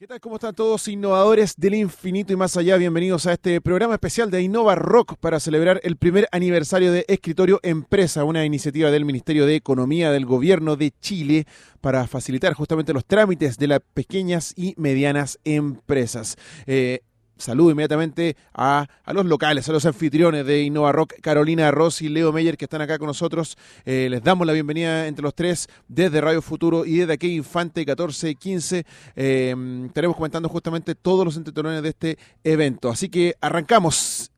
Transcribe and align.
¿Qué 0.00 0.06
tal? 0.06 0.20
¿Cómo 0.20 0.36
están 0.36 0.54
todos 0.54 0.86
innovadores 0.86 1.56
del 1.56 1.74
infinito 1.74 2.32
y 2.32 2.36
más 2.36 2.56
allá? 2.56 2.76
Bienvenidos 2.76 3.26
a 3.26 3.32
este 3.32 3.60
programa 3.60 3.94
especial 3.94 4.30
de 4.30 4.40
Innova 4.42 4.76
Rock 4.76 5.16
para 5.18 5.40
celebrar 5.40 5.80
el 5.82 5.96
primer 5.96 6.28
aniversario 6.30 6.92
de 6.92 7.04
Escritorio 7.08 7.58
Empresa, 7.64 8.22
una 8.22 8.44
iniciativa 8.44 8.92
del 8.92 9.04
Ministerio 9.04 9.44
de 9.44 9.56
Economía 9.56 10.12
del 10.12 10.24
Gobierno 10.24 10.76
de 10.76 10.92
Chile 11.00 11.46
para 11.80 12.06
facilitar 12.06 12.54
justamente 12.54 12.92
los 12.92 13.04
trámites 13.06 13.58
de 13.58 13.66
las 13.66 13.80
pequeñas 13.92 14.54
y 14.56 14.72
medianas 14.76 15.40
empresas. 15.42 16.36
Eh, 16.66 17.00
saludo 17.38 17.70
inmediatamente 17.70 18.36
a, 18.52 18.86
a, 19.04 19.12
los 19.12 19.26
locales, 19.26 19.68
a 19.68 19.72
los 19.72 19.86
anfitriones 19.86 20.44
de 20.44 20.62
Innova 20.62 20.92
Rock, 20.92 21.14
Carolina 21.20 21.70
Rossi 21.70 22.06
y 22.06 22.08
Leo 22.08 22.32
Meyer, 22.32 22.56
que 22.56 22.66
están 22.66 22.80
acá 22.80 22.98
con 22.98 23.06
nosotros. 23.06 23.56
Eh, 23.84 24.08
les 24.10 24.22
damos 24.22 24.46
la 24.46 24.52
bienvenida 24.52 25.06
entre 25.06 25.22
los 25.22 25.34
tres 25.34 25.68
desde 25.88 26.20
Radio 26.20 26.42
Futuro 26.42 26.84
y 26.84 26.98
desde 26.98 27.12
aquí 27.14 27.34
Infante 27.34 27.80
1415. 27.80 28.84
Eh, 29.16 29.84
estaremos 29.86 30.16
comentando 30.16 30.48
justamente 30.48 30.94
todos 30.94 31.24
los 31.24 31.36
entretelones 31.36 31.82
de 31.82 31.88
este 31.88 32.18
evento. 32.44 32.90
Así 32.90 33.08
que 33.08 33.34
arrancamos 33.40 34.30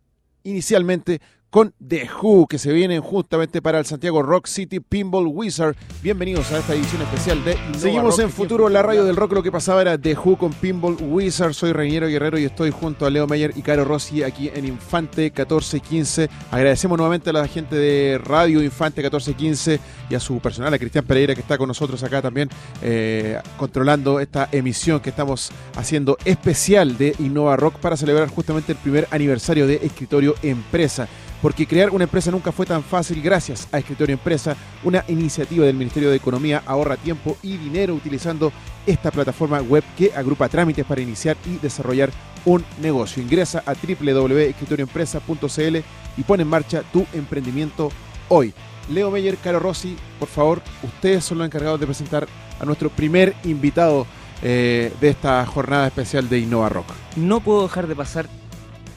inicialmente 0.42 1.20
con 1.50 1.74
The 1.86 2.08
Who, 2.22 2.46
que 2.46 2.58
se 2.58 2.72
vienen 2.72 3.00
justamente 3.00 3.60
para 3.60 3.80
el 3.80 3.84
Santiago 3.84 4.22
Rock 4.22 4.46
City 4.46 4.78
Pinball 4.78 5.26
Wizard. 5.26 5.74
Bienvenidos 6.00 6.52
a 6.52 6.58
esta 6.58 6.74
edición 6.74 7.02
especial 7.02 7.44
de 7.44 7.54
Innova 7.54 7.78
Seguimos 7.78 8.16
Rock, 8.16 8.20
en 8.20 8.30
Futuro, 8.30 8.68
la 8.68 8.82
radio 8.82 9.02
del 9.04 9.16
rock. 9.16 9.32
Lo 9.32 9.42
que 9.42 9.50
pasaba 9.50 9.82
era 9.82 9.98
The 9.98 10.16
Who 10.16 10.38
con 10.38 10.52
Pinball 10.52 10.96
Wizard. 11.00 11.52
Soy 11.52 11.72
Reñero 11.72 12.06
Guerrero 12.06 12.38
y 12.38 12.44
estoy 12.44 12.70
junto 12.70 13.04
a 13.04 13.10
Leo 13.10 13.26
Meyer 13.26 13.52
y 13.56 13.62
Caro 13.62 13.84
Rossi 13.84 14.22
aquí 14.22 14.48
en 14.54 14.64
Infante 14.64 15.22
1415. 15.22 16.30
Agradecemos 16.52 16.96
nuevamente 16.96 17.30
a 17.30 17.32
la 17.32 17.48
gente 17.48 17.74
de 17.74 18.20
Radio 18.22 18.62
Infante 18.62 19.02
1415 19.02 19.80
y 20.08 20.14
a 20.14 20.20
su 20.20 20.38
personal, 20.38 20.72
a 20.72 20.78
Cristian 20.78 21.04
Pereira, 21.04 21.34
que 21.34 21.40
está 21.40 21.58
con 21.58 21.66
nosotros 21.66 22.00
acá 22.04 22.22
también, 22.22 22.48
eh, 22.80 23.40
controlando 23.56 24.20
esta 24.20 24.48
emisión 24.52 25.00
que 25.00 25.10
estamos 25.10 25.50
haciendo 25.74 26.16
especial 26.24 26.96
de 26.96 27.16
Innova 27.18 27.56
Rock 27.56 27.80
para 27.80 27.96
celebrar 27.96 28.28
justamente 28.28 28.70
el 28.70 28.78
primer 28.78 29.08
aniversario 29.10 29.66
de 29.66 29.80
Escritorio 29.82 30.36
Empresa 30.42 31.08
porque 31.42 31.66
crear 31.66 31.90
una 31.90 32.04
empresa 32.04 32.30
nunca 32.30 32.52
fue 32.52 32.66
tan 32.66 32.82
fácil 32.82 33.20
gracias 33.22 33.68
a 33.72 33.78
Escritorio 33.78 34.14
Empresa, 34.14 34.56
una 34.84 35.04
iniciativa 35.08 35.64
del 35.64 35.76
Ministerio 35.76 36.10
de 36.10 36.16
Economía 36.16 36.62
ahorra 36.66 36.96
tiempo 36.96 37.36
y 37.42 37.56
dinero 37.56 37.94
utilizando 37.94 38.52
esta 38.86 39.10
plataforma 39.10 39.60
web 39.60 39.82
que 39.96 40.12
agrupa 40.14 40.48
trámites 40.48 40.84
para 40.84 41.00
iniciar 41.00 41.36
y 41.46 41.56
desarrollar 41.58 42.10
un 42.44 42.64
negocio. 42.80 43.22
Ingresa 43.22 43.62
a 43.66 43.74
www.escritorioempresa.cl 43.74 45.76
y 46.16 46.22
pone 46.22 46.42
en 46.42 46.48
marcha 46.48 46.82
tu 46.92 47.06
emprendimiento 47.12 47.90
hoy. 48.28 48.52
Leo 48.88 49.10
Meyer, 49.10 49.36
Caro 49.36 49.60
Rossi, 49.60 49.96
por 50.18 50.28
favor, 50.28 50.62
ustedes 50.82 51.24
son 51.24 51.38
los 51.38 51.46
encargados 51.46 51.78
de 51.78 51.86
presentar 51.86 52.26
a 52.58 52.64
nuestro 52.64 52.90
primer 52.90 53.34
invitado 53.44 54.06
eh, 54.42 54.92
de 55.00 55.10
esta 55.10 55.44
jornada 55.46 55.86
especial 55.86 56.28
de 56.28 56.38
Innova 56.38 56.68
Rock. 56.68 56.86
No 57.16 57.40
puedo 57.40 57.64
dejar 57.64 57.86
de 57.86 57.94
pasar 57.94 58.28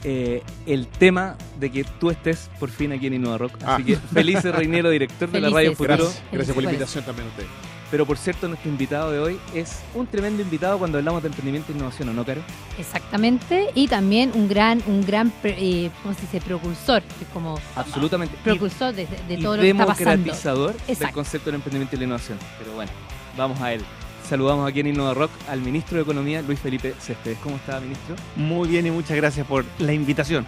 eh, 0.04 0.42
el 0.66 0.86
tema 0.86 1.36
de 1.58 1.70
que 1.72 1.84
tú 1.84 2.10
estés 2.10 2.50
por 2.60 2.70
fin 2.70 2.92
aquí 2.92 3.06
en 3.06 3.14
Innova 3.14 3.38
Rock. 3.38 3.54
Así 3.64 3.66
Ah. 3.66 3.78
que 3.84 3.96
feliz 3.96 4.42
Reinero, 4.44 4.90
director 4.90 5.30
de 5.30 5.40
la 5.40 5.48
Radio 5.48 5.74
Felices. 5.74 5.76
Futuro. 5.78 6.04
Gracias, 6.04 6.32
gracias 6.32 6.54
por 6.54 6.62
la 6.62 6.70
invitación 6.70 7.04
también 7.04 7.26
a 7.28 7.30
ustedes. 7.30 7.48
Pero 7.90 8.06
por 8.06 8.16
cierto, 8.18 8.48
nuestro 8.48 8.68
invitado 8.70 9.12
de 9.12 9.18
hoy 9.20 9.38
es 9.54 9.80
un 9.94 10.06
tremendo 10.06 10.42
invitado 10.42 10.78
cuando 10.78 10.98
hablamos 10.98 11.22
de 11.22 11.28
emprendimiento 11.28 11.70
e 11.70 11.76
innovación, 11.76 12.08
¿o 12.08 12.12
no, 12.12 12.24
Caro? 12.24 12.40
Exactamente, 12.78 13.70
y 13.74 13.86
también 13.88 14.32
un 14.34 14.48
gran, 14.48 14.82
un 14.86 15.04
gran, 15.06 15.32
eh, 15.44 15.90
¿cómo 16.02 16.14
se 16.14 16.22
dice? 16.22 16.40
Precursor, 16.40 17.02
que 17.02 17.24
es 17.24 17.30
como 17.32 17.58
Absolutamente. 17.76 18.36
precursor 18.42 18.94
de, 18.94 19.06
de 19.28 19.34
y 19.34 19.42
todo 19.42 19.56
lo 19.56 19.62
que 19.62 19.70
está 19.70 19.86
pasando. 19.86 20.10
democratizador 20.10 20.74
del 20.86 21.10
concepto 21.12 21.46
del 21.46 21.54
emprendimiento 21.56 21.94
y 21.94 21.98
la 22.00 22.04
innovación. 22.06 22.38
Pero 22.58 22.74
bueno, 22.74 22.90
vamos 23.36 23.60
a 23.60 23.72
él. 23.72 23.82
Saludamos 24.28 24.66
aquí 24.68 24.80
en 24.80 24.86
Innova 24.86 25.12
Rock 25.12 25.30
al 25.48 25.60
ministro 25.60 25.96
de 25.96 26.02
Economía, 26.02 26.40
Luis 26.40 26.58
Felipe 26.58 26.94
Céspedes. 26.98 27.38
¿Cómo 27.42 27.56
está, 27.56 27.78
ministro? 27.80 28.16
Muy 28.36 28.68
bien 28.68 28.86
y 28.86 28.90
muchas 28.90 29.16
gracias 29.16 29.46
por 29.46 29.64
la 29.78 29.92
invitación. 29.92 30.46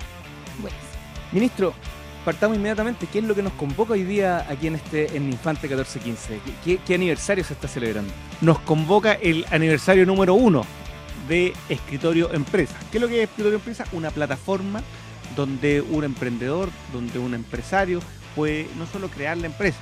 Bueno, 0.61 0.77
Ministro, 1.31 1.75
partamos 2.25 2.57
inmediatamente. 2.57 3.07
¿Qué 3.07 3.19
es 3.19 3.25
lo 3.25 3.35
que 3.35 3.43
nos 3.43 3.53
convoca 3.53 3.93
hoy 3.93 4.05
día 4.05 4.47
aquí 4.49 4.69
en 4.69 4.77
este 4.77 5.15
en 5.15 5.31
Infante 5.31 5.69
1415? 5.69 6.41
¿Qué, 6.65 6.95
aniversario 6.95 7.45
se 7.45 7.53
está 7.53 7.69
celebrando? 7.69 8.13
Nos 8.41 8.61
convoca 8.61 9.13
el 9.13 9.45
aniversario 9.51 10.07
número 10.07 10.33
uno 10.35 10.65
de 11.29 11.53
Escritorio 11.69 12.33
Empresa. 12.33 12.77
¿Qué 12.91 12.97
es 12.97 13.03
lo 13.03 13.09
que 13.09 13.23
es 13.23 13.29
Escritorio 13.29 13.59
Empresa? 13.59 13.85
Una 13.93 14.11
plataforma 14.11 14.83
donde 15.37 15.83
un 15.83 16.05
emprendedor, 16.05 16.71
donde 16.95 17.19
un 17.19 17.35
empresario 17.35 18.01
puede 18.35 18.69
no 18.79 18.87
solo 18.87 19.09
crear 19.09 19.37
la 19.37 19.47
empresa, 19.47 19.79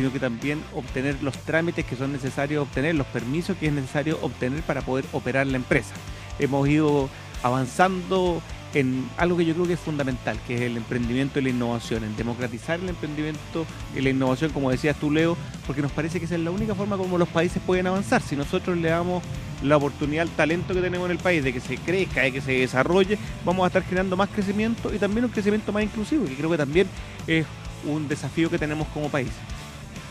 sino 0.00 0.10
que 0.10 0.18
también 0.18 0.62
obtener 0.74 1.22
los 1.22 1.36
trámites 1.36 1.84
que 1.84 1.94
son 1.94 2.10
necesarios 2.10 2.62
obtener, 2.62 2.94
los 2.94 3.06
permisos 3.08 3.54
que 3.58 3.66
es 3.66 3.72
necesario 3.74 4.18
obtener 4.22 4.62
para 4.62 4.80
poder 4.80 5.04
operar 5.12 5.46
la 5.46 5.56
empresa. 5.56 5.92
Hemos 6.38 6.66
ido 6.70 7.10
avanzando 7.42 8.40
en 8.72 9.06
algo 9.18 9.36
que 9.36 9.44
yo 9.44 9.52
creo 9.52 9.66
que 9.66 9.74
es 9.74 9.80
fundamental, 9.80 10.38
que 10.46 10.54
es 10.54 10.62
el 10.62 10.78
emprendimiento 10.78 11.38
y 11.38 11.42
la 11.42 11.50
innovación, 11.50 12.02
en 12.04 12.16
democratizar 12.16 12.80
el 12.80 12.88
emprendimiento 12.88 13.66
y 13.94 14.00
la 14.00 14.08
innovación, 14.08 14.52
como 14.52 14.70
decías 14.70 14.96
tú, 14.96 15.10
Leo, 15.10 15.36
porque 15.66 15.82
nos 15.82 15.92
parece 15.92 16.18
que 16.18 16.24
esa 16.24 16.36
es 16.36 16.40
la 16.40 16.50
única 16.50 16.74
forma 16.74 16.96
como 16.96 17.18
los 17.18 17.28
países 17.28 17.60
pueden 17.66 17.86
avanzar. 17.86 18.22
Si 18.22 18.36
nosotros 18.36 18.78
le 18.78 18.88
damos 18.88 19.22
la 19.62 19.76
oportunidad 19.76 20.22
al 20.22 20.30
talento 20.30 20.72
que 20.72 20.80
tenemos 20.80 21.10
en 21.10 21.12
el 21.12 21.22
país 21.22 21.44
de 21.44 21.52
que 21.52 21.60
se 21.60 21.76
crezca, 21.76 22.22
de 22.22 22.32
que 22.32 22.40
se 22.40 22.52
desarrolle, 22.52 23.18
vamos 23.44 23.64
a 23.64 23.66
estar 23.66 23.82
generando 23.82 24.16
más 24.16 24.30
crecimiento 24.30 24.94
y 24.94 24.98
también 24.98 25.26
un 25.26 25.30
crecimiento 25.30 25.72
más 25.72 25.82
inclusivo, 25.82 26.24
que 26.24 26.36
creo 26.36 26.48
que 26.48 26.56
también 26.56 26.86
es 27.26 27.44
un 27.84 28.08
desafío 28.08 28.48
que 28.48 28.56
tenemos 28.56 28.88
como 28.88 29.10
país. 29.10 29.28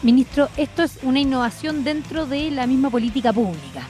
Ministro, 0.01 0.49
esto 0.57 0.83
es 0.83 0.99
una 1.03 1.19
innovación 1.19 1.83
dentro 1.83 2.25
de 2.25 2.51
la 2.51 2.67
misma 2.67 2.89
política 2.89 3.33
pública. 3.33 3.83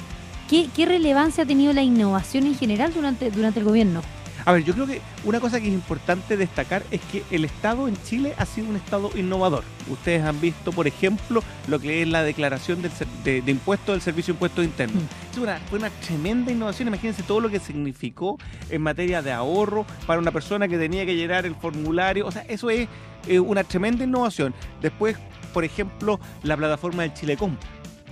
¿Qué, 0.50 0.68
qué 0.75 0.86
relevancia 0.86 1.44
ha 1.44 1.47
tenido 1.47 1.74
la 1.74 1.84
innovación 1.84 2.47
en 2.47 2.56
general 2.56 2.94
durante, 2.94 3.30
durante 3.30 3.59
el 3.59 3.66
gobierno? 3.66 4.02
A 4.46 4.53
ver, 4.53 4.64
yo 4.64 4.74
creo 4.74 4.88
que 4.88 5.02
una 5.25 5.40
cosa 5.40 5.59
que 5.59 5.68
es 5.68 5.74
importante 5.74 6.38
destacar 6.38 6.81
es 6.90 7.02
que 7.02 7.24
el 7.30 7.46
Estado 7.46 7.88
en 7.88 8.02
Chile 8.03 8.34
ha 8.38 8.46
sido 8.46 8.69
un 8.69 8.78
Estado 8.78 9.12
innovador. 9.16 9.64
Ustedes 9.92 10.24
han 10.24 10.40
visto, 10.42 10.72
por 10.72 10.88
ejemplo, 10.88 11.44
lo 11.68 11.78
que 11.80 12.02
es 12.02 12.08
la 12.08 12.24
declaración 12.24 12.81
del 12.81 12.92
ser- 12.92 13.08
de, 13.24 13.42
de 13.42 13.52
impuestos 13.52 13.94
del 13.94 14.02
Servicio 14.02 14.34
de 14.34 14.38
Impuestos 14.38 14.66
Internos. 14.66 15.03
Mm. 15.03 15.34
Es 15.34 15.38
una, 15.38 15.58
fue 15.69 15.78
una 15.78 15.90
tremenda 15.90 16.52
innovación. 16.52 16.88
Imagínense 16.88 17.22
todo 17.22 17.42
lo 17.42 17.50
que 17.50 17.59
significó 17.59 18.40
en 18.69 18.81
materia 18.81 19.22
de 19.22 19.34
ahorro 19.34 19.86
para 20.08 20.19
una 20.19 20.31
persona 20.31 20.68
que 20.68 20.78
tenía 20.78 21.06
que 21.06 21.16
llenar 21.16 21.46
el 21.46 21.53
formulario. 21.53 22.25
O 22.25 22.31
sea, 22.31 22.44
eso 22.44 22.69
es 22.69 22.88
eh, 23.28 23.40
una 23.40 23.64
tremenda 23.66 24.06
innovación. 24.06 24.56
Después, 24.81 25.18
por 25.50 25.64
ejemplo, 25.64 26.20
la 26.44 26.56
plataforma 26.58 27.04
del 27.04 27.14
Chilecom. 27.14 27.56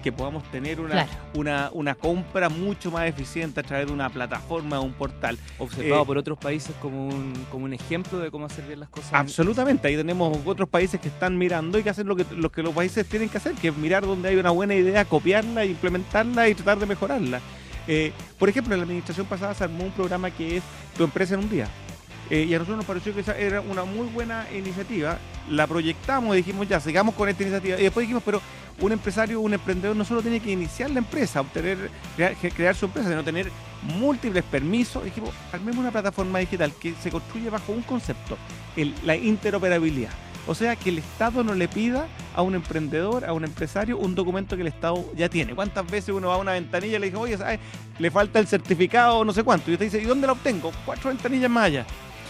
Que 0.04 0.12
podamos 0.12 0.44
tener 0.52 0.80
una, 0.80 0.92
Claro. 0.92 1.10
una, 1.34 1.70
una 1.74 1.96
compra 1.96 2.48
mucho 2.50 2.92
más 2.92 3.08
eficiente 3.08 3.60
a 3.60 3.64
través 3.64 3.88
de 3.88 3.94
una 3.94 4.10
plataforma, 4.10 4.80
un 4.80 4.94
portal. 4.94 5.38
Observado 5.58 6.04
Eh, 6.04 6.06
por 6.06 6.18
otros 6.18 6.38
países 6.38 6.74
como 6.82 7.08
un, 7.08 7.34
como 7.52 7.66
un 7.66 7.74
ejemplo 7.74 8.20
de 8.20 8.30
cómo 8.32 8.46
hacer 8.46 8.66
bien 8.68 8.80
las 8.80 8.90
cosas. 8.90 9.12
en- 9.12 9.18
Absolutamente, 9.18 9.88
ahí 9.88 9.98
tenemos 9.98 10.38
otros 10.46 10.70
países 10.70 11.02
que 11.02 11.08
están 11.10 11.38
mirando 11.38 11.78
y 11.80 11.84
que 11.84 11.90
hacen 11.90 12.08
lo 12.08 12.16
que, 12.16 12.26
lo 12.36 12.52
que 12.52 12.62
los 12.64 12.74
países 12.74 13.06
tienen 13.08 13.28
que 13.28 13.38
hacer, 13.38 13.54
que 13.56 13.70
es 13.70 13.76
mirar 13.76 14.06
donde 14.06 14.30
hay 14.30 14.36
una 14.38 14.52
buena 14.52 14.76
idea, 14.76 15.04
copiarla, 15.04 15.66
implementarla 15.66 16.48
y 16.48 16.54
tratar 16.54 16.78
de 16.80 16.86
mejorarla. 16.86 17.42
Eh, 17.88 18.14
por 18.38 18.48
ejemplo, 18.50 18.76
en 18.76 18.82
la 18.82 18.84
administración 18.86 19.26
pasada 19.26 19.56
se 19.56 19.64
armó 19.64 19.84
un 19.84 19.92
programa 19.92 20.30
que 20.30 20.58
es 20.58 20.64
Tu 20.96 21.04
empresa 21.04 21.34
en 21.34 21.42
un 21.42 21.50
día. 21.50 21.68
Eh, 22.30 22.46
y 22.50 22.54
a 22.54 22.60
nosotros 22.60 22.78
nos 22.78 22.86
pareció 22.86 23.14
que 23.14 23.22
esa 23.22 23.38
era 23.38 23.62
una 23.62 23.84
muy 23.84 24.08
buena 24.08 24.46
iniciativa. 24.54 25.18
La 25.50 25.66
proyectamos 25.68 26.36
y 26.36 26.38
dijimos, 26.38 26.68
ya, 26.68 26.80
sigamos 26.80 27.16
con 27.16 27.30
esta 27.30 27.44
iniciativa. 27.44 27.80
Y 27.80 27.84
después 27.84 28.04
dijimos, 28.04 28.24
pero 28.26 28.42
un 28.80 28.92
empresario, 28.92 29.40
un 29.40 29.54
emprendedor 29.54 29.96
no 29.96 30.06
solo 30.06 30.22
tiene 30.22 30.40
que 30.40 30.52
iniciar 30.52 30.90
la 30.92 31.00
empresa, 31.00 31.42
obtener, 31.42 31.90
crear, 32.56 32.76
su 32.76 32.86
empresa, 32.86 33.10
sino 33.10 33.24
tener 33.24 33.50
múltiples 33.82 34.44
permisos. 34.44 35.04
Dijimos, 35.04 35.32
armemos 35.52 35.78
una 35.78 35.92
plataforma 35.92 36.40
digital 36.40 36.72
que 36.80 36.94
se 37.02 37.10
construye 37.10 37.50
bajo 37.50 37.72
un 37.72 37.82
concepto, 37.82 38.38
la 39.04 39.16
interoperabilidad. 39.16 40.12
O 40.48 40.56
sea, 40.56 40.78
que 40.78 40.90
el 40.90 41.00
Estado 41.00 41.44
no 41.44 41.54
le 41.54 41.68
pida 41.68 42.08
a 42.34 42.42
un 42.42 42.56
emprendedor, 42.56 43.26
a 43.26 43.34
un 43.34 43.44
empresario, 43.44 43.98
un 43.98 44.16
documento 44.16 44.56
que 44.56 44.62
el 44.62 44.70
Estado 44.70 45.04
ya 45.14 45.28
tiene. 45.28 45.54
¿Cuántas 45.54 45.86
veces 45.90 46.16
uno 46.16 46.30
va 46.30 46.36
a 46.36 46.38
una 46.38 46.54
ventanilla 46.54 46.96
y 46.96 47.00
le 47.00 47.08
dice, 47.08 47.18
oye, 47.18 47.38
¿sabes? 47.38 47.60
le 48.00 48.12
falta 48.12 48.40
el 48.40 48.48
certificado 48.48 49.26
no 49.26 49.34
sé 49.34 49.44
cuánto? 49.44 49.70
Y 49.70 49.74
usted 49.74 49.88
dice, 49.88 50.02
¿y 50.02 50.06
dónde 50.06 50.26
lo 50.26 50.34
obtengo? 50.34 50.72
Cuatro 50.86 51.10
ventanillas 51.10 51.50
más 51.50 51.66
allá. 51.66 51.86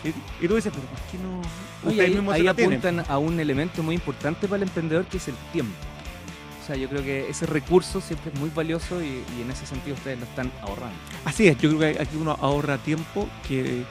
Y, 0.08 0.46
y 0.46 0.48
tú 0.48 0.56
dices, 0.56 0.72
pero 0.74 0.88
¿por 0.88 1.00
qué 1.12 1.18
no? 1.18 1.42
Ustedes 1.90 2.08
ahí, 2.08 2.16
mismos 2.16 2.34
ahí 2.34 2.42
se 2.42 2.46
la 2.46 2.54
tienen. 2.54 2.80
apuntan 2.80 3.06
a 3.08 3.18
un 3.18 3.40
elemento 3.40 3.84
muy 3.84 3.96
importante 3.96 4.48
para 4.48 4.58
el 4.58 4.64
emprendedor 4.64 5.06
que 5.06 5.18
es 5.18 5.28
el 5.28 5.36
tiempo. 5.54 5.74
O 6.62 6.66
sea, 6.68 6.76
yo 6.76 6.90
creo 6.90 7.02
que 7.02 7.30
ese 7.30 7.46
recurso 7.46 8.02
siempre 8.02 8.32
es 8.34 8.40
muy 8.40 8.50
valioso 8.50 9.02
y, 9.02 9.24
y 9.38 9.42
en 9.42 9.52
ese 9.52 9.66
sentido 9.66 9.96
ustedes 9.96 10.20
lo 10.20 10.26
están 10.26 10.52
ahorrando. 10.62 10.98
Así 11.24 11.48
es, 11.48 11.58
yo 11.60 11.70
creo 11.78 11.94
que 11.94 12.02
aquí 12.02 12.18
uno 12.18 12.38
ahorra 12.42 12.78
tiempo 12.78 13.28
que 13.48 13.84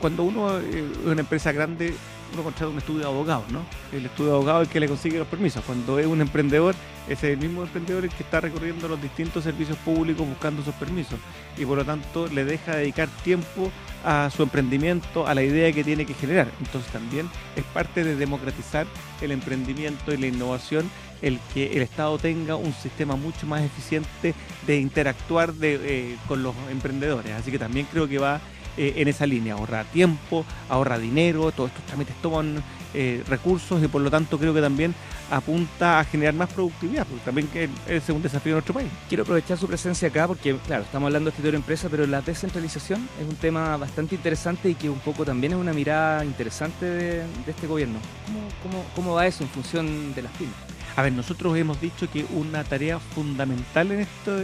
cuando 0.00 0.24
uno 0.24 0.58
eh, 0.58 0.84
es 1.00 1.06
una 1.06 1.20
empresa 1.20 1.52
grande, 1.52 1.94
uno 2.34 2.42
contrata 2.42 2.70
un 2.70 2.78
estudio 2.78 3.00
de 3.00 3.06
abogados, 3.06 3.50
¿no? 3.50 3.64
El 3.92 4.06
estudio 4.06 4.30
de 4.30 4.36
abogados 4.36 4.62
es 4.62 4.68
el 4.68 4.72
que 4.72 4.80
le 4.80 4.88
consigue 4.88 5.18
los 5.18 5.28
permisos. 5.28 5.64
Cuando 5.64 5.98
es 5.98 6.06
un 6.06 6.20
emprendedor, 6.20 6.74
es 7.08 7.22
el 7.24 7.38
mismo 7.38 7.62
emprendedor 7.62 8.04
el 8.04 8.10
que 8.10 8.22
está 8.22 8.40
recorriendo 8.40 8.88
los 8.88 9.00
distintos 9.00 9.44
servicios 9.44 9.78
públicos 9.78 10.26
buscando 10.26 10.62
sus 10.62 10.74
permisos 10.74 11.18
y 11.56 11.64
por 11.64 11.78
lo 11.78 11.84
tanto 11.84 12.28
le 12.28 12.44
deja 12.44 12.76
dedicar 12.76 13.08
tiempo 13.22 13.70
a 14.04 14.30
su 14.34 14.42
emprendimiento, 14.42 15.26
a 15.26 15.34
la 15.34 15.42
idea 15.42 15.72
que 15.72 15.84
tiene 15.84 16.04
que 16.06 16.14
generar. 16.14 16.48
Entonces 16.60 16.90
también 16.92 17.28
es 17.56 17.64
parte 17.64 18.04
de 18.04 18.16
democratizar 18.16 18.86
el 19.20 19.32
emprendimiento 19.32 20.12
y 20.12 20.16
la 20.16 20.26
innovación 20.26 20.90
el 21.22 21.38
que 21.54 21.72
el 21.72 21.82
Estado 21.82 22.18
tenga 22.18 22.56
un 22.56 22.74
sistema 22.74 23.16
mucho 23.16 23.46
más 23.46 23.62
eficiente 23.62 24.34
de 24.66 24.76
interactuar 24.76 25.54
eh, 25.62 26.16
con 26.28 26.42
los 26.42 26.54
emprendedores. 26.70 27.32
Así 27.32 27.50
que 27.50 27.58
también 27.58 27.86
creo 27.90 28.08
que 28.08 28.18
va 28.18 28.40
eh, 28.76 28.94
en 28.96 29.08
esa 29.08 29.26
línea, 29.26 29.54
ahorra 29.54 29.84
tiempo, 29.84 30.44
ahorra 30.68 30.98
dinero, 30.98 31.52
todos 31.52 31.70
estos 31.70 31.84
trámites 31.86 32.14
toman 32.22 32.62
eh, 32.92 33.22
recursos 33.28 33.82
y 33.82 33.88
por 33.88 34.02
lo 34.02 34.10
tanto 34.10 34.38
creo 34.38 34.54
que 34.54 34.60
también 34.60 34.94
apunta 35.30 36.00
a 36.00 36.04
generar 36.04 36.34
más 36.34 36.52
productividad, 36.52 37.06
porque 37.06 37.24
también 37.24 37.48
es 37.88 38.08
un 38.08 38.22
desafío 38.22 38.52
en 38.52 38.56
nuestro 38.56 38.74
país. 38.74 38.88
Quiero 39.08 39.22
aprovechar 39.24 39.58
su 39.58 39.66
presencia 39.66 40.08
acá 40.08 40.28
porque, 40.28 40.56
claro, 40.66 40.84
estamos 40.84 41.08
hablando 41.08 41.30
de 41.30 41.30
escritorio 41.30 41.58
empresa, 41.58 41.88
pero 41.90 42.06
la 42.06 42.20
descentralización 42.20 43.08
es 43.20 43.28
un 43.28 43.36
tema 43.36 43.76
bastante 43.76 44.14
interesante 44.14 44.68
y 44.70 44.74
que 44.74 44.90
un 44.90 45.00
poco 45.00 45.24
también 45.24 45.54
es 45.54 45.58
una 45.58 45.72
mirada 45.72 46.24
interesante 46.24 46.86
de, 46.86 47.24
este 47.46 47.66
gobierno. 47.66 47.98
¿Cómo, 48.26 48.40
cómo, 48.62 48.84
cómo 48.94 49.14
va 49.14 49.26
eso 49.26 49.44
en 49.44 49.50
función 49.50 50.14
de 50.14 50.22
las 50.22 50.32
pymes? 50.32 50.73
A 50.96 51.02
ver, 51.02 51.12
nosotros 51.12 51.56
hemos 51.56 51.80
dicho 51.80 52.08
que 52.08 52.24
una 52.34 52.62
tarea 52.62 53.00
fundamental 53.00 53.90
en 53.90 54.00
esto 54.00 54.40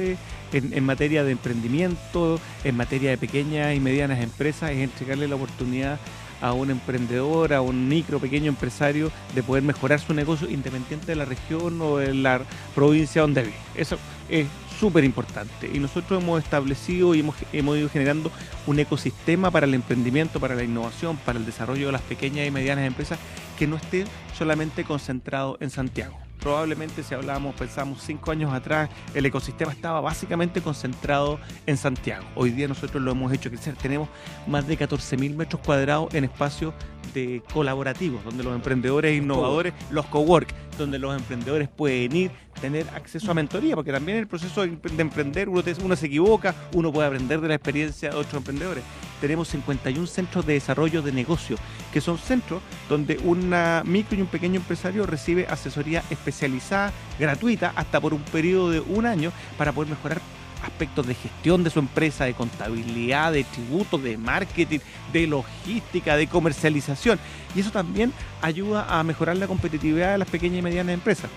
en, 0.53 0.85
materia 0.85 1.23
de 1.23 1.31
emprendimiento, 1.31 2.41
en 2.65 2.77
materia 2.77 3.11
de 3.11 3.19
pequeñas 3.19 3.75
y 3.77 3.79
medianas 3.79 4.21
empresas, 4.21 4.73
es 4.73 4.79
entregarle 4.79 5.29
la 5.29 5.37
oportunidad 5.37 6.01
a 6.41 6.53
un 6.53 6.71
emprendedor, 6.71 7.53
a 7.53 7.61
un 7.61 7.87
micro, 7.87 8.19
pequeño 8.19 8.49
empresario 8.49 9.13
de 9.35 9.45
poder 9.45 9.63
mejorar 9.63 10.01
su 10.01 10.13
negocio 10.13 10.51
independiente 10.51 11.07
de 11.07 11.17
la 11.17 11.25
región 11.25 11.81
o 11.83 11.99
de 11.99 12.15
la 12.15 12.41
provincia 12.75 13.23
donde 13.23 13.43
vive. 13.43 13.55
Eso 13.77 13.97
es 14.29 14.49
súper 14.81 15.05
importante. 15.05 15.71
Y 15.73 15.79
nosotros 15.79 16.21
hemos 16.21 16.43
establecido 16.43 17.15
y 17.15 17.21
hemos, 17.21 17.37
hemos 17.53 17.77
ido 17.79 17.89
generando 17.91 18.33
un 18.67 18.79
ecosistema 18.81 19.53
para 19.53 19.67
el 19.67 19.75
emprendimiento, 19.75 20.41
para 20.41 20.57
la 20.57 20.65
innovación, 20.65 21.17
para 21.19 21.39
el 21.39 21.47
desarrollo 21.47 21.87
de 21.87 21.93
las 21.93 22.03
pequeñas 22.03 22.49
y 22.49 22.51
medianas 22.51 22.87
empresas 22.87 23.21
que 23.57 23.69
no 23.69 23.77
esté 23.77 24.05
solamente 24.37 24.83
concentrado 24.83 25.59
en 25.61 25.71
Santiago 25.71 26.30
probablemente 26.41 27.03
si 27.03 27.15
hablábamos, 27.15 27.55
pensamos 27.55 28.03
cinco 28.03 28.31
años 28.31 28.53
atrás, 28.53 28.91
el 29.15 29.27
ecosistema 29.27 29.73
estaba 29.73 30.01
básicamente 30.01 30.61
concentrado 30.61 31.39
en 31.67 31.77
Santiago. 31.77 32.25
Hoy 32.35 32.51
día 32.51 32.67
nosotros 32.69 33.03
lo 33.03 33.13
hemos 33.13 33.33
hecho 33.33 33.51
crecer. 33.51 33.77
Tenemos 33.77 34.09
más 34.47 34.67
de 34.67 34.79
14.000 34.79 35.35
metros 35.35 35.61
cuadrados 35.65 36.13
en 36.15 36.25
espacios 36.25 36.75
de 37.15 37.43
colaborativos, 37.53 38.25
donde 38.25 38.45
los 38.45 38.55
emprendedores 38.55 39.13
e 39.13 39.17
innovadores, 39.17 39.75
los 39.91 40.07
cowork, 40.07 40.53
donde 40.79 40.99
los 40.99 41.17
emprendedores 41.17 41.69
pueden 41.69 42.15
ir, 42.15 42.31
tener 42.61 42.89
acceso 42.91 43.31
a 43.31 43.35
mentoría, 43.35 43.75
porque 43.75 43.93
también 43.93 44.19
en 44.19 44.23
el 44.23 44.29
proceso 44.29 44.63
de 44.63 44.79
emprender 44.99 45.49
uno, 45.49 45.63
uno 45.83 45.97
se 45.97 46.07
equivoca, 46.07 46.55
uno 46.75 46.93
puede 46.93 47.09
aprender 47.09 47.41
de 47.41 47.49
la 47.49 47.55
experiencia 47.55 48.11
de 48.11 48.17
otros 48.17 48.35
emprendedores. 48.35 48.85
Tenemos 49.21 49.49
51 49.49 50.07
centros 50.07 50.47
de 50.47 50.55
desarrollo 50.55 51.03
de 51.03 51.13
negocio, 51.13 51.57
que 51.93 52.01
son 52.01 52.19
centros 52.19 52.63
donde 52.89 53.19
una 53.19 53.83
micro 53.85 54.17
y 54.19 54.23
un 54.23 54.29
pequeño 54.29 54.57
empresario 54.57 55.07
recibe 55.07 55.47
asesoría 55.49 56.03
especializada, 56.11 56.93
gratuita, 57.19 57.73
hasta 57.77 58.01
por 58.01 58.15
un 58.15 58.23
periodo 58.23 58.71
de 58.71 58.81
un 58.81 59.07
año, 59.07 59.33
para 59.59 59.73
poder 59.73 59.91
mejorar 59.91 60.21
aspectos 60.63 61.07
de 61.07 61.15
gestión 61.15 61.65
de 61.65 61.71
su 61.71 61.79
empresa, 61.79 62.25
de 62.25 62.35
contabilidad, 62.35 63.33
de 63.33 63.45
tributos, 63.45 64.03
de 64.03 64.17
marketing, 64.17 64.81
de 65.13 65.27
logística, 65.27 66.17
de 66.17 66.27
comercialización. 66.27 67.19
Y 67.55 67.61
eso 67.61 67.71
también 67.71 68.13
ayuda 68.43 68.87
a 68.89 69.03
mejorar 69.03 69.37
la 69.37 69.47
competitividad 69.47 70.13
de 70.13 70.19
las 70.19 70.29
pequeñas 70.29 70.59
y 70.59 70.63
medianas 70.63 70.95
empresas. 70.95 71.31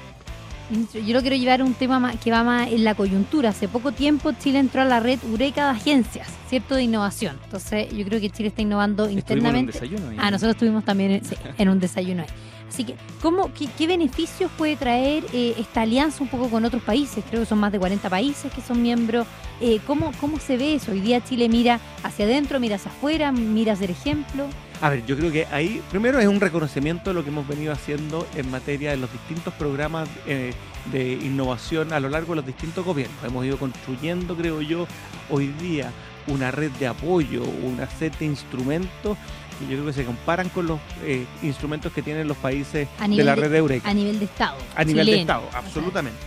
Yo 0.93 1.13
lo 1.13 1.21
quiero 1.21 1.35
llevar 1.35 1.61
a 1.61 1.63
un 1.63 1.73
tema 1.73 2.13
que 2.17 2.31
va 2.31 2.43
más 2.43 2.71
en 2.71 2.83
la 2.83 2.95
coyuntura. 2.95 3.49
Hace 3.49 3.67
poco 3.67 3.91
tiempo 3.91 4.31
Chile 4.33 4.59
entró 4.59 4.81
a 4.81 4.85
la 4.85 4.99
red 4.99 5.19
Eureka 5.23 5.65
de 5.65 5.71
agencias, 5.71 6.27
¿cierto? 6.49 6.75
De 6.75 6.83
innovación. 6.83 7.39
Entonces 7.43 7.89
yo 7.91 8.05
creo 8.05 8.19
que 8.19 8.29
Chile 8.29 8.49
está 8.49 8.61
innovando 8.61 9.09
internamente. 9.09 9.77
En 9.77 9.87
un 9.87 9.97
desayuno 9.97 10.21
ah, 10.21 10.31
nosotros 10.31 10.55
estuvimos 10.55 10.83
también 10.83 11.21
en 11.57 11.69
un 11.69 11.79
desayuno 11.79 12.23
ahí. 12.23 12.29
Así 12.73 12.85
que, 12.85 12.95
¿cómo, 13.21 13.51
qué, 13.53 13.85
beneficios 13.85 14.49
puede 14.57 14.75
traer 14.75 15.23
eh, 15.31 15.53
esta 15.59 15.81
alianza 15.81 16.23
un 16.23 16.29
poco 16.29 16.49
con 16.49 16.65
otros 16.65 16.81
países? 16.81 17.23
Creo 17.29 17.43
que 17.43 17.45
son 17.45 17.59
más 17.59 17.71
de 17.71 17.77
40 17.77 18.09
países 18.09 18.51
que 18.51 18.61
son 18.61 18.81
miembros. 18.81 19.27
Eh, 19.61 19.79
¿cómo, 19.85 20.11
¿Cómo 20.19 20.39
se 20.39 20.57
ve 20.57 20.73
eso? 20.73 20.91
Hoy 20.91 20.99
día 20.99 21.23
Chile 21.23 21.49
mira 21.49 21.79
hacia 22.01 22.25
adentro, 22.25 22.59
mira 22.59 22.77
hacia 22.77 22.89
afuera, 22.89 23.31
mira 23.31 23.73
a 23.73 23.75
ser 23.75 23.91
ejemplo. 23.91 24.47
A 24.81 24.89
ver, 24.89 25.05
yo 25.05 25.15
creo 25.15 25.31
que 25.31 25.45
ahí 25.47 25.81
primero 25.89 26.19
es 26.19 26.27
un 26.27 26.41
reconocimiento 26.41 27.09
de 27.09 27.13
lo 27.13 27.23
que 27.23 27.29
hemos 27.29 27.47
venido 27.47 27.71
haciendo 27.71 28.27
en 28.35 28.51
materia 28.51 28.91
de 28.91 28.97
los 28.97 29.11
distintos 29.11 29.53
programas 29.53 30.09
eh, 30.27 30.53
de 30.91 31.13
innovación 31.13 31.93
a 31.93 31.99
lo 31.99 32.09
largo 32.09 32.33
de 32.33 32.37
los 32.37 32.45
distintos 32.45 32.83
gobiernos. 32.83 33.23
Hemos 33.23 33.45
ido 33.45 33.57
construyendo, 33.57 34.35
creo 34.35 34.61
yo, 34.61 34.87
hoy 35.29 35.47
día 35.47 35.91
una 36.27 36.51
red 36.51 36.71
de 36.71 36.87
apoyo, 36.87 37.43
una 37.43 37.89
set 37.89 38.17
de 38.17 38.25
instrumentos 38.25 39.17
yo 39.61 39.67
creo 39.67 39.85
que 39.85 39.93
se 39.93 40.05
comparan 40.05 40.49
con 40.49 40.67
los 40.67 40.79
eh, 41.03 41.25
instrumentos 41.41 41.91
que 41.93 42.01
tienen 42.01 42.27
los 42.27 42.37
países 42.37 42.87
de 42.99 43.23
la 43.23 43.35
red 43.35 43.51
de 43.51 43.57
Eureka. 43.57 43.89
A 43.89 43.93
nivel 43.93 44.19
de 44.19 44.25
Estado. 44.25 44.57
A 44.75 44.83
nivel 44.83 45.05
de 45.05 45.21
Estado, 45.21 45.47
absolutamente. 45.53 46.19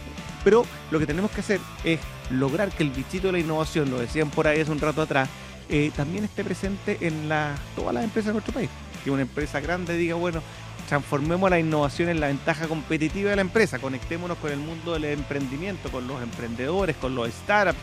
Pero 0.45 0.65
lo 0.91 0.99
que 0.99 1.07
tenemos 1.07 1.31
que 1.31 1.41
hacer 1.41 1.61
es 1.85 1.99
lograr 2.31 2.71
que 2.71 2.83
el 2.83 2.91
bichito 2.91 3.29
de 3.29 3.33
la 3.33 3.39
innovación, 3.41 3.91
lo 3.91 3.99
decían 3.99 4.31
por 4.31 4.47
ahí 4.47 4.61
hace 4.61 4.71
un 4.71 4.81
rato 4.81 5.03
atrás, 5.03 5.29
eh, 5.69 5.91
también 5.97 6.25
esté 6.25 6.45
presente 6.45 6.99
en 7.01 7.29
la, 7.29 7.55
todas 7.75 7.95
las 7.95 8.05
empresas 8.05 8.29
de 8.29 8.33
nuestro 8.35 8.55
país. 8.55 8.71
Que 9.05 9.11
una 9.11 9.23
empresa 9.23 9.61
grande 9.61 9.97
diga, 9.97 10.15
bueno, 10.15 10.43
transformemos 10.89 11.51
la 11.51 11.59
innovación 11.59 12.09
en 12.09 12.21
la 12.21 12.29
ventaja 12.29 12.69
competitiva 12.69 13.31
de 13.31 13.37
la 13.37 13.43
empresa, 13.43 13.79
conectémonos 13.79 14.39
con 14.39 14.53
el 14.53 14.59
mundo 14.59 14.93
del 14.93 15.05
emprendimiento, 15.05 15.91
con 15.91 16.07
los 16.07 16.23
emprendedores, 16.23 16.97
con 16.97 17.15
los 17.15 17.29
startups, 17.31 17.79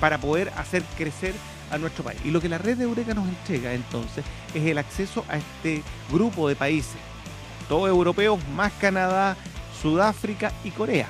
para 0.00 0.18
poder 0.18 0.52
hacer 0.56 0.82
crecer 0.96 1.34
a 1.70 1.78
nuestro 1.78 2.04
país. 2.04 2.20
Y 2.24 2.30
lo 2.30 2.40
que 2.40 2.48
la 2.48 2.58
red 2.58 2.76
de 2.76 2.84
Eureka 2.84 3.14
nos 3.14 3.28
entrega 3.28 3.72
entonces 3.72 4.24
es 4.54 4.64
el 4.64 4.78
acceso 4.78 5.24
a 5.28 5.36
este 5.36 5.82
grupo 6.12 6.48
de 6.48 6.56
países, 6.56 6.96
todos 7.68 7.88
europeos, 7.88 8.38
más 8.54 8.72
Canadá, 8.80 9.36
Sudáfrica 9.80 10.52
y 10.64 10.70
Corea. 10.70 11.08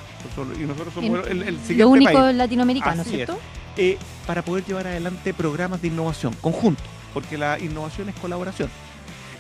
Y 0.58 0.64
nosotros 0.64 0.94
somos 0.94 1.26
el, 1.28 1.42
el, 1.42 1.56
siguiente 1.58 1.76
Lo 1.76 1.88
único 1.88 2.12
país. 2.12 2.36
latinoamericano, 2.36 3.04
¿cierto? 3.04 3.38
Eh, 3.76 3.98
para 4.26 4.42
poder 4.42 4.64
llevar 4.64 4.86
adelante 4.86 5.34
programas 5.34 5.82
de 5.82 5.88
innovación 5.88 6.34
conjuntos, 6.40 6.86
porque 7.12 7.36
la 7.36 7.58
innovación 7.58 8.08
es 8.08 8.14
colaboración 8.16 8.70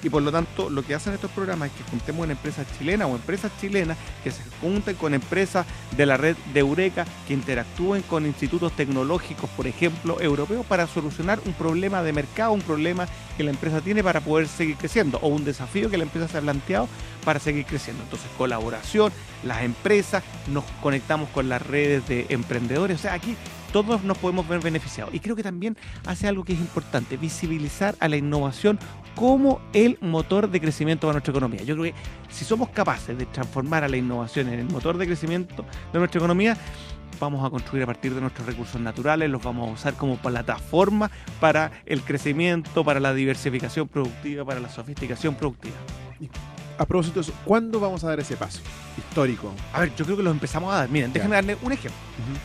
y 0.02 0.10
por 0.10 0.22
lo 0.22 0.30
tanto 0.30 0.70
lo 0.70 0.84
que 0.84 0.94
hacen 0.94 1.14
estos 1.14 1.30
programas 1.32 1.70
es 1.70 1.76
que 1.76 1.90
juntemos 1.90 2.24
en 2.24 2.30
empresas 2.32 2.66
chilenas 2.78 3.08
o 3.08 3.16
empresas 3.16 3.50
chilenas 3.60 3.96
que 4.22 4.30
se 4.30 4.42
junten 4.60 4.94
con 4.96 5.14
empresas 5.14 5.66
de 5.96 6.06
la 6.06 6.16
red 6.16 6.36
de 6.52 6.60
Eureka 6.60 7.04
que 7.26 7.34
interactúen 7.34 8.02
con 8.02 8.24
institutos 8.24 8.72
tecnológicos, 8.72 9.50
por 9.50 9.66
ejemplo, 9.66 10.20
europeos 10.20 10.64
para 10.66 10.86
solucionar 10.86 11.40
un 11.44 11.54
problema 11.54 12.02
de 12.02 12.12
mercado, 12.12 12.52
un 12.52 12.60
problema 12.60 13.08
que 13.36 13.42
la 13.42 13.50
empresa 13.50 13.80
tiene 13.80 14.04
para 14.04 14.20
poder 14.20 14.48
seguir 14.48 14.76
creciendo 14.76 15.18
o 15.22 15.28
un 15.28 15.44
desafío 15.44 15.90
que 15.90 15.98
la 15.98 16.04
empresa 16.04 16.28
se 16.28 16.38
ha 16.38 16.40
planteado 16.40 16.88
para 17.24 17.40
seguir 17.40 17.66
creciendo. 17.66 18.02
Entonces, 18.04 18.28
colaboración, 18.38 19.12
las 19.44 19.62
empresas, 19.62 20.22
nos 20.46 20.64
conectamos 20.82 21.28
con 21.30 21.48
las 21.48 21.60
redes 21.62 22.06
de 22.06 22.26
emprendedores, 22.28 23.00
o 23.00 23.02
sea, 23.02 23.14
aquí 23.14 23.36
todos 23.72 24.02
nos 24.04 24.18
podemos 24.18 24.46
ver 24.48 24.60
beneficiados. 24.60 25.14
Y 25.14 25.20
creo 25.20 25.36
que 25.36 25.42
también 25.42 25.76
hace 26.06 26.28
algo 26.28 26.44
que 26.44 26.52
es 26.52 26.58
importante, 26.58 27.16
visibilizar 27.16 27.94
a 28.00 28.08
la 28.08 28.16
innovación 28.16 28.78
como 29.14 29.60
el 29.72 29.98
motor 30.00 30.50
de 30.50 30.60
crecimiento 30.60 31.06
de 31.06 31.14
nuestra 31.14 31.32
economía. 31.32 31.62
Yo 31.62 31.74
creo 31.76 31.92
que 31.92 31.94
si 32.28 32.44
somos 32.44 32.68
capaces 32.68 33.16
de 33.16 33.26
transformar 33.26 33.82
a 33.82 33.88
la 33.88 33.96
innovación 33.96 34.48
en 34.48 34.60
el 34.60 34.66
motor 34.66 34.98
de 34.98 35.06
crecimiento 35.06 35.64
de 35.92 35.98
nuestra 35.98 36.18
economía, 36.18 36.56
vamos 37.18 37.44
a 37.44 37.50
construir 37.50 37.84
a 37.84 37.86
partir 37.86 38.14
de 38.14 38.20
nuestros 38.20 38.46
recursos 38.46 38.80
naturales, 38.80 39.30
los 39.30 39.42
vamos 39.42 39.68
a 39.68 39.72
usar 39.72 39.94
como 39.94 40.16
plataforma 40.16 41.10
para 41.40 41.72
el 41.86 42.02
crecimiento, 42.02 42.84
para 42.84 43.00
la 43.00 43.14
diversificación 43.14 43.88
productiva, 43.88 44.44
para 44.44 44.60
la 44.60 44.68
sofisticación 44.68 45.34
productiva. 45.34 45.76
A 46.78 46.84
propósito 46.84 47.14
de 47.14 47.20
eso, 47.22 47.32
¿cuándo 47.44 47.80
vamos 47.80 48.04
a 48.04 48.08
dar 48.08 48.20
ese 48.20 48.36
paso 48.36 48.60
histórico? 48.98 49.52
A 49.72 49.80
ver, 49.80 49.94
yo 49.96 50.04
creo 50.04 50.16
que 50.16 50.22
lo 50.22 50.30
empezamos 50.30 50.72
a 50.72 50.78
dar. 50.78 50.88
Miren, 50.90 51.12
déjenme 51.12 51.36
darle 51.36 51.56
un 51.62 51.72
ejemplo. 51.72 51.98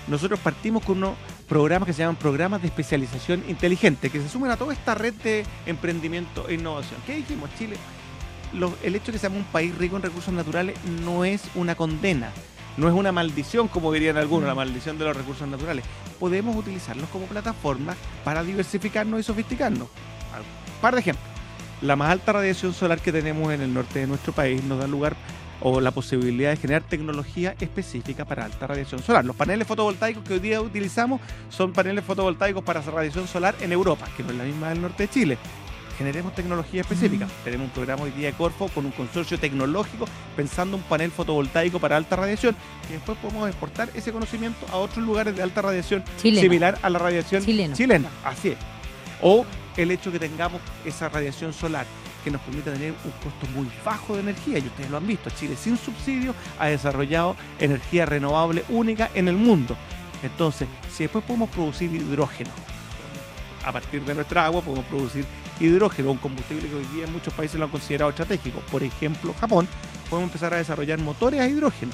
Nosotros 0.08 0.40
partimos 0.40 0.84
con 0.84 0.98
unos 0.98 1.16
programas 1.50 1.88
que 1.88 1.94
se 1.94 2.00
llaman 2.00 2.16
programas 2.16 2.62
de 2.62 2.68
especialización 2.70 3.44
inteligente, 3.50 4.10
que 4.10 4.22
se 4.22 4.30
sumen 4.30 4.52
a 4.52 4.58
toda 4.58 4.74
esta 4.74 4.96
red 4.96 5.14
de 5.16 5.46
emprendimiento 5.66 6.48
e 6.48 6.54
innovación. 6.54 7.02
¿Qué 7.06 7.16
dijimos? 7.16 7.50
Chile, 7.58 7.76
el 8.84 8.96
hecho 8.96 9.08
de 9.08 9.12
que 9.14 9.20
seamos 9.20 9.40
un 9.40 9.46
país 9.46 9.78
rico 9.78 9.98
en 9.98 10.04
recursos 10.04 10.34
naturales 10.34 10.78
no 11.04 11.26
es 11.26 11.42
una 11.56 11.76
condena, 11.76 12.32
no 12.78 12.88
es 12.88 12.94
una 12.94 13.12
maldición, 13.12 13.68
como 13.68 13.92
dirían 13.92 14.16
algunos, 14.16 14.48
la 14.48 14.56
maldición 14.56 14.98
de 14.98 15.06
los 15.06 15.18
recursos 15.18 15.48
naturales. 15.48 15.84
Podemos 16.20 16.56
utilizarlos 16.56 17.10
como 17.10 17.26
plataforma 17.26 17.96
para 18.24 18.44
diversificarnos 18.44 19.20
y 19.20 19.24
sofisticarnos. 19.24 19.90
Un 19.90 20.82
par 20.82 20.94
de 20.94 21.02
ejemplos 21.02 21.31
la 21.82 21.96
más 21.96 22.12
alta 22.12 22.34
radiación 22.34 22.74
solar 22.74 23.00
que 23.00 23.12
tenemos 23.12 23.52
en 23.54 23.62
el 23.62 23.74
norte 23.74 24.00
de 24.00 24.08
nuestro 24.08 24.34
país 24.34 24.64
nos 24.64 24.80
da 24.80 24.88
lugar 24.88 25.16
o 25.62 25.80
la 25.80 25.92
posibilidad 25.92 26.50
de 26.52 26.58
generar 26.58 26.84
tecnología 26.84 27.56
específica 27.60 28.26
para 28.26 28.46
alta 28.46 28.68
radiación 28.68 29.02
solar. 29.04 29.24
Los 29.26 29.36
paneles 29.36 29.68
fotovoltaicos 29.68 30.24
que 30.24 30.34
hoy 30.34 30.40
día 30.40 30.62
utilizamos 30.62 31.22
son 31.50 31.72
paneles 31.72 32.04
fotovoltaicos 32.04 32.64
para 32.64 32.82
radiación 32.82 33.28
solar 33.28 33.56
en 33.62 33.72
Europa, 33.72 34.08
que 34.18 34.24
no 34.24 34.32
es 34.32 34.38
la 34.38 34.44
misma 34.44 34.70
del 34.70 34.82
norte 34.82 35.04
de 35.04 35.10
Chile. 35.10 35.38
generemos 35.98 36.34
tecnología 36.34 36.82
específica. 36.82 37.26
Mm. 37.26 37.44
Tenemos 37.44 37.68
un 37.68 37.74
programa 37.74 38.04
hoy 38.04 38.12
día 38.12 38.28
de 38.28 38.34
Corfo 38.34 38.70
con 38.70 38.88
un 38.88 38.92
consorcio 38.92 39.38
tecnológico 39.38 40.06
pensando 40.36 40.78
un 40.78 40.84
panel 40.84 41.12
fotovoltaico 41.12 41.80
para 41.80 41.96
alta 41.96 42.16
radiación 42.16 42.56
que 42.88 42.94
después 42.94 43.20
podemos 43.20 43.48
exportar 43.48 43.88
ese 43.94 44.12
conocimiento 44.12 44.66
a 44.72 44.78
otros 44.78 45.06
lugares 45.06 45.36
de 45.36 45.44
alta 45.44 45.62
radiación 45.62 46.04
Chileno. 46.20 46.42
similar 46.42 46.80
a 46.82 46.90
la 46.90 46.98
radiación 46.98 47.46
Chileno. 47.46 47.76
chilena. 47.76 48.10
Así 48.24 48.50
es. 48.50 48.58
O 49.22 49.46
el 49.78 49.92
hecho 49.92 50.12
que 50.12 50.20
tengamos 50.20 50.62
esa 50.86 51.10
radiación 51.10 51.54
solar 51.54 51.86
que 52.24 52.32
nos 52.32 52.42
permita 52.42 52.72
tener 52.74 52.94
un 53.04 53.12
costo 53.12 53.48
muy 53.56 53.68
bajo 53.84 54.16
de 54.16 54.22
energía. 54.22 54.60
Y 54.60 54.68
ustedes 54.68 54.90
lo 54.90 54.98
han 54.98 55.08
visto, 55.08 55.30
Chile 55.32 55.56
sin 55.56 55.78
subsidio 55.78 56.36
ha 56.60 56.68
desarrollado 56.68 57.36
energía 57.60 58.06
renovable 58.06 58.64
única 58.70 59.10
en 59.14 59.28
el 59.28 59.36
mundo. 59.36 59.76
Entonces, 60.24 60.68
si 60.92 61.04
después 61.04 61.24
podemos 61.24 61.50
producir 61.50 61.92
hidrógeno, 61.94 62.52
a 63.66 63.72
partir 63.72 64.04
de 64.04 64.16
nuestra 64.16 64.46
agua 64.46 64.62
podemos 64.62 64.86
producir 64.86 65.26
hidrógeno, 65.60 66.12
un 66.12 66.18
combustible 66.18 66.68
que 66.68 66.76
hoy 66.76 66.86
día 66.96 67.06
en 67.06 67.14
muchos 67.14 67.34
países 67.34 67.60
lo 67.60 67.66
han 67.66 67.72
considerado 67.72 68.10
estratégico. 68.10 68.60
Por 68.72 68.84
ejemplo, 68.84 69.34
Japón, 69.40 69.68
podemos 70.10 70.30
empezar 70.30 70.54
a 70.54 70.58
desarrollar 70.58 71.00
motores 71.00 71.40
a 71.40 71.48
hidrógeno. 71.48 71.92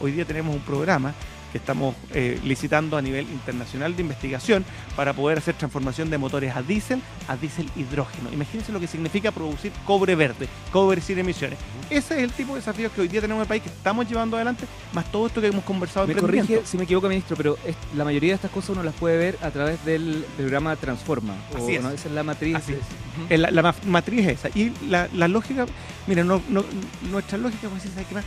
Hoy 0.00 0.12
día 0.12 0.24
tenemos 0.24 0.54
un 0.54 0.60
programa 0.60 1.14
que 1.56 1.62
estamos 1.62 1.94
eh, 2.12 2.38
licitando 2.44 2.96
a 2.98 3.02
nivel 3.02 3.22
internacional 3.30 3.96
de 3.96 4.02
investigación 4.02 4.64
para 4.94 5.14
poder 5.14 5.38
hacer 5.38 5.54
transformación 5.54 6.10
de 6.10 6.18
motores 6.18 6.54
a 6.54 6.60
diésel 6.62 7.00
a 7.28 7.36
diésel 7.36 7.68
hidrógeno. 7.76 8.30
Imagínense 8.32 8.72
lo 8.72 8.78
que 8.80 8.86
significa 8.86 9.32
producir 9.32 9.72
cobre 9.86 10.14
verde, 10.14 10.48
cobre 10.70 11.00
sin 11.00 11.18
emisiones. 11.18 11.58
Ese 11.88 12.16
es 12.18 12.22
el 12.24 12.30
tipo 12.32 12.52
de 12.54 12.60
desafíos 12.60 12.92
que 12.92 13.00
hoy 13.00 13.08
día 13.08 13.20
tenemos 13.20 13.40
en 13.40 13.42
el 13.42 13.48
país, 13.48 13.62
que 13.62 13.68
estamos 13.70 14.06
llevando 14.08 14.36
adelante, 14.36 14.66
más 14.92 15.10
todo 15.10 15.26
esto 15.28 15.40
que 15.40 15.46
hemos 15.46 15.64
conversado. 15.64 16.06
Me 16.06 16.14
corrige 16.14 16.60
si 16.64 16.76
me 16.76 16.84
equivoco, 16.84 17.08
ministro, 17.08 17.36
pero 17.36 17.56
es- 17.64 17.76
la 17.96 18.04
mayoría 18.04 18.30
de 18.30 18.34
estas 18.36 18.50
cosas 18.50 18.70
uno 18.70 18.82
las 18.82 18.94
puede 18.94 19.16
ver 19.16 19.38
a 19.42 19.50
través 19.50 19.82
del 19.84 20.24
programa 20.36 20.76
Transforma. 20.76 21.34
o, 21.54 21.56
Así 21.56 21.76
es. 21.76 21.82
¿no? 21.82 21.90
Esa 21.90 22.08
es 22.08 22.14
la 22.14 22.22
matriz. 22.22 22.56
Así 22.56 22.74
es. 22.74 23.40
La, 23.40 23.50
la 23.50 23.62
ma- 23.62 23.74
matriz 23.86 24.26
es 24.26 24.38
esa. 24.44 24.48
Y 24.58 24.72
la, 24.88 25.08
la 25.14 25.26
lógica, 25.28 25.64
mira, 26.06 26.22
no, 26.22 26.42
no- 26.50 26.64
nuestra 27.10 27.38
lógica, 27.38 27.68
pues, 27.68 27.82
¿sabes 27.84 28.06
qué 28.06 28.14
más? 28.14 28.24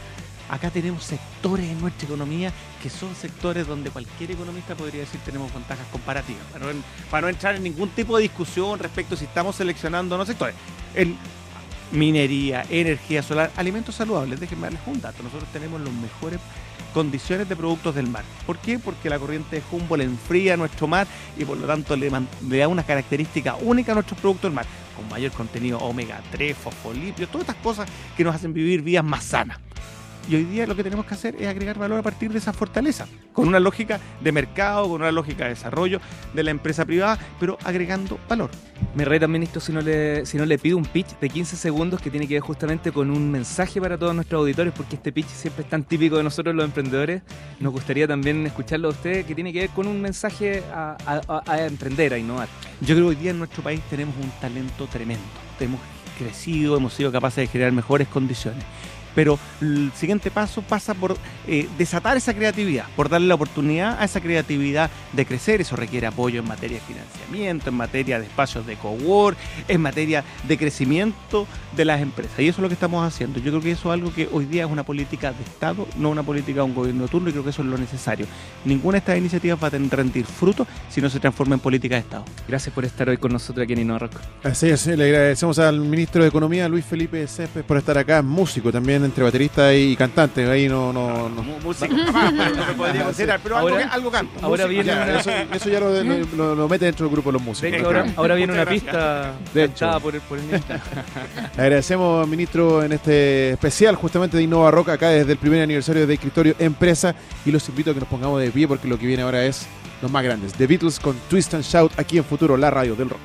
Acá 0.50 0.72
tenemos 0.72 1.04
sectores 1.04 1.70
en 1.70 1.80
nuestra 1.80 2.08
economía 2.08 2.52
que 2.82 2.90
son 2.90 3.14
sectores 3.16 3.68
donde 3.68 3.92
cualquier 3.92 4.32
economista 4.32 4.76
podría 4.76 5.02
decir 5.02 5.20
tenemos 5.24 5.54
ventajas 5.54 5.86
comparativas. 5.92 6.42
Para 7.12 7.22
no, 7.22 7.30
entrar 7.30 7.56
en 7.56 7.64
ningún 7.64 7.90
tipo 7.90 8.18
de 8.18 8.24
discusión 8.24 8.80
respecto 8.80 9.14
a 9.14 9.18
si 9.18 9.26
estamos 9.26 9.56
seleccionando 9.56 10.16
o 10.16 10.18
no 10.18 10.26
sectores. 10.26 10.56
En 10.96 11.16
minería, 11.92 12.66
energía 12.70 13.22
solar, 13.22 13.52
alimentos 13.56 13.96
saludables. 13.96 14.40
Déjenme 14.40 14.64
darles 14.64 14.82
un 14.88 15.00
dato. 15.00 15.22
Nosotros 15.22 15.50
tenemos 15.54 15.82
las 15.82 15.94
mejores 15.94 16.40
condiciones 16.96 17.48
de 17.48 17.56
productos 17.56 17.94
del 17.94 18.08
mar. 18.08 18.24
¿Por 18.48 18.58
qué? 18.58 18.80
Porque 18.80 19.10
la 19.10 19.20
corriente 19.20 19.58
de 19.58 19.64
Humboldt 19.72 20.04
enfría 20.04 20.58
nuestro 20.58 20.88
mar 20.88 21.06
y 21.38 21.46
por 21.46 21.58
lo 21.58 21.68
tanto 21.68 21.96
le, 21.96 22.10
le 22.50 22.58
da 22.58 22.68
una 22.68 22.84
característica 22.84 23.56
única 23.56 23.92
a 23.92 23.96
nuestros 23.96 24.20
productos 24.20 24.50
del 24.50 24.54
mar, 24.54 24.66
con 24.96 25.08
mayor 25.10 25.32
contenido 25.32 25.78
omega 25.78 26.22
3, 26.32 26.58
fosfolípidos, 26.58 27.30
todas 27.32 27.48
estas 27.48 27.62
cosas 27.62 27.88
que 28.18 28.24
nos 28.24 28.34
hacen 28.34 28.54
vivir 28.54 28.82
vidas 28.82 29.04
más 29.04 29.24
sanas. 29.24 29.60
Y 30.30 30.36
hoy 30.36 30.44
día 30.44 30.68
lo 30.68 30.76
que 30.76 30.84
tenemos 30.84 31.08
que 31.08 31.16
hacer 31.16 31.36
es 31.40 31.48
agregar 31.48 31.80
valor 31.80 31.98
a 32.00 32.04
partir 32.04 32.32
de 32.32 32.38
esa 32.38 32.54
fortaleza, 32.54 33.08
con 33.34 33.48
una 33.48 33.60
lógica 33.60 34.00
de 34.22 34.32
mercado, 34.32 34.84
con 34.88 35.02
una 35.02 35.12
lógica 35.12 35.46
de 35.46 35.50
desarrollo 35.52 36.00
de 36.36 36.44
la 36.44 36.52
empresa 36.52 36.86
privada, 36.86 37.18
pero 37.40 37.58
agregando 37.64 38.20
valor. 38.30 38.52
Me 38.94 39.06
retan, 39.06 39.32
ministro, 39.32 39.60
si 39.60 39.72
no, 39.72 39.82
le, 39.82 40.28
si 40.28 40.38
no 40.38 40.46
le 40.46 40.60
pido 40.60 40.78
un 40.78 40.86
pitch 40.86 41.18
de 41.20 41.30
15 41.30 41.56
segundos 41.58 42.00
que 42.00 42.12
tiene 42.12 42.28
que 42.28 42.36
ver 42.36 42.44
justamente 42.44 42.92
con 42.92 43.10
un 43.10 43.32
mensaje 43.32 43.82
para 43.82 43.98
todos 43.98 44.14
nuestros 44.14 44.40
auditores, 44.42 44.72
porque 44.78 44.98
este 44.98 45.12
pitch 45.12 45.26
siempre 45.30 45.64
es 45.64 45.70
tan 45.70 45.84
típico 45.84 46.18
de 46.18 46.24
nosotros 46.24 46.54
los 46.54 46.64
emprendedores. 46.64 47.24
Nos 47.60 47.74
gustaría 47.74 48.08
también 48.08 48.46
escucharlo 48.46 48.90
a 48.90 48.92
usted, 48.92 49.26
que 49.26 49.34
tiene 49.34 49.52
que 49.52 49.62
ver 49.62 49.70
con 49.72 49.88
un 49.88 50.00
mensaje 50.00 50.62
a, 50.72 50.96
a- 51.08 51.22
a- 51.28 51.52
a 51.52 51.66
emprender, 51.66 52.14
a 52.14 52.20
innovar. 52.20 52.48
Yo 52.82 52.94
creo 52.94 53.08
que 53.10 53.10
hoy 53.10 53.16
día 53.16 53.32
en 53.32 53.40
nuestro 53.40 53.64
país 53.64 53.82
tenemos 53.90 54.16
un 54.16 54.30
talento 54.40 54.86
tremendo. 54.86 55.24
Hemos 55.60 55.82
crecido, 56.20 56.78
hemos 56.78 56.94
sido 56.94 57.12
capaces 57.12 57.38
de 57.38 57.48
generar 57.48 57.72
mejores 57.74 58.08
condiciones. 58.10 58.64
Pero 59.20 59.38
el 59.60 59.92
siguiente 59.96 60.32
paso 60.32 60.62
pasa 60.62 60.94
por 60.94 61.18
eh, 61.46 61.68
desatar 61.78 62.16
esa 62.16 62.34
creatividad, 62.34 62.86
por 62.96 63.10
darle 63.10 63.28
la 63.28 63.36
oportunidad 63.36 64.00
a 64.00 64.06
esa 64.06 64.22
creatividad 64.22 64.90
de 65.12 65.26
crecer. 65.26 65.60
Eso 65.60 65.76
requiere 65.76 66.08
apoyo 66.08 66.40
en 66.40 66.48
materia 66.48 66.78
de 66.80 66.86
financiamiento, 66.86 67.70
en 67.70 67.76
materia 67.76 68.18
de 68.18 68.28
espacios 68.28 68.66
de 68.66 68.78
cowork, 68.78 69.38
en 69.68 69.82
materia 69.82 70.24
de 70.48 70.58
crecimiento 70.58 71.48
de 71.76 71.84
las 71.84 72.00
empresas. 72.00 72.40
Y 72.40 72.48
eso 72.48 72.60
es 72.60 72.62
lo 72.62 72.70
que 72.70 72.76
estamos 72.76 73.06
haciendo. 73.06 73.42
Yo 73.42 73.52
creo 73.52 73.62
que 73.62 73.72
eso 73.72 73.90
es 73.90 74.00
algo 74.00 74.14
que 74.14 74.30
hoy 74.32 74.46
día 74.46 74.64
es 74.64 74.72
una 74.72 74.84
política 74.84 75.34
de 75.34 75.44
Estado, 75.44 75.86
no 75.98 76.12
una 76.12 76.24
política 76.24 76.62
de 76.62 76.68
un 76.68 76.74
gobierno 76.74 77.04
de 77.04 77.10
turno, 77.10 77.28
y 77.28 77.34
creo 77.34 77.44
que 77.44 77.50
eso 77.50 77.62
es 77.62 77.68
lo 77.68 77.78
necesario. 77.78 78.26
Ninguna 78.64 78.94
de 78.94 79.00
estas 79.00 79.18
iniciativas 79.18 79.62
va 79.62 79.68
a 79.68 79.72
tener- 79.72 79.90
rendir 79.92 80.26
fruto 80.26 80.66
si 80.90 81.02
no 81.02 81.10
se 81.10 81.20
transforma 81.20 81.56
en 81.56 81.60
política 81.60 81.96
de 81.96 82.02
Estado. 82.02 82.24
Gracias 82.48 82.74
por 82.74 82.86
estar 82.86 83.10
hoy 83.10 83.18
con 83.18 83.34
nosotros 83.34 83.66
aquí 83.66 83.74
en 83.74 83.80
Innova 83.80 84.00
Rock. 84.00 84.14
Así 84.46 84.70
es, 84.70 84.88
le 84.88 85.04
agradecemos 85.04 85.60
al 85.60 85.82
ministro 85.82 86.22
de 86.24 86.30
Economía, 86.30 86.70
Luis 86.70 86.86
Felipe 86.86 87.28
Céspedes, 87.28 87.66
por 87.66 87.76
estar 87.76 87.98
acá, 87.98 88.22
músico 88.22 88.72
también, 88.72 89.04
entre 89.10 89.24
baterista 89.24 89.74
y 89.74 89.96
cantante. 89.96 90.50
Ahí 90.50 90.68
no, 90.70 90.94
no, 90.94 91.28
no. 91.30 91.44
Mu- 91.44 91.60
música, 91.64 91.88
jamás, 91.94 92.34
pero 92.38 92.56
no 92.56 92.66
se 92.66 92.74
podría 92.74 93.04
considerar, 93.04 93.40
pero 93.44 93.58
algo, 93.58 93.70
Ahora- 93.70 93.84
que- 93.84 93.90
algo 93.94 94.12
canto. 94.12 94.34
ahora 94.42 94.50
Música, 94.66 94.68
viene 94.68 94.86
Ya, 94.86 95.04
una- 95.04 95.20
eso, 95.20 95.32
eso 95.54 95.70
ya 95.70 95.80
lo, 95.80 96.04
lo- 96.04 96.26
lo- 96.38 96.56
lo 96.56 96.70
mete 96.70 96.86
dentro 96.86 97.06
del 97.06 97.12
grupo 97.14 97.30
de 97.30 97.34
los 97.34 97.42
músicos. 97.42 97.72
De 97.72 97.78
hecho, 97.78 97.82
¿no? 97.92 98.00
ahora, 98.00 98.14
ahora 98.16 98.36
viene 98.36 98.54
una 98.54 98.66
pista 98.66 99.34
De 99.54 99.64
hecho. 99.66 100.00
por 100.02 100.16
el, 100.16 100.22
por 100.22 100.38
el 100.38 100.46
ministro. 100.46 100.76
Le 101.58 101.62
agradecemos, 101.64 102.28
ministro, 102.28 102.84
en 102.84 102.94
este 102.94 103.52
especial 103.52 103.96
justamente 103.96 104.38
de 104.38 104.44
Innova 104.44 104.72
Rock, 104.72 104.90
acá 104.90 105.10
desde 105.10 105.32
el 105.34 105.38
primer 105.38 105.62
aniversario 105.62 106.06
de 106.08 106.14
Escritorio 106.14 106.56
Empresa. 106.60 107.16
Y 107.46 107.52
los 107.52 107.68
invito 107.70 107.92
a 107.92 107.94
que 107.94 108.00
nos 108.00 108.10
pongamos 108.10 108.40
de 108.42 108.52
pie 108.52 108.68
porque 108.68 108.88
lo 108.88 108.98
que 108.98 109.06
viene 109.06 109.24
ahora 109.24 109.44
es 109.46 109.66
los 110.02 110.10
más 110.12 110.24
grandes. 110.24 110.54
The 110.54 110.68
Beatles 110.68 111.00
con 111.00 111.16
Twist 111.30 111.54
and 111.56 111.64
Shout 111.64 111.92
aquí 112.00 112.18
en 112.18 112.24
Futuro, 112.24 112.56
la 112.58 112.70
radio 112.72 112.96
del 112.96 113.10
rock. 113.10 113.20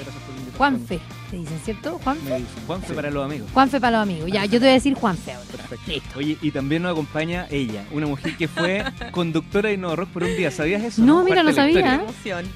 Juanfe, 0.57 0.99
te 1.29 1.37
dicen, 1.37 1.59
¿cierto? 1.63 1.99
Juan, 2.03 2.17
Me 2.25 2.37
dicen, 2.39 2.47
Juanfe 2.67 2.93
para 2.93 3.09
los 3.11 3.25
amigos. 3.25 3.49
Juanfe 3.53 3.79
para 3.79 3.97
los 3.97 4.03
amigos. 4.09 4.31
Ya, 4.31 4.45
yo 4.45 4.51
te 4.53 4.59
voy 4.59 4.69
a 4.69 4.73
decir 4.73 4.93
Juanfe 4.95 5.33
ahora. 5.33 5.47
Perfecto. 5.69 6.19
Oye, 6.19 6.37
y 6.41 6.51
también 6.51 6.81
nos 6.83 6.91
acompaña 6.93 7.47
ella, 7.49 7.83
una 7.91 8.07
mujer 8.07 8.35
que 8.37 8.47
fue 8.47 8.83
conductora 9.11 9.69
de 9.69 9.75
Innova 9.75 9.95
Rock 9.97 10.09
por 10.09 10.23
un 10.23 10.35
día. 10.35 10.51
¿Sabías 10.51 10.83
eso? 10.83 11.01
No, 11.03 11.23
mira, 11.23 11.43
no 11.43 11.51
sabía. 11.51 12.03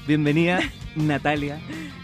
Bienvenida, 0.06 0.60
Natalia. 0.96 1.58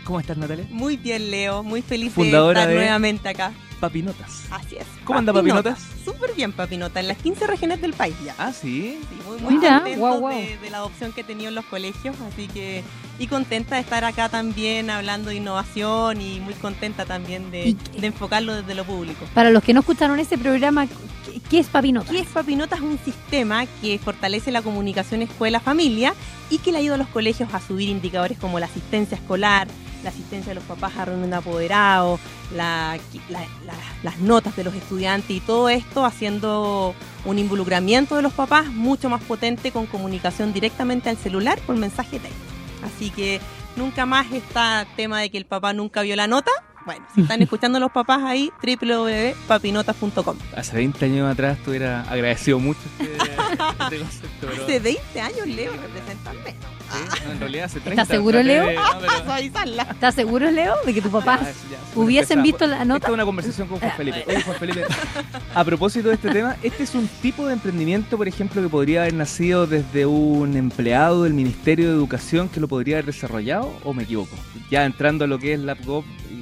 ¿Cómo 0.05 0.21
estás, 0.21 0.37
Natalia? 0.37 0.67
Muy 0.71 0.97
bien, 0.97 1.31
Leo. 1.31 1.63
Muy 1.63 1.83
feliz 1.83 2.13
Fundadora 2.13 2.61
de 2.61 2.65
estar 2.65 2.69
de- 2.71 2.75
nuevamente 2.81 3.29
acá. 3.29 3.53
Papinotas. 3.81 4.45
Así 4.51 4.77
es. 4.77 4.87
¿Cómo 5.05 5.19
anda 5.19 5.33
Papinotas? 5.33 5.81
Súper 6.05 6.35
bien, 6.35 6.53
Papinota. 6.53 7.01
En 7.01 7.09
las 7.09 7.19
15 7.19 7.47
regiones 7.47 7.81
del 7.81 7.95
país 7.95 8.15
ya. 8.25 8.35
Ah, 8.39 8.53
sí. 8.53 8.99
Sí, 9.09 9.19
muy, 9.27 9.39
muy 9.39 9.55
Mira, 9.55 9.77
contentos 9.77 9.99
guau, 9.99 10.21
guau. 10.21 10.37
De, 10.39 10.59
de 10.59 10.71
la 10.71 10.79
adopción 10.79 11.13
que 11.13 11.23
he 11.23 11.25
tenido 11.25 11.49
en 11.49 11.55
los 11.55 11.65
colegios, 11.65 12.15
así 12.31 12.47
que 12.49 12.85
y 13.19 13.27
contenta 13.27 13.75
de 13.75 13.83
estar 13.83 14.03
acá 14.05 14.31
también 14.31 14.89
hablando 14.89 15.29
de 15.29 15.37
innovación 15.37 16.23
y 16.23 16.41
muy 16.41 16.55
contenta 16.55 17.05
también 17.05 17.51
de, 17.51 17.77
de 17.99 18.07
enfocarlo 18.07 18.55
desde 18.55 18.75
lo 18.75 18.85
público. 18.85 19.27
Para 19.35 19.51
los 19.51 19.63
que 19.63 19.75
no 19.75 19.81
escucharon 19.81 20.19
ese 20.19 20.39
programa, 20.39 20.87
¿qué, 20.87 21.41
qué 21.51 21.59
es 21.59 21.67
Papinota? 21.67 22.11
¿Qué 22.11 22.21
es 22.21 22.29
Papinota? 22.29 22.77
Es 22.77 22.83
un 22.83 22.99
sistema 22.99 23.67
que 23.83 23.99
fortalece 23.99 24.51
la 24.51 24.63
comunicación 24.63 25.21
escuela-familia 25.21 26.15
y 26.49 26.59
que 26.59 26.73
le 26.73 26.79
ayuda 26.79 26.95
a 26.95 26.99
los 26.99 27.09
colegios 27.09 27.53
a 27.53 27.61
subir 27.61 27.91
indicadores 27.91 28.39
como 28.39 28.59
la 28.59 28.67
asistencia 28.67 29.17
escolar, 29.17 29.69
la 30.03 30.09
asistencia 30.09 30.51
de 30.51 30.55
los 30.55 30.65
papás 30.65 30.97
a 30.97 31.05
reunión 31.05 31.29
de 31.29 31.37
apoderados, 31.37 32.21
la- 32.55 32.99
la- 33.29 33.41
la- 33.65 33.75
las 34.03 34.19
notas 34.19 34.57
de 34.57 34.65
los 34.65 34.75
estudiantes 34.75 35.31
y 35.31 35.41
todo 35.41 35.69
esto 35.69 36.05
haciendo 36.05 36.95
un 37.25 37.39
involucramiento 37.39 38.17
de 38.17 38.23
los 38.23 38.33
papás 38.33 38.67
mucho 38.67 39.09
más 39.09 39.23
potente 39.23 39.73
con 39.73 39.87
comunicación 39.87 40.53
directamente 40.53 41.09
al 41.11 41.17
celular 41.17 41.59
por 41.67 41.77
mensaje 41.77 42.19
texto. 42.19 42.39
Así 42.83 43.11
que 43.11 43.41
nunca 43.77 44.07
más 44.07 44.33
está 44.33 44.87
tema 44.97 45.21
de 45.21 45.31
que 45.31 45.39
el 45.39 45.45
papá 45.47 45.73
nunca 45.73 46.03
vio 46.03 46.17
la 46.17 46.27
nota. 46.27 46.51
Bueno, 46.87 47.05
si 47.15 47.21
están 47.23 47.43
escuchando 47.43 47.79
los 47.79 47.93
papás 47.93 48.23
ahí, 48.25 48.51
www.papinotas.com. 48.63 50.37
Hace 50.57 50.77
20 50.77 51.05
años 51.05 51.31
atrás 51.31 51.59
tú 51.65 51.71
hubieras 51.71 52.09
agradecido 52.09 52.59
mucho 52.59 52.81
este, 52.99 53.13
este 53.15 53.99
concepto. 53.99 54.29
Pero, 54.41 54.53
Hace 54.65 54.79
20 54.81 55.21
años, 55.21 55.47
Leo, 55.47 55.73
representan 55.73 56.37
menos. 56.43 56.61
Sí, 56.91 56.99
no, 57.25 57.33
en 57.33 57.39
realidad 57.41 57.65
hace 57.67 57.81
30. 57.81 58.05
seguro, 58.07 58.39
traté 58.39 58.49
Leo? 58.49 58.65
no, 58.73 59.01
pero-. 59.01 59.83
¿Estás 59.91 60.15
seguro, 60.15 60.51
Leo, 60.51 60.75
de 60.85 60.95
que 60.95 61.01
tus 61.03 61.13
papás 61.13 61.41
Ya, 61.41 61.47
ya, 61.47 61.53
súper 61.53 62.05
hubiesen 62.05 62.29
pesado. 62.29 62.43
visto 62.43 62.67
la 62.67 62.73
Esta 62.77 62.85
nota? 62.87 63.07
es 63.09 63.13
una 63.15 63.25
conversación 63.25 63.69
con 63.69 63.79
Juan 63.79 63.93
Felipe. 63.97 64.25
Oye, 64.27 64.43
Juan 64.43 64.57
Felipe, 64.59 64.85
a 65.55 65.65
propósito 65.65 66.09
de 66.09 66.15
este 66.15 66.31
tema, 66.31 66.57
¿este 66.63 66.83
es 66.83 66.95
un 66.95 67.07
tipo 67.23 67.47
de 67.47 67.53
emprendimiento, 67.53 68.17
por 68.17 68.27
ejemplo, 68.27 68.61
que 68.63 68.69
podría 68.69 69.03
haber 69.03 69.15
nacido 69.15 69.67
desde 69.69 70.07
un 70.07 70.57
empleado 70.57 71.23
del 71.25 71.35
Ministerio 71.35 71.89
de 71.89 71.93
Educación 71.95 72.49
que 72.49 72.59
lo 72.59 72.67
podría 72.67 72.97
haber 72.97 73.07
desarrollado 73.07 73.73
o 73.85 73.93
me 73.95 74.03
equivoco? 74.05 74.35
Ya 74.71 74.85
entrando 74.85 75.25
a 75.27 75.29
lo 75.29 75.39
que 75.39 75.53
es 75.53 75.61
LabGov 75.61 76.05
y... 76.31 76.40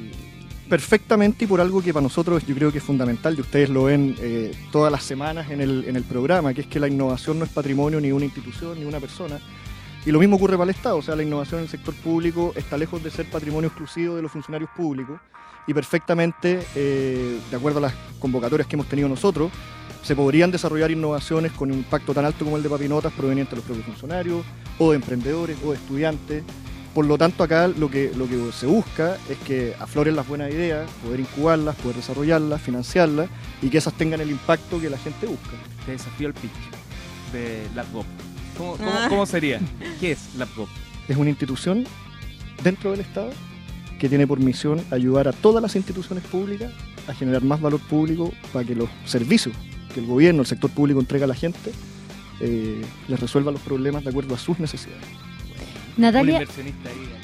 perfectamente 0.68 1.44
y 1.44 1.48
por 1.48 1.60
algo 1.60 1.82
que 1.82 1.92
para 1.92 2.02
nosotros 2.02 2.46
yo 2.46 2.54
creo 2.54 2.70
que 2.70 2.78
es 2.78 2.84
fundamental 2.84 3.34
y 3.36 3.40
ustedes 3.40 3.70
lo 3.70 3.84
ven 3.84 4.14
eh, 4.20 4.52
todas 4.70 4.92
las 4.92 5.02
semanas 5.02 5.50
en 5.50 5.60
el, 5.60 5.84
en 5.86 5.96
el 5.96 6.04
programa, 6.04 6.52
que 6.54 6.62
es 6.62 6.66
que 6.66 6.78
la 6.78 6.88
innovación 6.88 7.38
no 7.38 7.44
es 7.44 7.50
patrimonio 7.50 8.00
ni 8.00 8.12
una 8.12 8.24
institución 8.24 8.78
ni 8.78 8.84
una 8.84 9.00
persona. 9.00 9.38
Y 10.06 10.12
lo 10.12 10.20
mismo 10.20 10.36
ocurre 10.36 10.56
para 10.56 10.70
el 10.70 10.76
Estado, 10.76 10.96
o 10.96 11.02
sea, 11.02 11.16
la 11.16 11.22
innovación 11.22 11.60
en 11.60 11.64
el 11.64 11.70
sector 11.70 11.94
público 11.94 12.52
está 12.56 12.78
lejos 12.78 13.02
de 13.02 13.10
ser 13.10 13.28
patrimonio 13.28 13.68
exclusivo 13.68 14.16
de 14.16 14.22
los 14.22 14.30
funcionarios 14.30 14.70
públicos 14.76 15.20
y 15.66 15.74
perfectamente, 15.74 16.60
eh, 16.74 17.38
de 17.50 17.56
acuerdo 17.56 17.78
a 17.78 17.82
las 17.82 17.94
convocatorias 18.18 18.66
que 18.66 18.76
hemos 18.76 18.88
tenido 18.88 19.08
nosotros, 19.08 19.52
se 20.02 20.16
podrían 20.16 20.50
desarrollar 20.50 20.90
innovaciones 20.90 21.52
con 21.52 21.70
un 21.70 21.78
impacto 21.78 22.14
tan 22.14 22.24
alto 22.24 22.44
como 22.44 22.56
el 22.56 22.62
de 22.62 22.70
Papinotas 22.70 23.12
proveniente 23.12 23.50
de 23.50 23.56
los 23.56 23.64
propios 23.66 23.84
funcionarios 23.84 24.46
o 24.78 24.90
de 24.90 24.96
emprendedores 24.96 25.58
o 25.62 25.72
de 25.72 25.76
estudiantes. 25.76 26.44
Por 26.98 27.06
lo 27.06 27.16
tanto, 27.16 27.44
acá 27.44 27.68
lo 27.68 27.88
que, 27.88 28.10
lo 28.16 28.26
que 28.28 28.50
se 28.50 28.66
busca 28.66 29.18
es 29.30 29.38
que 29.46 29.72
afloren 29.78 30.16
las 30.16 30.26
buenas 30.26 30.50
ideas, 30.50 30.90
poder 31.04 31.20
incubarlas, 31.20 31.76
poder 31.76 31.94
desarrollarlas, 31.94 32.60
financiarlas 32.60 33.28
y 33.62 33.68
que 33.70 33.78
esas 33.78 33.94
tengan 33.94 34.20
el 34.20 34.32
impacto 34.32 34.80
que 34.80 34.90
la 34.90 34.98
gente 34.98 35.28
busca. 35.28 35.52
Te 35.86 35.92
desafío 35.92 36.26
el 36.26 36.34
pitch 36.34 36.50
de 37.32 37.68
LabGov. 37.76 38.04
¿Cómo, 38.56 38.76
cómo- 38.76 38.90
Ah. 38.92 39.06
cómo 39.08 39.26
sería? 39.26 39.60
¿Qué 40.00 40.10
es 40.10 40.34
LabGov? 40.36 40.66
Es 41.06 41.16
una 41.16 41.30
institución 41.30 41.84
dentro 42.64 42.90
del 42.90 42.98
Estado 42.98 43.30
que 44.00 44.08
tiene 44.08 44.26
por 44.26 44.40
misión 44.40 44.84
ayudar 44.90 45.28
a 45.28 45.32
todas 45.32 45.62
las 45.62 45.76
instituciones 45.76 46.24
públicas 46.24 46.72
a 47.06 47.14
generar 47.14 47.44
más 47.44 47.60
valor 47.60 47.78
público 47.78 48.32
para 48.52 48.66
que 48.66 48.74
los 48.74 48.88
servicios 49.04 49.54
que 49.94 50.00
el 50.00 50.06
gobierno, 50.06 50.40
el 50.40 50.48
sector 50.48 50.68
público 50.72 50.98
entrega 50.98 51.26
a 51.26 51.28
la 51.28 51.36
gente, 51.36 51.70
eh, 52.40 52.82
les 53.06 53.20
resuelva 53.20 53.52
los 53.52 53.60
problemas 53.60 54.02
de 54.02 54.10
acuerdo 54.10 54.34
a 54.34 54.38
sus 54.38 54.58
necesidades. 54.58 55.06
Un 55.98 56.02
Natalia, 56.02 56.32
inversionista 56.40 56.88
ahí. 56.88 56.96
lo- 56.96 57.18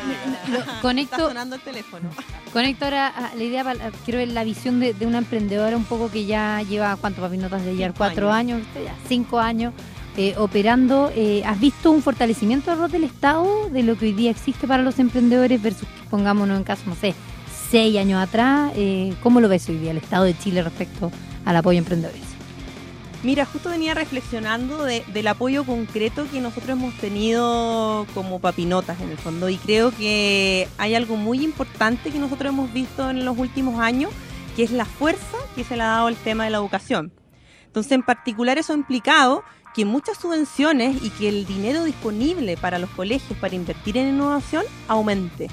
Está 0.58 0.80
conecto, 0.80 1.16
sonando 1.28 1.56
el 1.56 1.60
teléfono. 1.62 2.08
conecto 2.52 2.84
ahora 2.86 3.08
a 3.08 3.34
la 3.34 3.42
idea, 3.44 3.62
para- 3.64 3.90
quiero 4.04 4.18
ver 4.18 4.28
la 4.28 4.44
visión 4.44 4.80
de, 4.80 4.94
de 4.94 5.06
una 5.06 5.18
emprendedora 5.18 5.76
un 5.76 5.84
poco 5.84 6.10
que 6.10 6.24
ya 6.26 6.62
lleva, 6.62 6.96
¿cuánto 6.96 7.20
Papinotas 7.20 7.64
de 7.64 7.74
llevar? 7.76 7.94
Cuatro 7.96 8.32
años, 8.32 8.62
cinco 9.08 9.38
años 9.40 9.74
eh, 10.16 10.34
operando. 10.38 11.12
Eh, 11.14 11.42
¿Has 11.44 11.60
visto 11.60 11.90
un 11.90 12.02
fortalecimiento 12.02 12.70
del 12.70 12.80
rol 12.80 12.90
del 12.90 13.04
Estado 13.04 13.68
de 13.70 13.82
lo 13.82 13.96
que 13.98 14.06
hoy 14.06 14.12
día 14.12 14.30
existe 14.30 14.66
para 14.66 14.82
los 14.82 14.98
emprendedores 14.98 15.60
versus, 15.60 15.86
pongámonos 16.08 16.56
en 16.56 16.64
caso, 16.64 16.82
no 16.86 16.94
sé, 16.96 17.14
seis 17.70 17.96
años 17.98 18.22
atrás? 18.22 18.72
Eh, 18.76 19.12
¿Cómo 19.22 19.40
lo 19.40 19.48
ves 19.48 19.68
hoy 19.68 19.76
día 19.78 19.90
el 19.90 19.98
Estado 19.98 20.24
de 20.24 20.36
Chile 20.38 20.62
respecto 20.62 21.10
al 21.44 21.56
apoyo 21.56 21.76
a 21.78 21.80
emprendedores? 21.80 22.22
Mira, 23.22 23.44
justo 23.44 23.68
venía 23.68 23.92
reflexionando 23.92 24.82
de- 24.84 25.04
del 25.12 25.26
apoyo 25.26 25.64
concreto 25.64 26.26
que 26.32 26.40
nosotros 26.40 26.70
hemos 26.70 26.94
tenido 26.94 28.06
como 28.14 28.40
papinotas 28.40 28.98
en 29.00 29.10
el 29.10 29.18
fondo 29.18 29.50
y 29.50 29.56
creo 29.58 29.90
que 29.90 30.66
hay 30.78 30.94
algo 30.94 31.16
muy 31.16 31.42
importante 31.44 32.10
que 32.10 32.18
nosotros 32.18 32.50
hemos 32.52 32.72
visto 32.72 33.10
en 33.10 33.26
los 33.26 33.36
últimos 33.36 33.78
años, 33.78 34.10
que 34.56 34.62
es 34.62 34.70
la 34.70 34.86
fuerza 34.86 35.36
que 35.54 35.64
se 35.64 35.76
le 35.76 35.82
ha 35.82 35.88
dado 35.88 36.06
al 36.06 36.16
tema 36.16 36.44
de 36.44 36.50
la 36.50 36.56
educación. 36.58 37.12
Entonces, 37.66 37.92
en 37.92 38.02
particular 38.02 38.56
eso 38.56 38.72
ha 38.72 38.76
implicado 38.76 39.44
que 39.74 39.84
muchas 39.84 40.18
subvenciones 40.18 41.02
y 41.02 41.10
que 41.10 41.28
el 41.28 41.46
dinero 41.46 41.84
disponible 41.84 42.56
para 42.56 42.78
los 42.78 42.88
colegios 42.90 43.38
para 43.38 43.54
invertir 43.54 43.98
en 43.98 44.08
innovación 44.14 44.64
aumente. 44.88 45.48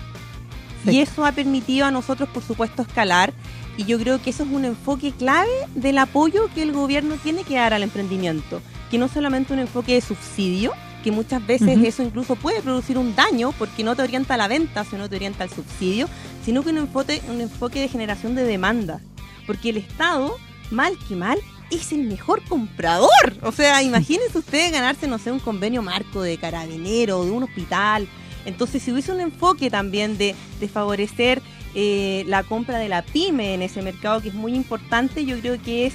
Y 0.86 1.00
eso 1.00 1.26
ha 1.26 1.34
permitido 1.34 1.86
a 1.86 1.92
nosotros, 1.92 2.30
por 2.30 2.42
supuesto, 2.44 2.82
escalar. 2.84 3.34
Y 3.78 3.86
yo 3.86 4.00
creo 4.00 4.22
que 4.22 4.32
eso 4.32 4.44
es 4.44 4.50
un 4.50 4.66
enfoque 4.66 5.12
clave 5.12 5.52
del 5.76 6.00
apoyo 6.00 6.50
que 6.54 6.64
el 6.64 6.74
gobierno 6.74 7.16
tiene 7.22 7.44
que 7.44 7.56
dar 7.56 7.74
al 7.74 7.84
emprendimiento. 7.84 8.62
Que 8.90 8.98
no 8.98 9.08
solamente 9.08 9.54
un 9.54 9.60
enfoque 9.60 9.94
de 9.94 10.02
subsidio, 10.02 10.74
que 11.04 11.12
muchas 11.12 11.46
veces 11.46 11.80
eso 11.84 12.02
incluso 12.02 12.36
puede 12.36 12.62
producir 12.62 12.98
un 12.98 13.16
daño 13.16 13.54
porque 13.58 13.84
no 13.84 13.96
te 13.96 14.02
orienta 14.02 14.34
a 14.34 14.38
la 14.38 14.48
venta, 14.48 14.84
sino 14.84 15.08
te 15.08 15.16
orienta 15.16 15.44
al 15.44 15.52
subsidio, 15.52 16.10
sino 16.44 16.64
que 16.64 16.72
un 16.72 16.80
enfoque, 16.80 17.22
un 17.30 17.40
enfoque 17.40 17.80
de 17.80 17.88
generación 17.88 18.34
de 18.34 18.44
demanda. 18.44 19.00
Porque 19.46 19.70
el 19.70 19.78
Estado, 19.78 20.36
mal 20.72 20.98
que 21.08 21.16
mal, 21.16 21.38
es 21.70 21.92
el 21.92 22.04
mejor 22.04 22.42
comprador. 22.44 23.10
O 23.44 23.52
sea, 23.52 23.84
imagínense 23.84 24.40
ustedes 24.40 24.72
ganarse, 24.72 25.08
no 25.08 25.20
sé, 25.20 25.32
un 25.32 25.40
convenio 25.40 25.82
marco 25.82 26.22
de 26.22 26.38
carabinero 26.38 27.20
o 27.20 27.26
de 27.26 27.32
un 27.32 27.44
hospital. 27.44 28.08
Entonces, 28.46 28.82
si 28.82 28.92
hubiese 28.92 29.12
un 29.12 29.20
enfoque 29.20 29.70
también 29.70 30.18
de, 30.18 30.34
de 30.60 30.68
favorecer 30.68 31.42
eh, 31.80 32.24
la 32.28 32.42
compra 32.42 32.80
de 32.80 32.90
la 32.90 33.04
pyme 33.04 33.54
en 33.54 33.62
ese 33.62 33.84
mercado, 33.84 34.20
que 34.20 34.30
es 34.30 34.34
muy 34.34 34.56
importante, 34.56 35.24
yo 35.26 35.38
creo 35.40 35.62
que 35.62 35.86
es, 35.86 35.94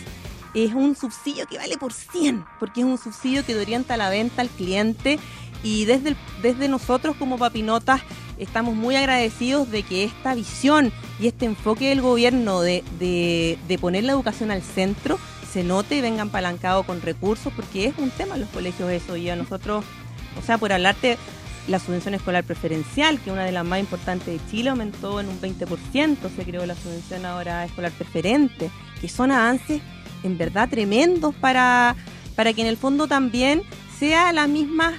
es 0.55 0.73
un 0.75 0.95
subsidio 0.95 1.47
que 1.49 1.59
vale 1.59 1.77
por 1.77 1.92
100, 1.92 2.45
porque 2.61 2.83
es 2.83 2.87
un 2.87 2.99
subsidio 2.99 3.45
que 3.45 3.57
orienta 3.57 3.97
la 3.97 4.09
venta 4.09 4.42
al 4.42 4.49
cliente. 4.49 5.18
Y 5.64 5.85
desde, 5.85 6.14
desde 6.40 6.68
nosotros 6.68 7.16
como 7.16 7.37
papinotas 7.38 8.01
estamos 8.38 8.75
muy 8.75 8.95
agradecidos 8.97 9.71
de 9.71 9.83
que 9.83 10.05
esta 10.05 10.35
visión 10.35 10.92
y 11.21 11.27
este 11.29 11.47
enfoque 11.47 11.88
del 11.88 12.01
gobierno 12.01 12.61
de, 12.61 12.83
de- 12.99 13.59
de 13.68 13.79
poner 13.79 14.05
la 14.05 14.12
educación 14.12 14.51
al 14.51 14.62
centro 14.62 15.18
se 15.53 15.62
note 15.64 15.97
y 15.97 16.01
venga 16.01 16.23
apalancado 16.23 16.83
con 16.85 17.03
recursos, 17.03 17.53
porque 17.55 17.87
es 17.87 17.95
un 17.99 18.11
tema 18.11 18.35
en 18.37 18.40
los 18.42 18.51
colegios 18.51 18.88
eso. 18.90 19.16
Y 19.16 19.29
a 19.31 19.37
nosotros, 19.37 19.85
o 20.40 20.42
sea, 20.47 20.59
por 20.59 20.73
hablarte, 20.73 21.18
la 21.68 21.79
subvención 21.79 22.14
escolar 22.14 22.44
preferencial, 22.44 23.18
que 23.18 23.31
es 23.31 23.33
una 23.33 23.44
de 23.44 23.53
las 23.53 23.64
más 23.64 23.81
importantes 23.81 24.27
de 24.27 24.51
Chile, 24.51 24.70
aumentó 24.70 25.20
en 25.20 25.29
un 25.29 25.40
20%, 25.40 26.16
se 26.35 26.44
creó 26.44 26.66
la 26.66 26.75
subvención 26.75 27.25
ahora 27.25 27.64
escolar 27.64 27.92
preferente, 27.92 28.70
que 29.01 29.09
son 29.09 29.31
avances 29.31 29.81
en 30.22 30.38
verdad 30.38 30.68
tremendos 30.68 31.35
para, 31.35 31.96
para 32.37 32.53
que 32.53 32.62
en 32.62 32.66
el 32.66 32.77
fondo 32.77 33.07
también 33.07 33.62
sea 33.98 34.33
las 34.33 34.48
mismas 34.48 34.94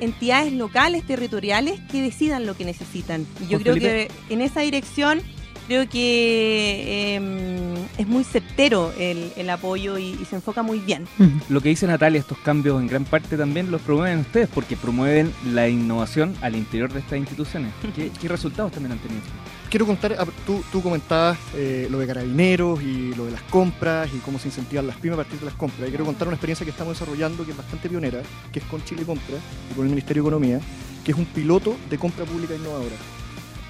entidades 0.00 0.52
locales, 0.52 1.04
territoriales, 1.04 1.80
que 1.90 2.02
decidan 2.02 2.46
lo 2.46 2.56
que 2.56 2.64
necesitan. 2.64 3.26
Y 3.40 3.48
yo 3.48 3.60
creo 3.60 3.74
Felipe. 3.74 4.08
que 4.28 4.34
en 4.34 4.40
esa 4.40 4.60
dirección 4.60 5.20
creo 5.66 5.88
que 5.88 7.16
eh, 7.16 7.86
es 7.98 8.06
muy 8.06 8.24
certero 8.24 8.92
el, 8.98 9.32
el 9.36 9.50
apoyo 9.50 9.98
y, 9.98 10.16
y 10.20 10.24
se 10.24 10.36
enfoca 10.36 10.62
muy 10.62 10.78
bien. 10.78 11.06
Lo 11.48 11.60
que 11.60 11.68
dice 11.70 11.86
Natalia, 11.86 12.20
estos 12.20 12.38
cambios 12.38 12.80
en 12.80 12.88
gran 12.88 13.04
parte 13.04 13.36
también 13.36 13.70
los 13.70 13.80
promueven 13.82 14.20
ustedes 14.20 14.48
porque 14.48 14.76
promueven 14.76 15.32
la 15.52 15.68
innovación 15.68 16.34
al 16.40 16.56
interior 16.56 16.92
de 16.92 17.00
estas 17.00 17.18
instituciones. 17.18 17.72
¿Qué, 17.96 18.10
qué 18.20 18.28
resultados 18.28 18.72
también 18.72 18.92
han 18.92 18.98
tenido? 18.98 19.22
Quiero 19.70 19.86
contar, 19.86 20.14
ah, 20.18 20.26
tú, 20.46 20.62
tú 20.70 20.82
comentabas 20.82 21.36
eh, 21.54 21.88
lo 21.90 21.98
de 21.98 22.06
carabineros 22.06 22.80
y 22.82 23.12
lo 23.14 23.24
de 23.24 23.32
las 23.32 23.42
compras 23.42 24.08
y 24.14 24.18
cómo 24.18 24.38
se 24.38 24.48
incentivan 24.48 24.86
las 24.86 24.96
pymes 24.96 25.14
a 25.18 25.22
partir 25.22 25.40
de 25.40 25.46
las 25.46 25.54
compras. 25.54 25.88
Y 25.88 25.90
quiero 25.90 26.04
contar 26.04 26.28
una 26.28 26.36
experiencia 26.36 26.64
que 26.64 26.70
estamos 26.70 26.94
desarrollando 26.94 27.44
que 27.44 27.50
es 27.50 27.56
bastante 27.56 27.88
pionera, 27.88 28.22
que 28.52 28.60
es 28.60 28.64
con 28.66 28.84
Chile 28.84 29.02
Compra 29.04 29.36
y 29.70 29.74
con 29.74 29.84
el 29.84 29.90
Ministerio 29.90 30.22
de 30.22 30.28
Economía, 30.28 30.60
que 31.04 31.10
es 31.10 31.18
un 31.18 31.24
piloto 31.24 31.76
de 31.90 31.98
compra 31.98 32.24
pública 32.24 32.54
innovadora. 32.54 32.94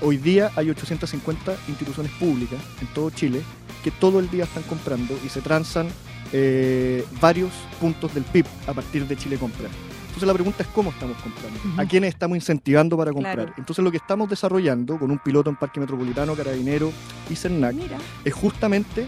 Hoy 0.00 0.16
día 0.16 0.50
hay 0.56 0.70
850 0.70 1.56
instituciones 1.68 2.12
públicas 2.12 2.58
en 2.80 2.86
todo 2.88 3.10
Chile 3.10 3.42
que 3.82 3.90
todo 3.90 4.18
el 4.18 4.30
día 4.30 4.44
están 4.44 4.62
comprando 4.64 5.18
y 5.24 5.28
se 5.28 5.40
transan 5.40 5.88
eh, 6.32 7.04
varios 7.20 7.52
puntos 7.80 8.14
del 8.14 8.24
PIB 8.24 8.46
a 8.66 8.72
partir 8.72 9.06
de 9.06 9.16
Chile 9.16 9.36
Compra. 9.38 9.68
Entonces 10.14 10.26
la 10.26 10.34
pregunta 10.34 10.62
es 10.62 10.68
cómo 10.68 10.90
estamos 10.90 11.16
comprando, 11.18 11.82
a 11.82 11.84
quiénes 11.86 12.10
estamos 12.10 12.36
incentivando 12.36 12.96
para 12.96 13.12
comprar. 13.12 13.34
Claro. 13.34 13.54
Entonces 13.56 13.84
lo 13.84 13.90
que 13.90 13.96
estamos 13.96 14.30
desarrollando 14.30 14.98
con 14.98 15.10
un 15.10 15.18
piloto 15.18 15.50
en 15.50 15.56
Parque 15.56 15.80
Metropolitano, 15.80 16.34
Carabinero 16.34 16.92
y 17.28 17.34
CERNAC 17.34 17.74
Mira, 17.74 17.98
es 18.24 18.32
justamente 18.32 19.06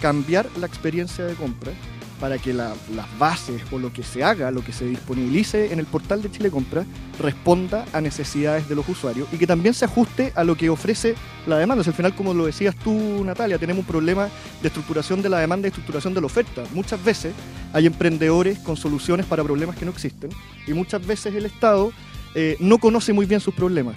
cambiar 0.00 0.46
la 0.58 0.66
experiencia 0.66 1.24
de 1.24 1.34
compra 1.34 1.72
para 2.20 2.38
que 2.38 2.52
la- 2.52 2.74
las 2.94 3.06
bases 3.18 3.62
o 3.72 3.78
lo 3.78 3.92
que 3.92 4.02
se 4.02 4.22
haga, 4.22 4.50
lo 4.50 4.62
que 4.62 4.72
se 4.72 4.84
disponibilice 4.84 5.72
en 5.72 5.78
el 5.78 5.86
portal 5.86 6.20
de 6.22 6.30
Chile 6.30 6.50
Compra 6.50 6.84
responda 7.18 7.86
a 7.92 8.00
necesidades 8.00 8.68
de 8.68 8.74
los 8.74 8.88
usuarios 8.88 9.26
y 9.32 9.36
que 9.38 9.46
también 9.46 9.74
se 9.74 9.84
ajuste 9.86 10.32
a 10.36 10.44
lo 10.44 10.54
que 10.56 10.68
ofrece 10.70 11.14
la 11.46 11.56
demanda. 11.58 11.80
O 11.80 11.84
sea, 11.84 11.92
al 11.92 11.96
final, 11.96 12.14
como 12.14 12.34
lo 12.34 12.46
decías 12.46 12.76
tú, 12.76 13.24
Natalia, 13.24 13.58
tenemos 13.58 13.80
un 13.80 13.86
problema 13.86 14.28
de 14.60 14.68
estructuración 14.68 15.22
de 15.22 15.28
la 15.30 15.38
demanda 15.38 15.66
y 15.66 15.70
estructuración 15.70 16.12
de 16.14 16.20
la 16.20 16.26
oferta. 16.26 16.62
Muchas 16.74 17.02
veces 17.02 17.32
hay 17.72 17.86
emprendedores 17.86 18.58
con 18.58 18.76
soluciones 18.76 19.26
para 19.26 19.42
problemas 19.42 19.76
que 19.76 19.84
no 19.86 19.90
existen 19.90 20.30
y 20.66 20.72
muchas 20.74 21.04
veces 21.06 21.34
el 21.34 21.46
Estado 21.46 21.92
eh, 22.34 22.56
no 22.60 22.78
conoce 22.78 23.12
muy 23.12 23.26
bien 23.26 23.40
sus 23.40 23.54
problemas. 23.54 23.96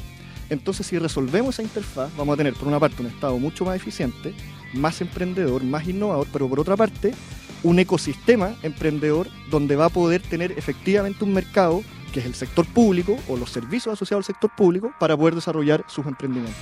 Entonces, 0.50 0.86
si 0.88 0.98
resolvemos 1.00 1.56
esa 1.56 1.64
interfaz, 1.64 2.10
vamos 2.18 2.34
a 2.34 2.38
tener, 2.38 2.54
por 2.54 2.68
una 2.68 2.80
parte, 2.80 3.02
un 3.02 3.08
Estado 3.08 3.38
mucho 3.38 3.66
más 3.66 3.76
eficiente, 3.76 4.34
más 4.74 5.02
emprendedor, 5.02 5.64
más 5.64 5.88
innovador, 5.88 6.28
pero 6.32 6.48
por 6.50 6.60
otra 6.60 6.76
parte, 6.76 7.14
un 7.64 7.80
ecosistema 7.80 8.56
emprendedor 8.62 9.28
donde 9.50 9.76
va 9.76 9.86
a 9.86 9.90
poder 9.90 10.22
tener 10.22 10.52
efectivamente 10.54 11.24
un 11.24 11.34
mercado, 11.34 11.84
que 12.12 12.20
es 12.20 12.26
el 12.26 12.36
sector 12.36 12.66
público 12.66 13.18
o 13.28 13.38
los 13.38 13.50
servicios 13.50 13.94
asociados 13.94 14.24
al 14.24 14.34
sector 14.34 14.52
público, 14.56 14.94
para 15.00 15.18
poder 15.18 15.36
desarrollar 15.36 15.84
sus 15.88 16.06
emprendimientos. 16.06 16.62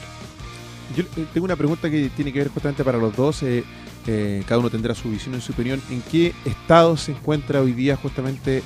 Yo 0.95 1.03
eh, 1.03 1.25
tengo 1.33 1.45
una 1.45 1.55
pregunta 1.55 1.89
que 1.89 2.09
tiene 2.09 2.31
que 2.31 2.39
ver 2.39 2.49
justamente 2.49 2.83
para 2.83 2.97
los 2.97 3.15
dos. 3.15 3.43
eh, 3.43 3.63
eh, 4.07 4.43
cada 4.47 4.59
uno 4.59 4.69
tendrá 4.69 4.95
su 4.95 5.09
visión 5.09 5.35
y 5.35 5.41
su 5.41 5.51
opinión. 5.51 5.81
¿En 5.89 6.01
qué 6.01 6.33
estado 6.45 6.97
se 6.97 7.11
encuentra 7.11 7.61
hoy 7.61 7.73
día 7.73 7.95
justamente 7.95 8.63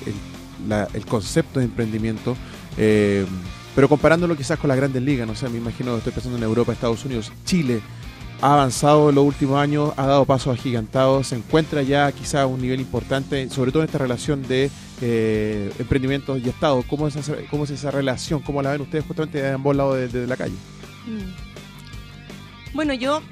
el, 0.94 1.06
concepto 1.06 1.60
de 1.60 1.66
emprendimiento? 1.66 2.36
Pero 3.76 3.90
comparándolo 3.90 4.34
quizás 4.34 4.58
con 4.58 4.68
las 4.68 4.76
grandes 4.78 5.02
ligas, 5.02 5.28
no 5.28 5.34
sé, 5.34 5.50
me 5.50 5.58
imagino, 5.58 5.98
estoy 5.98 6.12
pensando 6.12 6.38
en 6.38 6.44
Europa, 6.44 6.72
Estados 6.72 7.04
Unidos, 7.04 7.30
Chile. 7.44 7.82
Ha 8.42 8.52
avanzado 8.52 9.08
en 9.08 9.14
los 9.14 9.24
últimos 9.24 9.58
años, 9.58 9.92
ha 9.96 10.06
dado 10.06 10.24
pasos 10.26 10.58
agigantados, 10.58 11.28
se 11.28 11.36
encuentra 11.36 11.82
ya 11.82 12.12
quizás 12.12 12.36
a 12.42 12.46
un 12.46 12.60
nivel 12.60 12.80
importante, 12.80 13.48
sobre 13.48 13.72
todo 13.72 13.82
en 13.82 13.86
esta 13.86 13.98
relación 13.98 14.46
de 14.46 14.70
eh, 15.00 15.72
emprendimientos 15.78 16.38
y 16.44 16.48
Estado. 16.48 16.84
¿Cómo 16.86 17.08
es, 17.08 17.16
esa, 17.16 17.34
¿Cómo 17.50 17.64
es 17.64 17.70
esa 17.70 17.90
relación? 17.90 18.42
¿Cómo 18.42 18.60
la 18.60 18.72
ven 18.72 18.82
ustedes 18.82 19.04
justamente 19.06 19.40
de 19.40 19.52
ambos 19.52 19.74
lados 19.74 19.96
de- 19.96 20.08
de 20.08 20.26
la 20.26 20.36
calle? 20.36 20.54
Mm. 21.06 22.74
Bueno, 22.74 22.92
yo, 22.92 23.22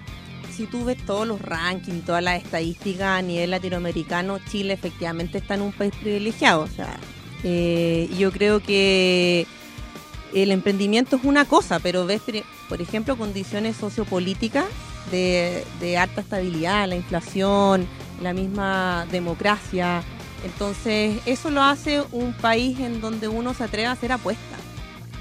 si 0.57 0.65
tú 0.67 0.85
ves 0.87 0.97
todos 1.05 1.27
los 1.29 1.41
rankings, 1.41 2.05
todas 2.07 2.23
las 2.25 2.43
estadísticas 2.43 3.19
a 3.19 3.23
nivel 3.23 3.51
latinoamericano, 3.51 4.39
Chile 4.51 4.73
efectivamente 4.73 5.37
está 5.39 5.55
en 5.55 5.63
un 5.63 5.73
país 5.73 5.93
privilegiado. 6.01 6.63
O 6.63 6.67
sea, 6.69 6.97
eh, 7.43 8.09
yo 8.19 8.33
creo 8.33 8.61
que 8.61 9.47
el 10.33 10.51
emprendimiento 10.51 11.17
es 11.17 11.25
una 11.25 11.45
cosa, 11.45 11.79
pero 11.79 12.07
ves, 12.07 12.23
por 12.71 12.81
ejemplo, 12.81 13.17
condiciones 13.17 13.77
sociopolíticas 13.77 14.65
de, 15.11 15.97
alta 15.99 16.21
estabilidad, 16.21 16.89
la 16.89 16.97
inflación, 16.97 17.87
la 18.23 18.33
misma 18.33 19.07
democracia. 19.11 20.03
Entonces, 20.45 21.21
eso 21.27 21.51
lo 21.51 21.63
hace 21.63 22.03
un 22.13 22.33
país 22.35 22.79
en 22.81 23.01
donde 23.01 23.29
uno 23.29 23.55
se 23.55 23.65
atreve 23.65 23.87
a 23.87 23.93
hacer 23.93 24.13
apuestas 24.13 24.61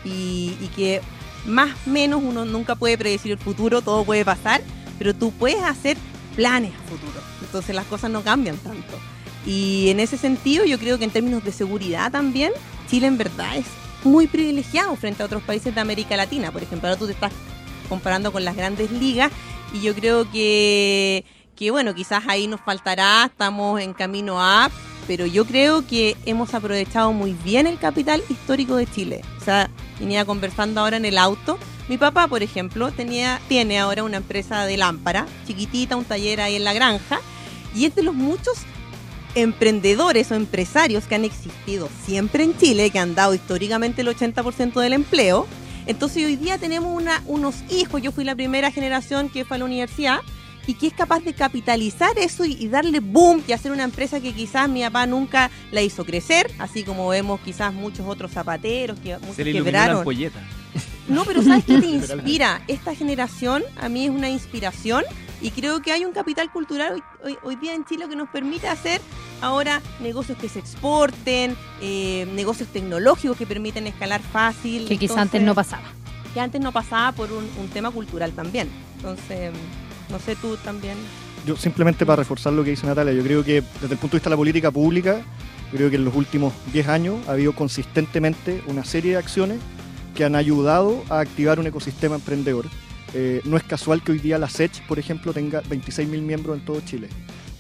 y, 0.04 0.58
y 0.60 0.68
que 0.76 1.02
más 1.46 1.72
o 1.86 1.90
menos 1.90 2.22
uno 2.24 2.46
nunca 2.46 2.76
puede 2.76 2.98
predecir 2.98 3.32
el 3.32 3.38
futuro, 3.38 3.82
todo 3.82 4.04
puede 4.04 4.26
pasar, 4.26 4.62
pero 4.98 5.14
tú 5.14 5.32
puedes 5.32 5.64
hacer 5.64 5.98
planes 6.36 6.74
a 6.74 6.90
futuro. 6.90 7.22
Entonces 7.42 7.76
las 7.76 7.86
cosas 7.86 8.12
no 8.12 8.22
cambian 8.22 8.58
tanto. 8.58 9.00
Y 9.46 9.90
en 9.90 10.00
ese 10.00 10.18
sentido 10.18 10.66
yo 10.66 10.80
creo 10.80 10.98
que 10.98 11.04
en 11.04 11.12
términos 11.12 11.44
de 11.44 11.52
seguridad 11.52 12.12
también, 12.12 12.52
Chile 12.90 13.08
en 13.08 13.18
verdad 13.18 13.58
es 13.58 13.66
muy 14.04 14.28
privilegiado 14.28 14.96
frente 14.96 15.24
a 15.24 15.26
otros 15.26 15.44
países 15.44 15.74
de 15.76 15.82
América 15.82 16.18
Latina. 16.18 16.52
Por 16.52 16.64
ejemplo, 16.64 16.88
ahora 16.90 17.00
tú 17.00 17.06
te 17.06 17.14
estás 17.14 17.32
comparando 17.90 18.32
con 18.32 18.44
las 18.46 18.56
grandes 18.56 18.92
ligas 18.92 19.32
y 19.74 19.82
yo 19.82 19.94
creo 19.94 20.30
que, 20.32 21.26
que 21.56 21.72
bueno, 21.72 21.94
quizás 21.94 22.24
ahí 22.28 22.48
nos 22.48 22.62
faltará, 22.62 23.26
estamos 23.26 23.82
en 23.82 23.94
camino 23.94 24.42
a, 24.42 24.72
pero 25.08 25.26
yo 25.26 25.46
creo 25.46 25.86
que 25.86 26.16
hemos 26.26 26.54
aprovechado 26.54 27.12
muy 27.12 27.34
bien 27.34 27.68
el 27.68 27.78
capital 27.78 28.24
histórico 28.30 28.76
de 28.76 28.88
Chile. 28.88 29.22
O 29.42 29.44
sea, 29.44 29.70
venía 30.00 30.26
conversando 30.26 30.82
ahora 30.82 30.98
en 30.98 31.06
el 31.06 31.18
auto. 31.18 31.58
Mi 31.90 31.98
papá, 31.98 32.28
por 32.28 32.44
ejemplo, 32.44 32.92
tenía, 32.92 33.42
tiene 33.50 33.80
ahora 33.80 34.04
una 34.04 34.18
empresa 34.18 34.66
de 34.66 34.78
lámpara, 34.78 35.26
chiquitita, 35.46 35.98
un 35.98 36.06
taller 36.06 36.40
ahí 36.40 36.56
en 36.56 36.64
la 36.64 36.74
granja, 36.74 37.20
y 37.76 37.86
es 37.86 37.96
de 37.96 38.04
los 38.04 38.14
muchos 38.14 38.60
emprendedores 39.36 40.32
o 40.32 40.36
empresarios 40.36 41.06
que 41.06 41.16
han 41.16 41.26
existido 41.26 41.90
siempre 42.06 42.44
en 42.44 42.58
Chile, 42.58 42.92
que 42.92 43.00
han 43.00 43.16
dado 43.16 43.34
históricamente 43.34 44.02
el 44.02 44.08
80% 44.08 44.80
del 44.80 44.94
empleo. 44.94 45.48
Entonces 45.86 46.26
hoy 46.26 46.36
día 46.36 46.58
tenemos 46.58 46.94
una, 46.96 47.22
unos 47.26 47.56
hijos, 47.70 48.02
yo 48.02 48.12
fui 48.12 48.24
la 48.24 48.36
primera 48.36 48.72
generación 48.72 49.30
que 49.30 49.46
fue 49.46 49.56
a 49.56 49.60
la 49.60 49.66
universidad, 49.66 50.20
y 50.66 50.76
que 50.76 50.88
es 50.88 50.94
capaz 50.94 51.20
de 51.20 51.34
capitalizar 51.34 52.18
eso 52.18 52.46
y, 52.46 52.54
y 52.54 52.70
darle 52.70 53.02
boom 53.02 53.44
y 53.46 53.52
hacer 53.52 53.74
una 53.74 53.84
empresa 53.84 54.22
que 54.22 54.32
quizás 54.34 54.70
mi 54.70 54.82
papá 54.82 55.06
nunca 55.06 55.52
la 55.74 55.82
hizo 55.82 56.06
crecer, 56.06 56.50
así 56.58 56.84
como 56.84 57.10
vemos 57.10 57.42
quizás 57.42 57.74
muchos 57.74 58.08
otros 58.08 58.32
zapateros 58.32 58.98
que 59.02 59.18
muchos 59.18 59.36
Se 59.36 59.44
le 59.44 59.52
la 59.52 59.60
quebraron. 59.62 59.98
ampolleta. 59.98 60.40
No, 61.10 61.26
pero 61.26 61.42
¿sabes 61.44 61.66
qué 61.66 61.80
te 61.80 61.86
inspira? 61.88 62.62
Esta 62.70 62.96
generación 62.96 63.62
a 63.82 63.90
mí 63.90 64.06
es 64.06 64.10
una 64.10 64.30
inspiración 64.30 65.04
y 65.42 65.52
creo 65.52 65.82
que 65.82 65.92
hay 65.92 66.06
un 66.06 66.14
capital 66.14 66.50
cultural 66.50 66.94
hoy, 66.94 67.02
hoy- 67.26 67.38
hoy 67.44 67.56
día 67.58 67.74
en 67.76 67.84
Chile 67.84 68.06
que 68.10 68.16
nos 68.16 68.30
permite 68.30 68.70
hacer 68.70 69.02
ahora 69.44 69.82
negocios 70.00 70.38
que 70.38 70.50
se 70.50 70.60
exporten, 70.60 71.56
eh, 71.82 72.28
negocios 72.34 72.70
tecnológicos 72.70 73.38
que 73.38 73.46
permiten 73.46 73.86
escalar 73.88 74.22
fácil. 74.22 74.88
Que 74.88 74.98
quizás 74.98 75.18
Entonces, 75.18 75.22
antes 75.22 75.42
no 75.44 75.54
pasaba. 75.54 75.84
Que 76.34 76.40
antes 76.40 76.62
no 76.62 76.72
pasaba 76.72 77.12
por 77.12 77.32
un, 77.32 77.48
un 77.60 77.68
tema 77.68 77.92
cultural 77.92 78.32
también. 78.32 78.70
Entonces, 78.98 79.52
no 80.10 80.18
sé 80.20 80.36
tú 80.36 80.56
también. 80.58 80.98
Yo 81.46 81.58
simplemente 81.58 82.06
para 82.06 82.18
reforzar 82.18 82.54
lo 82.54 82.64
que 82.64 82.72
dice 82.72 82.88
Natalia, 82.88 83.14
yo 83.14 83.22
creo 83.22 83.44
que 83.44 83.62
desde 83.82 83.94
el 83.94 84.00
punto 84.00 84.16
de 84.16 84.20
vista 84.20 84.30
de 84.30 84.34
la 84.34 84.38
política 84.38 84.72
pública, 84.72 85.22
yo 85.72 85.78
creo 85.78 85.90
que 85.90 85.98
en 85.98 86.06
los 86.06 86.16
últimos 86.16 86.54
10 86.72 86.88
años 86.88 87.28
ha 87.28 87.34
habido 87.34 87.54
consistentemente 87.54 88.64
una 88.68 88.86
serie 88.86 89.12
de 89.12 89.18
acciones 89.18 89.60
que 90.16 90.24
han 90.24 90.36
ayudado 90.36 91.04
a 91.10 91.20
activar 91.20 91.60
un 91.60 91.68
ecosistema 91.68 92.16
emprendedor. 92.16 92.66
Eh, 93.14 93.42
no 93.44 93.58
es 93.58 93.64
casual 93.64 94.02
que 94.02 94.14
hoy 94.14 94.20
día 94.20 94.38
la 94.38 94.50
SECH, 94.50 94.86
por 94.88 95.00
ejemplo, 95.00 95.34
tenga 95.34 95.62
26.000 95.64 96.22
miembros 96.22 96.58
en 96.58 96.66
todo 96.66 96.80
Chile. 96.82 97.10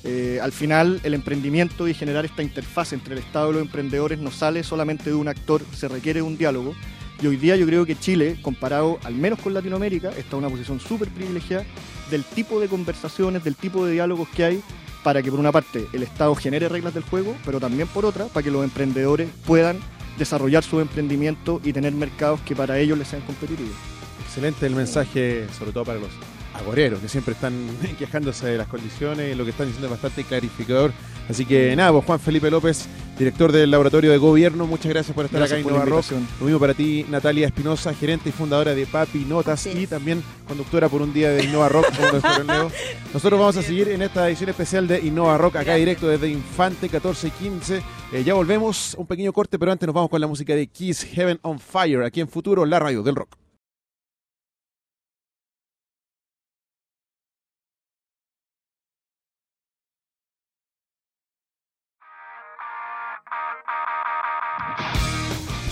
Eh, 0.03 0.39
al 0.41 0.51
final, 0.51 0.99
el 1.03 1.13
emprendimiento 1.13 1.87
y 1.87 1.93
generar 1.93 2.25
esta 2.25 2.43
interfaz 2.43 2.93
entre 2.93 3.13
el 3.13 3.19
Estado 3.19 3.51
y 3.51 3.53
los 3.53 3.61
emprendedores 3.61 4.19
no 4.19 4.31
sale 4.31 4.63
solamente 4.63 5.09
de 5.09 5.15
un 5.15 5.27
actor, 5.27 5.61
se 5.73 5.87
requiere 5.87 6.21
un 6.21 6.37
diálogo. 6.37 6.75
Y 7.21 7.27
hoy 7.27 7.37
día 7.37 7.55
yo 7.55 7.65
creo 7.65 7.85
que 7.85 7.97
Chile, 7.97 8.37
comparado 8.41 8.99
al 9.03 9.15
menos 9.15 9.39
con 9.39 9.53
Latinoamérica, 9.53 10.09
está 10.09 10.35
en 10.35 10.39
una 10.39 10.49
posición 10.49 10.79
súper 10.79 11.07
privilegiada 11.09 11.63
del 12.11 12.23
tipo 12.23 12.59
de 12.59 12.67
conversaciones, 12.67 13.43
del 13.43 13.55
tipo 13.55 13.85
de 13.85 13.93
diálogos 13.93 14.27
que 14.29 14.43
hay 14.43 14.63
para 15.03 15.21
que 15.21 15.29
por 15.29 15.39
una 15.39 15.51
parte 15.51 15.87
el 15.93 16.03
Estado 16.03 16.33
genere 16.35 16.69
reglas 16.69 16.93
del 16.93 17.03
juego, 17.03 17.35
pero 17.45 17.59
también 17.59 17.87
por 17.87 18.05
otra 18.05 18.25
para 18.25 18.43
que 18.43 18.51
los 18.51 18.63
emprendedores 18.63 19.29
puedan 19.45 19.77
desarrollar 20.17 20.63
su 20.63 20.79
emprendimiento 20.79 21.61
y 21.63 21.73
tener 21.73 21.93
mercados 21.93 22.39
que 22.41 22.55
para 22.55 22.77
ellos 22.79 22.97
les 22.97 23.07
sean 23.07 23.21
competitivos. 23.23 23.73
Excelente 24.25 24.65
el 24.65 24.75
mensaje, 24.75 25.47
sobre 25.57 25.71
todo 25.71 25.85
para 25.85 25.99
los 25.99 26.09
agoreros, 26.53 26.99
que 26.99 27.07
siempre 27.07 27.33
están 27.33 27.53
quejándose 27.99 28.47
de 28.47 28.57
las 28.57 28.67
condiciones, 28.67 29.35
lo 29.37 29.43
que 29.43 29.51
están 29.51 29.67
diciendo 29.67 29.87
es 29.87 29.91
bastante 29.91 30.23
clarificador. 30.23 30.91
Así 31.29 31.45
que 31.45 31.75
nada, 31.75 31.91
pues 31.93 32.05
Juan 32.05 32.19
Felipe 32.19 32.51
López, 32.51 32.85
director 33.17 33.51
del 33.51 33.71
Laboratorio 33.71 34.11
de 34.11 34.17
Gobierno, 34.17 34.67
muchas 34.67 34.87
gracias 34.87 35.15
por 35.15 35.25
estar 35.25 35.39
Gracias 35.39 35.59
acá 35.59 35.63
por 35.63 35.71
en 35.73 35.87
Innova 35.87 36.01
Rock. 36.01 36.11
Lo 36.39 36.45
mismo 36.45 36.59
para 36.59 36.73
ti, 36.73 37.05
Natalia 37.09 37.47
Espinosa, 37.47 37.93
gerente 37.93 38.29
y 38.29 38.31
fundadora 38.33 38.75
de 38.75 38.85
Papi 38.85 39.19
Notas 39.19 39.65
y 39.67 39.87
también 39.87 40.21
conductora 40.47 40.89
por 40.89 41.01
un 41.01 41.13
día 41.13 41.29
de 41.29 41.45
Innova 41.45 41.69
Rock. 41.69 41.87
Nosotros 43.13 43.39
vamos 43.39 43.55
a 43.55 43.61
seguir 43.61 43.87
en 43.87 44.01
esta 44.01 44.27
edición 44.27 44.49
especial 44.49 44.87
de 44.87 44.99
Innova 44.99 45.37
Rock, 45.37 45.57
acá 45.57 45.75
directo 45.75 46.07
desde 46.07 46.27
Infante 46.27 46.89
1415. 46.89 47.81
Eh, 48.11 48.23
ya 48.23 48.33
volvemos, 48.33 48.93
un 48.95 49.07
pequeño 49.07 49.31
corte, 49.31 49.57
pero 49.57 49.71
antes 49.71 49.87
nos 49.87 49.93
vamos 49.93 50.09
con 50.09 50.19
la 50.19 50.27
música 50.27 50.53
de 50.55 50.67
Kiss 50.67 51.03
Heaven 51.03 51.39
on 51.41 51.57
Fire, 51.59 52.03
aquí 52.03 52.19
en 52.19 52.27
Futuro, 52.27 52.65
la 52.65 52.79
radio 52.79 53.01
del 53.01 53.15
rock. 53.15 53.42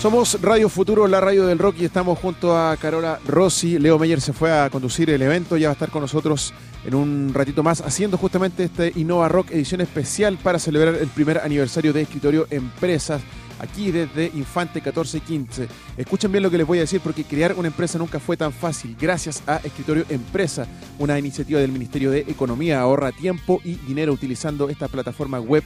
Somos 0.02 0.42
Radio 0.42 0.68
Futuro, 0.68 1.06
la 1.06 1.20
radio 1.20 1.46
del 1.46 1.60
rock, 1.60 1.76
y 1.78 1.84
estamos 1.84 2.18
junto 2.18 2.58
a 2.58 2.76
Carola 2.76 3.20
Rossi. 3.24 3.78
Leo 3.78 4.00
Meyer 4.00 4.20
se 4.20 4.32
fue 4.32 4.50
a 4.50 4.68
conducir 4.68 5.08
el 5.10 5.22
evento, 5.22 5.56
ya 5.56 5.68
va 5.68 5.70
a 5.70 5.74
estar 5.74 5.90
con 5.90 6.02
nosotros 6.02 6.52
en 6.84 6.96
un 6.96 7.30
ratito 7.32 7.62
más, 7.62 7.80
haciendo 7.82 8.18
justamente 8.18 8.64
este 8.64 8.92
Innova 8.96 9.28
Rock 9.28 9.52
edición 9.52 9.80
especial 9.80 10.38
para 10.42 10.58
celebrar 10.58 10.96
el 10.96 11.06
primer 11.06 11.38
aniversario 11.38 11.92
de 11.92 12.02
Escritorio 12.02 12.48
Empresas, 12.50 13.22
aquí 13.60 13.92
desde 13.92 14.32
Infante 14.34 14.80
1415. 14.80 15.68
Escuchen 15.96 16.32
bien 16.32 16.42
lo 16.42 16.50
que 16.50 16.58
les 16.58 16.66
voy 16.66 16.78
a 16.78 16.80
decir, 16.80 17.00
porque 17.00 17.22
crear 17.22 17.54
una 17.54 17.68
empresa 17.68 17.96
nunca 17.96 18.18
fue 18.18 18.36
tan 18.36 18.52
fácil. 18.52 18.96
Gracias 19.00 19.44
a 19.46 19.58
Escritorio 19.58 20.04
Empresa, 20.08 20.66
una 20.98 21.16
iniciativa 21.16 21.60
del 21.60 21.70
Ministerio 21.70 22.10
de 22.10 22.22
Economía, 22.22 22.80
ahorra 22.80 23.12
tiempo 23.12 23.60
y 23.62 23.74
dinero 23.74 24.12
utilizando 24.12 24.68
esta 24.68 24.88
plataforma 24.88 25.38
web 25.38 25.62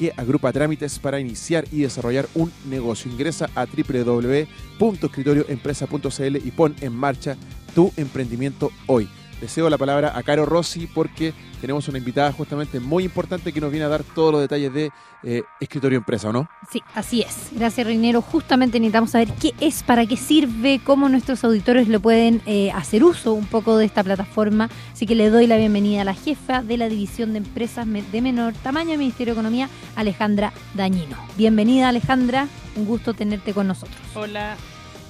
que 0.00 0.12
agrupa 0.16 0.50
trámites 0.50 0.98
para 0.98 1.20
iniciar 1.20 1.66
y 1.70 1.82
desarrollar 1.82 2.26
un 2.34 2.50
negocio. 2.70 3.12
Ingresa 3.12 3.50
a 3.54 3.66
www.escritorioempresa.cl 3.66 6.36
y 6.36 6.50
pon 6.52 6.74
en 6.80 6.94
marcha 6.94 7.36
tu 7.74 7.92
emprendimiento 7.98 8.70
hoy. 8.86 9.10
Deseo 9.40 9.70
la 9.70 9.78
palabra 9.78 10.12
a 10.14 10.22
Caro 10.22 10.44
Rossi 10.44 10.86
porque 10.86 11.32
tenemos 11.62 11.88
una 11.88 11.96
invitada 11.96 12.30
justamente 12.30 12.78
muy 12.78 13.04
importante 13.04 13.52
que 13.52 13.60
nos 13.60 13.70
viene 13.70 13.86
a 13.86 13.88
dar 13.88 14.02
todos 14.02 14.32
los 14.32 14.40
detalles 14.42 14.72
de 14.72 14.90
eh, 15.22 15.42
Escritorio 15.58 15.96
Empresa, 15.96 16.28
¿o 16.28 16.32
no? 16.32 16.48
Sí, 16.70 16.82
así 16.94 17.22
es. 17.22 17.48
Gracias, 17.52 17.86
Reinero. 17.86 18.20
Justamente 18.20 18.78
necesitamos 18.78 19.10
saber 19.10 19.32
qué 19.40 19.54
es, 19.60 19.82
para 19.82 20.04
qué 20.04 20.18
sirve, 20.18 20.80
cómo 20.84 21.08
nuestros 21.08 21.42
auditores 21.42 21.88
lo 21.88 22.00
pueden 22.00 22.42
eh, 22.44 22.70
hacer 22.72 23.02
uso 23.02 23.32
un 23.32 23.46
poco 23.46 23.78
de 23.78 23.86
esta 23.86 24.04
plataforma. 24.04 24.68
Así 24.92 25.06
que 25.06 25.14
le 25.14 25.30
doy 25.30 25.46
la 25.46 25.56
bienvenida 25.56 26.02
a 26.02 26.04
la 26.04 26.14
jefa 26.14 26.62
de 26.62 26.76
la 26.76 26.90
División 26.90 27.32
de 27.32 27.38
Empresas 27.38 27.86
de 27.90 28.20
Menor 28.20 28.52
Tamaño 28.52 28.90
del 28.90 28.98
Ministerio 28.98 29.34
de 29.34 29.40
Economía, 29.40 29.70
Alejandra 29.96 30.52
Dañino. 30.74 31.16
Bienvenida, 31.38 31.88
Alejandra. 31.88 32.46
Un 32.76 32.84
gusto 32.84 33.14
tenerte 33.14 33.54
con 33.54 33.66
nosotros. 33.66 33.98
Hola, 34.14 34.56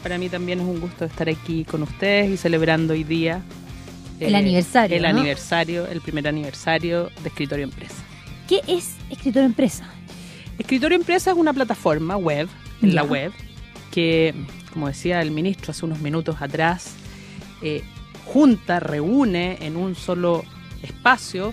para 0.04 0.18
mí 0.18 0.28
también 0.28 0.60
es 0.60 0.66
un 0.66 0.78
gusto 0.78 1.04
estar 1.04 1.28
aquí 1.28 1.64
con 1.64 1.82
ustedes 1.82 2.30
y 2.30 2.36
celebrando 2.36 2.92
hoy 2.92 3.02
día 3.04 3.42
el 4.20 4.34
aniversario. 4.34 4.96
El 4.96 5.02
¿no? 5.02 5.08
aniversario, 5.08 5.86
el 5.86 6.00
primer 6.00 6.28
aniversario 6.28 7.10
de 7.22 7.28
Escritorio 7.28 7.64
Empresa. 7.64 7.96
¿Qué 8.48 8.60
es 8.66 8.96
Escritorio 9.10 9.46
Empresa? 9.46 9.84
Escritorio 10.58 10.96
Empresa 10.96 11.30
es 11.30 11.36
una 11.36 11.52
plataforma 11.52 12.16
web, 12.16 12.48
en 12.82 12.94
la 12.94 13.02
web, 13.02 13.32
que, 13.90 14.34
como 14.72 14.88
decía 14.88 15.20
el 15.20 15.30
ministro 15.30 15.72
hace 15.72 15.84
unos 15.84 16.00
minutos 16.00 16.36
atrás, 16.40 16.94
eh, 17.62 17.82
junta, 18.26 18.80
reúne 18.80 19.58
en 19.60 19.76
un 19.76 19.94
solo 19.94 20.44
espacio 20.82 21.52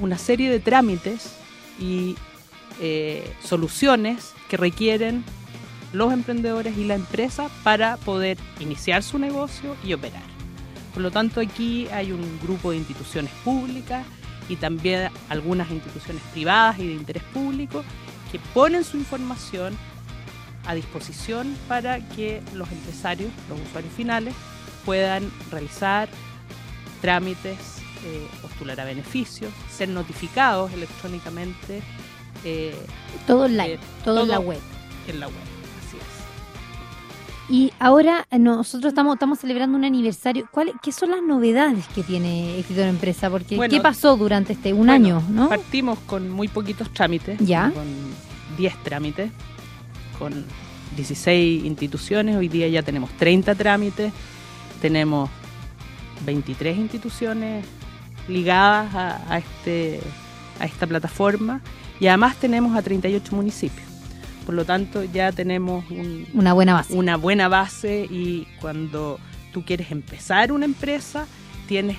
una 0.00 0.18
serie 0.18 0.50
de 0.50 0.60
trámites 0.60 1.32
y 1.80 2.16
eh, 2.80 3.28
soluciones 3.42 4.32
que 4.48 4.56
requieren 4.56 5.24
los 5.92 6.12
emprendedores 6.12 6.76
y 6.76 6.84
la 6.84 6.94
empresa 6.94 7.48
para 7.64 7.96
poder 7.96 8.38
iniciar 8.60 9.02
su 9.02 9.18
negocio 9.18 9.74
y 9.84 9.94
operar. 9.94 10.27
Por 10.98 11.04
lo 11.04 11.10
tanto, 11.12 11.40
aquí 11.40 11.86
hay 11.92 12.10
un 12.10 12.40
grupo 12.42 12.72
de 12.72 12.78
instituciones 12.78 13.30
públicas 13.44 14.04
y 14.48 14.56
también 14.56 15.12
algunas 15.28 15.70
instituciones 15.70 16.20
privadas 16.32 16.76
y 16.80 16.88
de 16.88 16.94
interés 16.94 17.22
público 17.32 17.84
que 18.32 18.40
ponen 18.52 18.82
su 18.82 18.96
información 18.96 19.78
a 20.66 20.74
disposición 20.74 21.56
para 21.68 22.00
que 22.00 22.42
los 22.52 22.68
empresarios, 22.72 23.30
los 23.48 23.60
usuarios 23.60 23.92
finales, 23.94 24.34
puedan 24.84 25.30
realizar 25.52 26.08
trámites, 27.00 27.56
eh, 28.04 28.26
postular 28.42 28.80
a 28.80 28.84
beneficios, 28.84 29.52
ser 29.70 29.90
notificados 29.90 30.72
electrónicamente 30.72 31.80
eh, 32.44 32.74
Todo 33.24 33.44
online, 33.44 33.74
Eh, 33.74 33.78
todo, 34.04 34.22
en 34.22 34.28
la 34.30 34.34
todo- 34.38 34.48
web. 34.48 34.60
en 35.06 35.20
la 35.20 35.26
web. 35.28 35.36
Y 37.50 37.72
ahora 37.78 38.26
eh, 38.30 38.38
nosotros 38.38 38.90
estamos, 38.90 39.14
estamos 39.14 39.38
celebrando 39.38 39.76
un 39.78 39.84
aniversario. 39.84 40.46
¿Cuál, 40.50 40.72
¿Qué 40.82 40.92
son 40.92 41.10
las 41.12 41.22
novedades 41.22 41.86
que 41.94 42.02
tiene 42.02 42.58
Escritorio 42.58 42.90
Empresa? 42.90 43.30
Porque 43.30 43.56
Bueno, 43.56 43.74
¿qué 43.74 43.80
pasó 43.80 44.16
durante 44.16 44.52
este 44.52 44.72
un 44.72 44.86
Bueno, 44.86 44.92
año, 44.92 45.22
no? 45.30 45.48
Partimos 45.48 45.98
con 46.00 46.30
muy 46.30 46.48
poquitos 46.48 46.92
trámites, 46.92 47.38
Ya. 47.40 47.70
con 47.74 47.86
10 48.58 48.82
trámites, 48.82 49.30
con 50.18 50.44
16 50.96 51.64
instituciones. 51.64 52.36
Hoy 52.36 52.48
día 52.48 52.68
ya 52.68 52.82
tenemos 52.82 53.10
30 53.12 53.54
trámites, 53.54 54.12
tenemos 54.82 55.30
23 56.26 56.76
instituciones 56.76 57.64
ligadas 58.28 58.94
a, 58.94 59.32
a 59.32 59.38
este, 59.38 60.00
a 60.60 60.66
esta 60.66 60.86
plataforma 60.86 61.62
y 61.98 62.08
además 62.08 62.36
tenemos 62.36 62.76
a 62.76 62.82
38 62.82 63.34
municipios. 63.34 63.87
Por 64.48 64.54
lo 64.54 64.64
tanto, 64.64 65.04
ya 65.04 65.30
tenemos 65.30 65.84
un, 65.90 66.26
Una 66.32 66.54
buena 66.54 66.72
base. 66.72 66.94
una 66.94 67.18
buena 67.18 67.48
base 67.48 68.06
y 68.08 68.46
cuando 68.62 69.20
tú 69.52 69.62
quieres 69.62 69.90
empezar 69.90 70.52
una 70.52 70.64
empresa, 70.64 71.26
tienes 71.66 71.98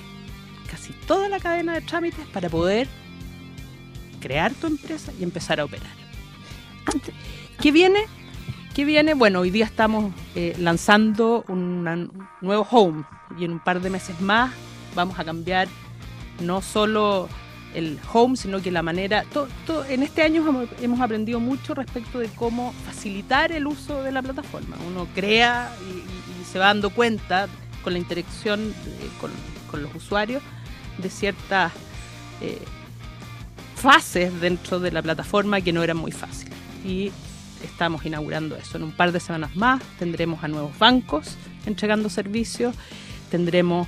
casi 0.68 0.92
toda 1.06 1.28
la 1.28 1.38
cadena 1.38 1.74
de 1.74 1.80
trámites 1.80 2.26
para 2.32 2.48
poder 2.48 2.88
crear 4.20 4.52
tu 4.52 4.66
empresa 4.66 5.12
y 5.16 5.22
empezar 5.22 5.60
a 5.60 5.64
operar. 5.64 5.92
¿Qué 7.60 7.70
viene? 7.70 8.00
¿Qué 8.74 8.84
viene? 8.84 9.14
Bueno, 9.14 9.38
hoy 9.38 9.50
día 9.50 9.64
estamos 9.64 10.12
eh, 10.34 10.56
lanzando 10.58 11.44
una- 11.46 11.92
un 11.94 12.26
nuevo 12.40 12.66
home 12.68 13.04
y 13.38 13.44
en 13.44 13.52
un 13.52 13.60
par 13.60 13.80
de 13.80 13.90
meses 13.90 14.20
más 14.20 14.50
vamos 14.96 15.20
a 15.20 15.24
cambiar 15.24 15.68
no 16.40 16.62
solo 16.62 17.28
el 17.74 17.98
home, 18.12 18.36
sino 18.36 18.60
que 18.60 18.70
la 18.70 18.82
manera... 18.82 19.24
en 19.88 20.02
este 20.02 20.22
año 20.22 20.44
hemos, 20.80 21.00
aprendido 21.00 21.40
mucho 21.40 21.74
respecto 21.74 22.18
de 22.18 22.28
cómo 22.28 22.72
facilitar 22.86 23.52
el 23.52 23.66
uso 23.66 24.02
de 24.02 24.12
la 24.12 24.22
plataforma. 24.22 24.76
Uno 24.88 25.06
crea 25.14 25.72
y, 25.88 25.98
y- 25.98 26.44
se 26.50 26.58
va 26.58 26.66
dando 26.66 26.90
cuenta 26.90 27.46
con 27.84 27.92
la 27.92 28.00
interacción 28.00 28.60
eh, 28.60 29.08
con, 29.20 29.30
con 29.70 29.82
los 29.84 29.94
usuarios 29.94 30.42
de 30.98 31.08
ciertas 31.08 31.70
eh, 32.40 32.58
fases 33.76 34.40
dentro 34.40 34.80
de 34.80 34.90
la 34.90 35.00
plataforma 35.00 35.60
que 35.60 35.72
no 35.72 35.82
eran 35.82 35.96
muy 35.96 36.10
fáciles. 36.10 36.54
Y 36.84 37.12
estamos 37.62 38.04
inaugurando 38.04 38.56
eso. 38.56 38.78
En 38.78 38.82
un 38.84 38.92
par 38.92 39.12
de 39.12 39.20
semanas 39.20 39.54
más 39.54 39.80
tendremos 39.98 40.42
a 40.42 40.48
nuevos 40.48 40.76
bancos 40.78 41.36
entregando 41.66 42.08
servicios, 42.10 42.74
tendremos 43.30 43.86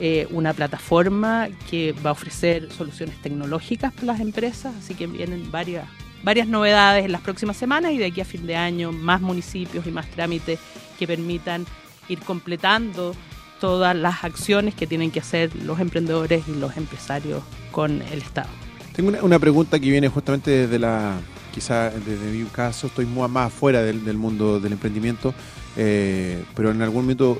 eh, 0.00 0.28
una 0.30 0.52
plataforma 0.52 1.48
que 1.70 1.92
va 2.04 2.10
a 2.10 2.12
ofrecer 2.12 2.70
soluciones 2.72 3.20
tecnológicas 3.20 3.92
para 3.92 4.06
las 4.06 4.20
empresas, 4.20 4.74
así 4.76 4.94
que 4.94 5.06
vienen 5.06 5.50
varias, 5.50 5.88
varias 6.22 6.46
novedades 6.46 7.04
en 7.04 7.12
las 7.12 7.20
próximas 7.20 7.56
semanas 7.56 7.92
y 7.92 7.98
de 7.98 8.06
aquí 8.06 8.20
a 8.20 8.24
fin 8.24 8.46
de 8.46 8.54
año 8.54 8.92
más 8.92 9.20
municipios 9.20 9.86
y 9.86 9.90
más 9.90 10.08
trámites 10.10 10.60
que 10.98 11.06
permitan 11.06 11.66
ir 12.08 12.20
completando 12.20 13.14
todas 13.60 13.96
las 13.96 14.24
acciones 14.24 14.74
que 14.74 14.86
tienen 14.86 15.10
que 15.10 15.20
hacer 15.20 15.54
los 15.56 15.80
emprendedores 15.80 16.46
y 16.46 16.54
los 16.54 16.76
empresarios 16.76 17.42
con 17.72 18.02
el 18.02 18.20
Estado. 18.20 18.48
Tengo 18.94 19.12
una, 19.22 19.38
pregunta 19.38 19.78
que 19.78 19.90
viene 19.90 20.08
justamente 20.08 20.50
desde 20.50 20.78
la, 20.78 21.18
quizá 21.52 21.90
desde 21.90 22.30
mi 22.30 22.44
caso, 22.46 22.86
estoy 22.86 23.06
más 23.06 23.46
afuera 23.46 23.82
del, 23.82 24.04
del 24.04 24.16
mundo 24.16 24.60
del 24.60 24.72
emprendimiento, 24.72 25.34
eh, 25.76 26.42
pero 26.54 26.70
en 26.70 26.82
algún 26.82 27.02
momento 27.02 27.38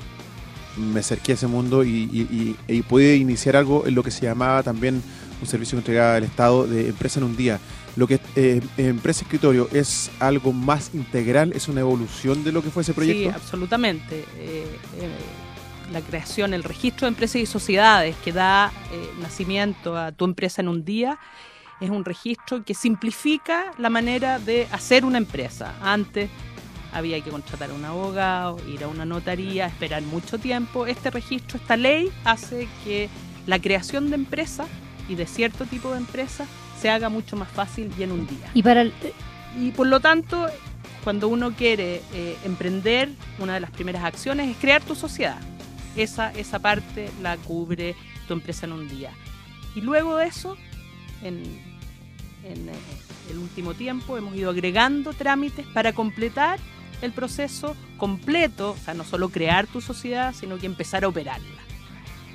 me 0.79 1.01
acerqué 1.01 1.33
a 1.33 1.35
ese 1.35 1.47
mundo 1.47 1.83
y, 1.83 1.89
y- 1.89 2.55
y- 2.67 2.73
y 2.73 2.81
pude 2.81 3.15
iniciar 3.17 3.55
algo 3.55 3.85
en 3.85 3.95
lo 3.95 4.03
que 4.03 4.11
se 4.11 4.21
llamaba 4.25 4.63
también 4.63 5.01
un 5.41 5.47
servicio 5.47 5.75
que 5.77 5.81
entregaba 5.81 6.17
el 6.17 6.23
Estado 6.23 6.65
de 6.67 6.89
empresa 6.89 7.19
en 7.19 7.25
un 7.25 7.35
día. 7.37 7.59
Lo 7.95 8.07
que 8.07 8.19
eh, 8.35 8.61
empresa 8.77 9.23
escritorio 9.23 9.67
es 9.73 10.09
algo 10.19 10.53
más 10.53 10.91
integral, 10.93 11.53
es 11.53 11.67
una 11.67 11.81
evolución 11.81 12.43
de 12.43 12.51
lo 12.51 12.61
que 12.63 12.69
fue 12.69 12.83
ese 12.83 12.93
Sí, 12.93 12.95
proyecto. 12.95 13.31
absolutamente. 13.35 14.25
Eh, 14.37 14.65
eh, 14.99 15.09
la 15.91 16.01
creación, 16.01 16.53
el 16.53 16.63
registro 16.63 17.05
de 17.05 17.09
empresas 17.09 17.37
y 17.41 17.45
sociedades 17.45 18.15
que 18.23 18.31
da 18.31 18.71
eh, 18.91 19.09
nacimiento 19.21 19.97
a 19.97 20.11
tu 20.11 20.25
empresa 20.25 20.61
en 20.61 20.67
un 20.67 20.85
día 20.85 21.17
es 21.81 21.89
un 21.89 22.03
registro 22.05 22.63
que 22.63 22.73
simplifica 22.75 23.71
la 23.77 23.89
manera 23.89 24.37
de 24.37 24.67
hacer 24.71 25.03
una 25.05 25.17
empresa. 25.17 25.75
Antes 25.81 26.29
había 26.93 27.21
que 27.21 27.29
contratar 27.29 27.71
a 27.71 27.73
un 27.73 27.85
abogado, 27.85 28.57
ir 28.67 28.83
a 28.83 28.87
una 28.87 29.05
notaría, 29.05 29.67
esperar 29.67 30.01
mucho 30.03 30.37
tiempo. 30.39 30.87
Este 30.87 31.09
registro, 31.11 31.57
esta 31.57 31.77
ley 31.77 32.09
hace 32.23 32.67
que 32.83 33.09
la 33.47 33.59
creación 33.59 34.09
de 34.09 34.15
empresas 34.15 34.67
y 35.07 35.15
de 35.15 35.25
cierto 35.25 35.65
tipo 35.65 35.91
de 35.91 35.97
empresas 35.97 36.47
se 36.79 36.89
haga 36.89 37.09
mucho 37.09 37.35
más 37.35 37.49
fácil 37.49 37.91
y 37.97 38.03
en 38.03 38.11
un 38.11 38.25
día. 38.27 38.49
Y 38.53 38.63
para 38.63 38.81
el- 38.81 38.93
Y 39.59 39.71
por 39.71 39.87
lo 39.87 39.99
tanto, 39.99 40.47
cuando 41.03 41.27
uno 41.27 41.51
quiere 41.53 42.01
eh, 42.13 42.37
emprender, 42.45 43.09
una 43.39 43.55
de 43.55 43.59
las 43.59 43.71
primeras 43.71 44.03
acciones 44.03 44.49
es 44.49 44.57
crear 44.57 44.81
tu 44.83 44.95
sociedad. 44.95 45.39
Esa, 45.95 46.31
esa 46.33 46.59
parte 46.59 47.09
la 47.21 47.35
cubre 47.37 47.95
tu 48.27 48.33
empresa 48.33 48.65
en 48.67 48.73
un 48.73 48.87
día. 48.87 49.11
Y 49.75 49.81
luego 49.81 50.17
de 50.17 50.27
eso, 50.27 50.55
en, 51.23 51.37
en, 52.43 52.69
eh, 52.69 52.73
el 53.31 53.37
último 53.39 53.73
tiempo, 53.73 54.17
hemos 54.17 54.35
ido 54.35 54.51
agregando 54.51 55.13
trámites 55.13 55.65
para 55.73 55.93
completar 55.93 56.59
el 57.01 57.11
proceso 57.11 57.75
completo, 57.97 58.71
o 58.71 58.77
sea, 58.83 58.93
no 58.93 59.03
solo 59.03 59.29
crear 59.29 59.67
tu 59.67 59.81
sociedad, 59.81 60.33
sino 60.33 60.57
que 60.57 60.65
empezar 60.65 61.03
a 61.03 61.07
operarla. 61.07 61.47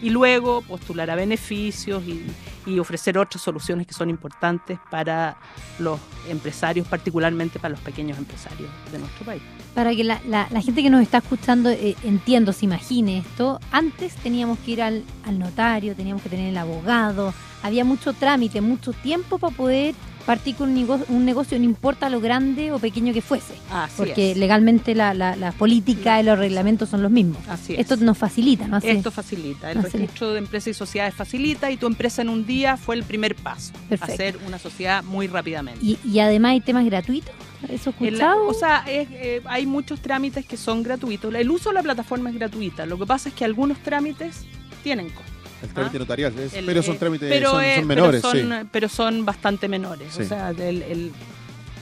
Y 0.03 0.11
luego 0.11 0.61
postular 0.63 1.09
a 1.11 1.15
beneficios 1.15 2.03
y, 2.07 2.23
y 2.67 2.79
ofrecer 2.79 3.17
otras 3.17 3.43
soluciones 3.43 3.87
que 3.87 3.95
son 3.95 4.11
importantes 4.11 4.79
para 4.91 5.37
los 5.79 5.99
empresarios, 6.29 6.87
particularmente 6.89 7.59
para 7.59 7.71
los 7.71 7.81
pequeños 7.81 8.19
empresarios 8.19 8.69
de 8.93 8.99
nuestro 8.99 9.25
país. 9.25 9.43
para 9.75 9.95
que 9.95 10.05
la, 10.05 10.21
la- 10.27 10.47
la 10.51 10.61
gente 10.61 10.83
que 10.83 10.91
nos 10.91 11.01
está 11.01 11.19
escuchando 11.19 11.71
eh, 11.71 11.97
entiendo, 12.05 12.53
se 12.53 12.65
imagine 12.67 13.19
esto, 13.19 13.61
antes 13.71 14.15
teníamos 14.17 14.59
que 14.59 14.73
ir 14.73 14.83
al 14.83 15.05
notario, 15.39 15.95
teníamos 15.95 16.23
que 16.23 16.29
tener 16.29 16.51
el 16.51 16.57
abogado, 16.59 17.33
había 17.63 17.85
mucho 17.85 18.13
trámite, 18.13 18.61
mucho 18.61 18.93
tiempo 18.93 19.39
para 19.39 19.57
poder 19.57 19.95
partir 20.25 20.57
con 20.57 20.69
un 20.71 20.75
negocio, 20.75 21.07
un 21.09 21.25
negocio, 21.25 21.59
no 21.59 21.65
importa 21.65 22.09
lo 22.11 22.21
grande 22.21 22.73
o 22.73 22.79
pequeño 22.79 23.13
que 23.13 23.21
fuese. 23.23 23.55
Así 23.71 23.95
Porque 23.97 24.33
es. 24.33 24.37
legalmente 24.37 24.95
la, 24.95 25.15
la, 25.15 25.37
la 25.37 25.53
política 25.53 26.21
y 26.21 26.25
los 26.25 26.39
reglamentos 26.39 26.89
son 26.89 27.03
los 27.03 27.11
mismos. 27.11 27.39
Así 27.49 27.75
es. 27.75 27.81
Esto 27.81 27.97
nos 27.97 28.17
facilita, 28.19 28.67
¿no? 28.69 28.77
Así- 28.77 28.89
Esto 28.89 29.11
facilita, 29.11 29.71
el 29.71 29.83
registro 29.83 30.33
de 30.33 30.39
empresas 30.39 30.69
y 30.69 30.75
sociedades 30.75 31.15
facilita 31.15 31.71
y 31.71 31.77
tu 31.77 31.87
empresa 31.87 32.23
en 32.23 32.29
un 32.29 32.47
día 32.47 32.77
fue 32.77 32.95
el 32.97 33.05
primer 33.05 33.35
paso, 33.37 33.73
Perfecto. 33.89 34.13
hacer 34.15 34.39
una 34.47 34.59
sociedad 34.59 35.03
muy 35.05 35.27
rápidamente. 35.27 35.81
y, 35.85 35.99
y 36.05 36.19
además 36.21 36.53
hay 36.53 36.61
temas 36.61 36.85
gratuitos. 36.85 37.33
¿Eso 37.69 37.95
El- 38.01 38.07
escuchado? 38.15 38.47
o 38.47 38.53
sea, 38.55 38.85
es, 38.87 39.09
eh, 39.11 39.41
hay 39.47 39.65
muchos 39.67 40.01
trámites 40.01 40.45
que 40.45 40.57
son 40.59 40.83
gratuitos. 40.83 41.35
El 41.35 41.51
uso 41.51 41.71
de 41.71 41.75
la 41.77 41.83
plataforma 41.83 42.29
es 42.31 42.35
gratuita. 42.37 42.85
Lo 42.85 42.99
que 42.99 43.07
pasa 43.07 43.31
es 43.31 43.35
que 43.35 43.45
algunos 43.45 43.79
trámites 43.79 44.45
tienen 44.83 45.09
costo. 45.09 45.33
El 45.65 45.75
trámite 45.75 45.97
Ah. 45.97 46.01
notarial, 46.01 46.39
es- 46.39 46.55
El- 46.55 46.65
pero 46.67 46.83
son 46.83 46.95
eh, 46.95 46.99
trámites 46.99 47.29
pero 47.31 47.51
son, 47.51 47.65
es- 47.65 47.77
son 47.77 47.87
menores, 47.87 48.23
pero 48.23 48.33
sí. 48.33 48.49
son, 48.49 48.69
pero 48.71 48.89
son 48.89 49.25
bastante 49.25 49.69
menores. 49.69 50.15
Sí. 50.15 50.23
O 50.23 50.27
sea, 50.27 50.51
el, 50.51 50.83
el- 50.83 51.13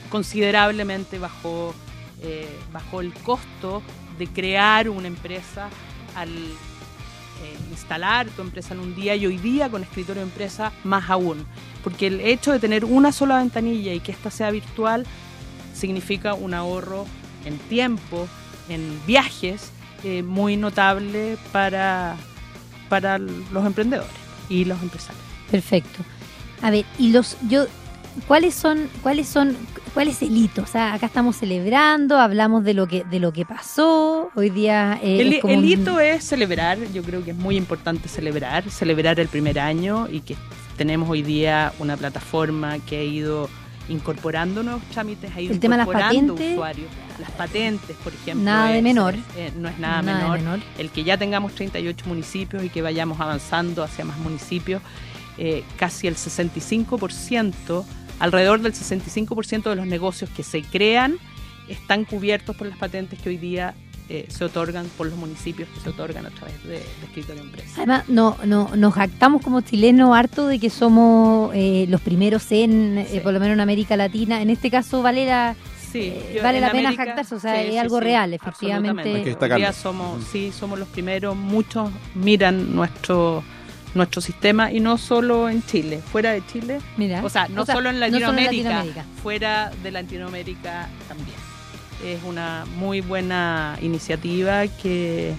considerablemente 0.09 1.19
bajó, 1.19 1.73
eh, 2.21 2.47
bajó 2.71 3.01
el 3.01 3.13
costo 3.13 3.81
de 4.17 4.27
crear 4.27 4.89
una 4.89 5.07
empresa 5.07 5.69
al 6.15 6.29
eh, 6.29 7.57
instalar 7.71 8.27
tu 8.29 8.41
empresa 8.41 8.73
en 8.73 8.79
un 8.79 8.95
día 8.95 9.15
y 9.15 9.25
hoy 9.25 9.37
día 9.37 9.69
con 9.69 9.81
escritorio 9.83 10.21
de 10.21 10.29
empresa 10.29 10.71
más 10.83 11.09
aún. 11.09 11.45
Porque 11.83 12.07
el 12.07 12.21
hecho 12.21 12.51
de 12.51 12.59
tener 12.59 12.85
una 12.85 13.11
sola 13.11 13.37
ventanilla 13.39 13.91
y 13.93 13.99
que 13.99 14.11
ésta 14.13 14.29
sea 14.31 14.51
virtual 14.51 15.05
significa 15.73 16.35
un 16.35 16.53
ahorro 16.53 17.05
en 17.45 17.57
tiempo, 17.57 18.27
en 18.69 18.97
viajes, 19.07 19.71
eh, 20.03 20.21
muy 20.23 20.55
notable 20.55 21.37
para, 21.51 22.15
para 22.89 23.17
los 23.17 23.65
emprendedores 23.65 24.11
y 24.49 24.65
los 24.65 24.81
empresarios. 24.81 25.23
Perfecto. 25.51 26.03
A 26.61 26.71
ver, 26.71 26.85
y 26.97 27.11
los 27.11 27.37
yo 27.49 27.65
¿cuáles 28.27 28.53
son 28.55 28.89
cuáles 29.01 29.27
son 29.27 29.55
cuál 29.93 30.07
es 30.07 30.21
el 30.21 30.35
hito? 30.35 30.61
O 30.63 30.67
sea, 30.67 30.93
acá 30.93 31.05
estamos 31.07 31.35
celebrando, 31.35 32.17
hablamos 32.19 32.63
de 32.63 32.73
lo 32.73 32.87
que 32.87 33.03
de 33.03 33.19
lo 33.19 33.33
que 33.33 33.45
pasó. 33.45 34.29
Hoy 34.35 34.49
día 34.49 34.99
eh, 35.03 35.21
El, 35.21 35.33
es 35.33 35.41
como 35.41 35.53
el 35.53 35.59
un- 35.59 35.65
hito 35.67 35.99
es 35.99 36.23
celebrar, 36.23 36.77
yo 36.93 37.03
creo 37.03 37.23
que 37.23 37.31
es 37.31 37.37
muy 37.37 37.57
importante 37.57 38.07
celebrar, 38.07 38.69
celebrar 38.69 39.19
el 39.19 39.27
primer 39.27 39.59
año 39.59 40.07
y 40.09 40.21
que 40.21 40.35
tenemos 40.77 41.09
hoy 41.09 41.21
día 41.21 41.73
una 41.79 41.97
plataforma 41.97 42.79
que 42.79 42.97
ha 42.97 43.03
ido 43.03 43.49
incorporando 43.89 44.63
nuevos 44.63 44.83
trámites, 44.85 45.31
ido 45.37 45.53
El 45.53 45.59
tema 45.59 45.75
de 45.75 45.79
las 45.79 45.87
incorporando 45.87 46.33
patentes. 46.33 46.53
usuarios. 46.53 46.87
Las 47.19 47.31
patentes, 47.31 47.95
por 48.03 48.13
ejemplo. 48.13 48.43
Nada 48.45 48.69
de 48.71 48.81
menor. 48.81 49.15
eh, 49.37 49.51
no 49.55 49.69
es 49.69 49.77
nada, 49.77 50.01
nada 50.01 50.19
menor. 50.23 50.39
menor. 50.39 50.59
El 50.77 50.89
que 50.89 51.03
ya 51.03 51.17
tengamos 51.17 51.53
38 51.53 52.05
municipios 52.07 52.63
y 52.63 52.69
que 52.69 52.81
vayamos 52.81 53.19
avanzando 53.19 53.83
hacia 53.83 54.03
más 54.05 54.17
municipios, 54.17 54.81
eh, 55.37 55.63
casi 55.77 56.07
el 56.07 56.15
65%, 56.15 57.85
alrededor 58.19 58.61
del 58.61 58.73
65% 58.73 59.69
de 59.69 59.75
los 59.75 59.85
negocios 59.87 60.29
que 60.29 60.43
se 60.43 60.61
crean 60.61 61.17
están 61.67 62.05
cubiertos 62.05 62.55
por 62.55 62.67
las 62.67 62.77
patentes 62.77 63.19
que 63.21 63.29
hoy 63.29 63.37
día 63.37 63.73
eh, 64.09 64.25
se 64.29 64.43
otorgan 64.45 64.85
por 64.97 65.07
los 65.07 65.17
municipios 65.17 65.69
que 65.69 65.79
se 65.79 65.89
otorgan 65.89 66.25
a 66.25 66.29
través 66.29 66.61
de, 66.63 66.69
de 66.79 66.83
escritorio 67.05 67.41
empresa. 67.43 67.73
Además, 67.77 68.03
no, 68.09 68.37
no, 68.45 68.69
nos 68.75 68.93
jactamos 68.93 69.41
como 69.41 69.61
chilenos 69.61 70.15
harto 70.15 70.47
de 70.47 70.59
que 70.59 70.69
somos 70.69 71.51
eh, 71.55 71.85
los 71.89 72.01
primeros 72.01 72.51
en, 72.51 72.97
eh, 72.97 73.21
por 73.23 73.33
lo 73.33 73.39
menos 73.39 73.53
en 73.55 73.61
América 73.61 73.95
Latina. 73.95 74.41
En 74.41 74.49
este 74.49 74.69
caso 74.69 75.01
vale 75.01 75.25
la, 75.25 75.55
Sí, 75.91 76.11
Eh, 76.11 76.33
yo- 76.37 76.43
vale 76.43 76.59
la 76.59 76.71
pena 76.71 76.91
jactarse, 76.95 77.35
o 77.35 77.39
sea, 77.39 77.61
es 77.61 77.77
algo 77.79 77.99
real, 77.99 78.33
efectivamente. 78.33 79.35
Hoy 79.39 79.49
día 79.57 79.71
somos, 79.73 80.23
sí, 80.31 80.51
somos 80.51 80.79
los 80.79 80.87
primeros, 80.87 81.35
muchos 81.35 81.91
miran 82.15 82.75
nuestro 82.75 83.43
nuestro 83.95 84.21
sistema 84.21 84.71
y 84.71 84.79
no 84.79 84.97
solo 84.97 85.47
en 85.49 85.63
Chile, 85.67 85.99
fuera 86.11 86.31
de 86.31 86.43
Chile, 86.47 86.79
mira, 86.97 87.23
o 87.23 87.29
sea, 87.29 87.47
no. 87.47 87.61
O 87.61 87.65
sea, 87.67 87.75
solo 87.75 87.91
en 87.91 87.99
no 87.99 88.05
solo 88.07 88.15
en 88.15 88.21
Latinoamérica, 88.31 88.69
Latinoamérica. 88.69 89.05
fuera 89.21 89.71
de 89.83 89.91
Latinoamérica 89.91 90.89
también. 91.07 91.37
Es 92.03 92.19
una 92.23 92.65
muy 92.77 93.01
buena 93.01 93.77
iniciativa 93.81 94.67
que, 94.67 95.33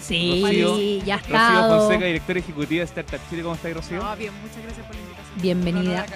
Sí, 0.00 0.40
Rocío. 0.42 1.04
ya 1.04 1.14
ha 1.16 1.18
Rocío 1.18 1.36
estado. 1.36 1.80
Fonseca, 1.80 2.06
directora 2.06 2.38
ejecutiva 2.38 2.78
de 2.80 2.84
Startup 2.84 3.20
Chile. 3.28 3.42
¿Cómo 3.42 3.54
estás, 3.56 3.74
Rocío? 3.74 4.02
No, 4.02 4.16
bien, 4.16 4.32
muchas 4.40 4.62
gracias 4.62 4.86
por 4.86 4.94
la 4.94 5.00
invitación. 5.02 5.42
Bienvenida. 5.42 6.06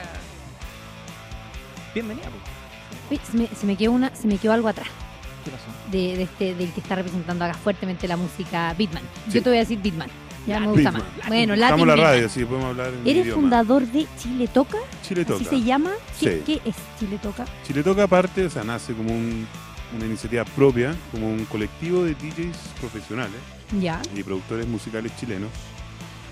Bienvenida. 1.94 2.28
pues. 2.30 3.20
Uy, 3.20 3.20
se, 3.30 3.36
me, 3.36 3.46
se 3.48 3.66
me 3.66 3.76
quedó 3.76 3.92
una, 3.92 4.14
se 4.14 4.26
me 4.28 4.38
quedó 4.38 4.52
algo 4.52 4.68
atrás. 4.68 4.88
¿Qué 5.44 5.50
pasó? 5.50 5.64
de, 5.90 6.16
de 6.18 6.22
este, 6.24 6.54
del 6.54 6.70
que 6.72 6.80
está 6.80 6.94
representando 6.96 7.44
acá 7.44 7.54
fuertemente 7.54 8.06
la 8.06 8.16
música 8.16 8.72
Bitman. 8.74 9.02
Sí. 9.26 9.32
Yo 9.32 9.42
te 9.42 9.48
voy 9.48 9.56
a 9.56 9.60
decir 9.60 9.80
Bitman. 9.80 10.08
Ya 10.46 10.58
me 10.60 10.68
gusta 10.68 10.90
más. 10.90 11.02
Bueno, 11.28 11.54
Latin 11.54 11.62
Estamos 11.62 11.80
en 11.82 11.88
la 11.88 11.96
radio, 11.96 12.28
sí, 12.28 12.44
podemos 12.44 12.70
hablar 12.70 12.88
en 12.94 13.06
¿Eres 13.06 13.24
idioma. 13.26 13.40
fundador 13.42 13.86
de 13.86 14.06
Chile 14.18 14.48
Toca? 14.48 14.78
Chile 15.06 15.22
¿Así 15.22 15.32
Toca. 15.44 15.50
se 15.50 15.62
llama? 15.62 15.90
¿Qué, 16.18 16.30
Sí. 16.32 16.42
qué 16.46 16.68
es 16.68 16.76
Chile 16.98 17.18
Toca? 17.22 17.44
Chile 17.66 17.82
Toca 17.82 18.04
aparte, 18.04 18.46
o 18.46 18.50
sea, 18.50 18.64
nace 18.64 18.94
como 18.94 19.12
un- 19.12 19.46
una 19.96 20.06
iniciativa 20.06 20.44
propia, 20.44 20.94
como 21.12 21.28
un 21.30 21.44
colectivo 21.46 22.04
de 22.04 22.14
DJs 22.14 22.56
profesionales 22.80 23.36
Ya. 23.80 24.00
y 24.16 24.22
productores 24.22 24.66
musicales 24.66 25.12
chilenos, 25.18 25.50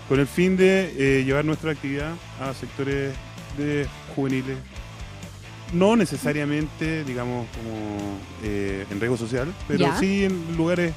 con 0.08 0.18
el 0.20 0.26
fin 0.26 0.56
de 0.56 0.94
eh, 0.96 1.24
llevar 1.24 1.44
nuestra 1.44 1.72
actividad 1.72 2.12
a 2.40 2.54
sectores 2.54 3.14
de 3.58 3.86
juveniles, 4.14 4.56
no 5.74 5.96
necesariamente, 5.96 7.04
digamos, 7.04 7.46
como 7.56 8.18
eh, 8.42 8.86
en 8.90 9.00
riesgo 9.00 9.16
social, 9.18 9.52
pero 9.66 9.80
Ya. 9.80 9.98
sí 9.98 10.24
en 10.24 10.56
lugares 10.56 10.94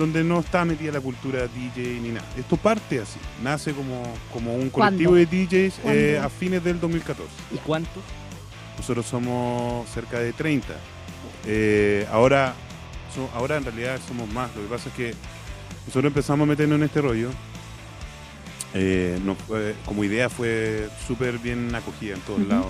donde 0.00 0.24
no 0.24 0.40
está 0.40 0.64
metida 0.64 0.92
la 0.92 1.00
cultura 1.00 1.46
DJ 1.46 2.00
ni 2.00 2.08
nada. 2.08 2.26
Esto 2.36 2.56
parte 2.56 3.00
así, 3.00 3.18
nace 3.42 3.72
como, 3.74 4.02
como 4.32 4.54
un 4.54 4.70
colectivo 4.70 5.10
¿Cuándo? 5.12 5.14
de 5.14 5.26
DJs 5.26 5.74
eh, 5.84 6.18
a 6.22 6.30
fines 6.30 6.64
del 6.64 6.80
2014. 6.80 7.30
¿Y 7.54 7.58
cuántos? 7.58 8.02
nosotros 8.78 9.04
somos 9.04 9.86
cerca 9.90 10.18
de 10.20 10.32
30. 10.32 10.68
Eh, 11.46 12.06
ahora, 12.10 12.54
so- 13.14 13.28
ahora 13.34 13.58
en 13.58 13.64
realidad 13.64 14.00
somos 14.08 14.26
más. 14.32 14.50
Lo 14.56 14.62
que 14.62 14.68
pasa 14.68 14.88
es 14.88 14.94
que 14.94 15.14
nosotros 15.86 16.06
empezamos 16.10 16.46
a 16.46 16.48
meternos 16.48 16.78
en 16.78 16.84
este 16.84 17.02
rollo. 17.02 17.28
Eh, 18.72 19.18
como 19.84 20.02
idea 20.02 20.30
fue 20.30 20.88
súper 21.06 21.38
bien 21.38 21.74
acogida 21.74 22.14
en 22.14 22.20
todos 22.22 22.40
lados. 22.46 22.66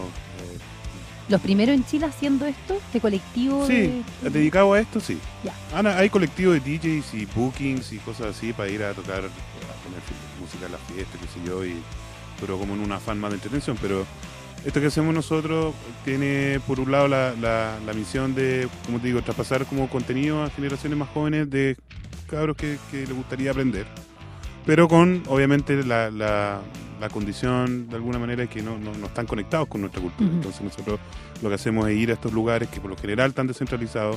Eh, 1.31 1.33
Los 1.33 1.40
primeros 1.40 1.75
en 1.75 1.85
Chile 1.85 2.07
haciendo 2.07 2.47
esto, 2.47 2.79
de 2.93 3.01
colectivo. 3.01 3.66
Sí, 3.66 4.03
de- 4.23 4.31
dedicado 4.31 4.73
a 4.75 4.81
esto, 4.81 5.00
sí. 5.00 5.19
Ya. 5.44 5.52
Ana, 5.77 5.96
hay 5.96 6.11
colectivos 6.11 6.54
de 6.54 6.61
DJs 6.61 7.15
y 7.15 7.27
bookings 7.27 7.92
y 7.92 7.98
cosas 7.98 8.37
así 8.37 8.52
para 8.52 8.69
ir 8.69 8.83
a 8.83 8.92
tocar, 8.94 9.19
a 9.19 9.85
poner 9.85 10.00
fi- 10.07 10.40
música 10.40 10.67
en 10.67 10.73
las 10.73 10.81
fiestas, 10.83 11.21
qué 11.21 11.27
sé 11.40 11.46
yo, 11.46 11.65
y, 11.65 11.75
pero 12.40 12.59
como 12.59 12.75
en 12.75 12.81
un 12.81 12.92
afán 12.92 13.19
más 13.21 13.31
de 13.31 13.37
entretención. 13.37 13.77
Pero 13.81 14.04
esto 14.65 14.81
que 14.81 14.87
hacemos 14.88 15.15
nosotros 15.15 15.75
tiene, 16.04 16.61
por 16.67 16.81
un 16.81 16.90
lado, 16.90 17.07
la, 17.09 17.33
la- 17.40 17.79
la 17.87 17.92
misión 17.92 18.35
de, 18.35 18.69
como 18.87 18.98
te 18.98 19.07
digo, 19.07 19.23
traspasar 19.23 19.65
como 19.67 19.88
contenido 19.88 20.42
a 20.42 20.50
generaciones 20.50 20.98
más 20.98 21.09
jóvenes 21.11 21.48
de 21.50 21.77
cabros 22.29 22.57
que, 22.57 22.79
que 22.90 23.07
les 23.07 23.13
gustaría 23.15 23.50
aprender. 23.52 23.87
Pero 24.67 24.88
con, 24.88 25.23
obviamente, 25.29 25.83
la, 25.85 26.11
la- 26.11 26.61
la 27.00 27.09
condición, 27.09 27.88
de 27.88 27.96
alguna 27.96 28.19
manera, 28.19 28.46
que 28.46 28.61
no, 28.61 28.79
no- 28.79 28.92
no 28.92 29.07
están 29.07 29.27
conectados 29.27 29.69
con 29.69 29.81
nuestra 29.81 30.02
cultura. 30.02 30.29
Entonces 30.31 30.61
nosotros 30.61 31.00
lo 31.43 31.49
que 31.49 31.55
hacemos 31.55 31.88
es 31.88 31.97
ir 31.97 32.11
a 32.11 32.15
estos 32.15 32.33
lugares 32.33 32.69
que 32.69 32.81
por 32.81 32.91
lo 32.91 32.97
general 32.97 33.31
están 33.31 33.47
descentralizados. 33.47 34.17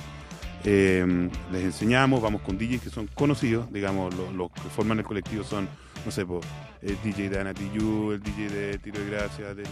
eh, 0.65 1.29
les 1.51 1.61
enseñamos, 1.63 2.21
vamos 2.21 2.41
con 2.41 2.57
DJs 2.57 2.81
que 2.83 2.89
son 2.89 3.07
conocidos, 3.13 3.69
digamos, 3.73 4.15
lo- 4.15 4.31
los 4.31 4.49
que 4.49 4.61
forman 4.73 4.97
el 4.97 5.03
colectivo 5.03 5.43
son, 5.43 5.67
no 6.05 6.11
sé, 6.11 6.25
po, 6.25 6.39
el 6.81 6.97
DJ 7.03 7.29
de 7.29 7.39
Ana 7.41 7.49
el 7.49 8.23
DJ 8.23 8.47
de 8.49 8.79
Tiro 8.79 8.99
de 9.03 9.09
Gracia, 9.11 9.53
de 9.53 9.63
Los 9.63 9.71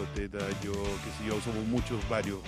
yo, 0.62 0.74
qué 0.74 1.10
sé 1.18 1.30
yo, 1.30 1.40
somos 1.42 1.66
muchos, 1.70 1.98
varios 2.10 2.40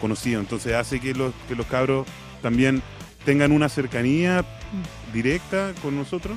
conocidos. 0.00 0.44
Entonces 0.44 0.74
hace 0.74 1.00
que 1.00 1.12
los, 1.12 1.32
que 1.48 1.56
los 1.56 1.66
cabros 1.66 2.06
también 2.40 2.82
tengan 3.24 3.50
una 3.50 3.68
cercanía 3.68 4.44
directa 5.12 5.72
con 5.82 5.96
nosotros 5.96 6.36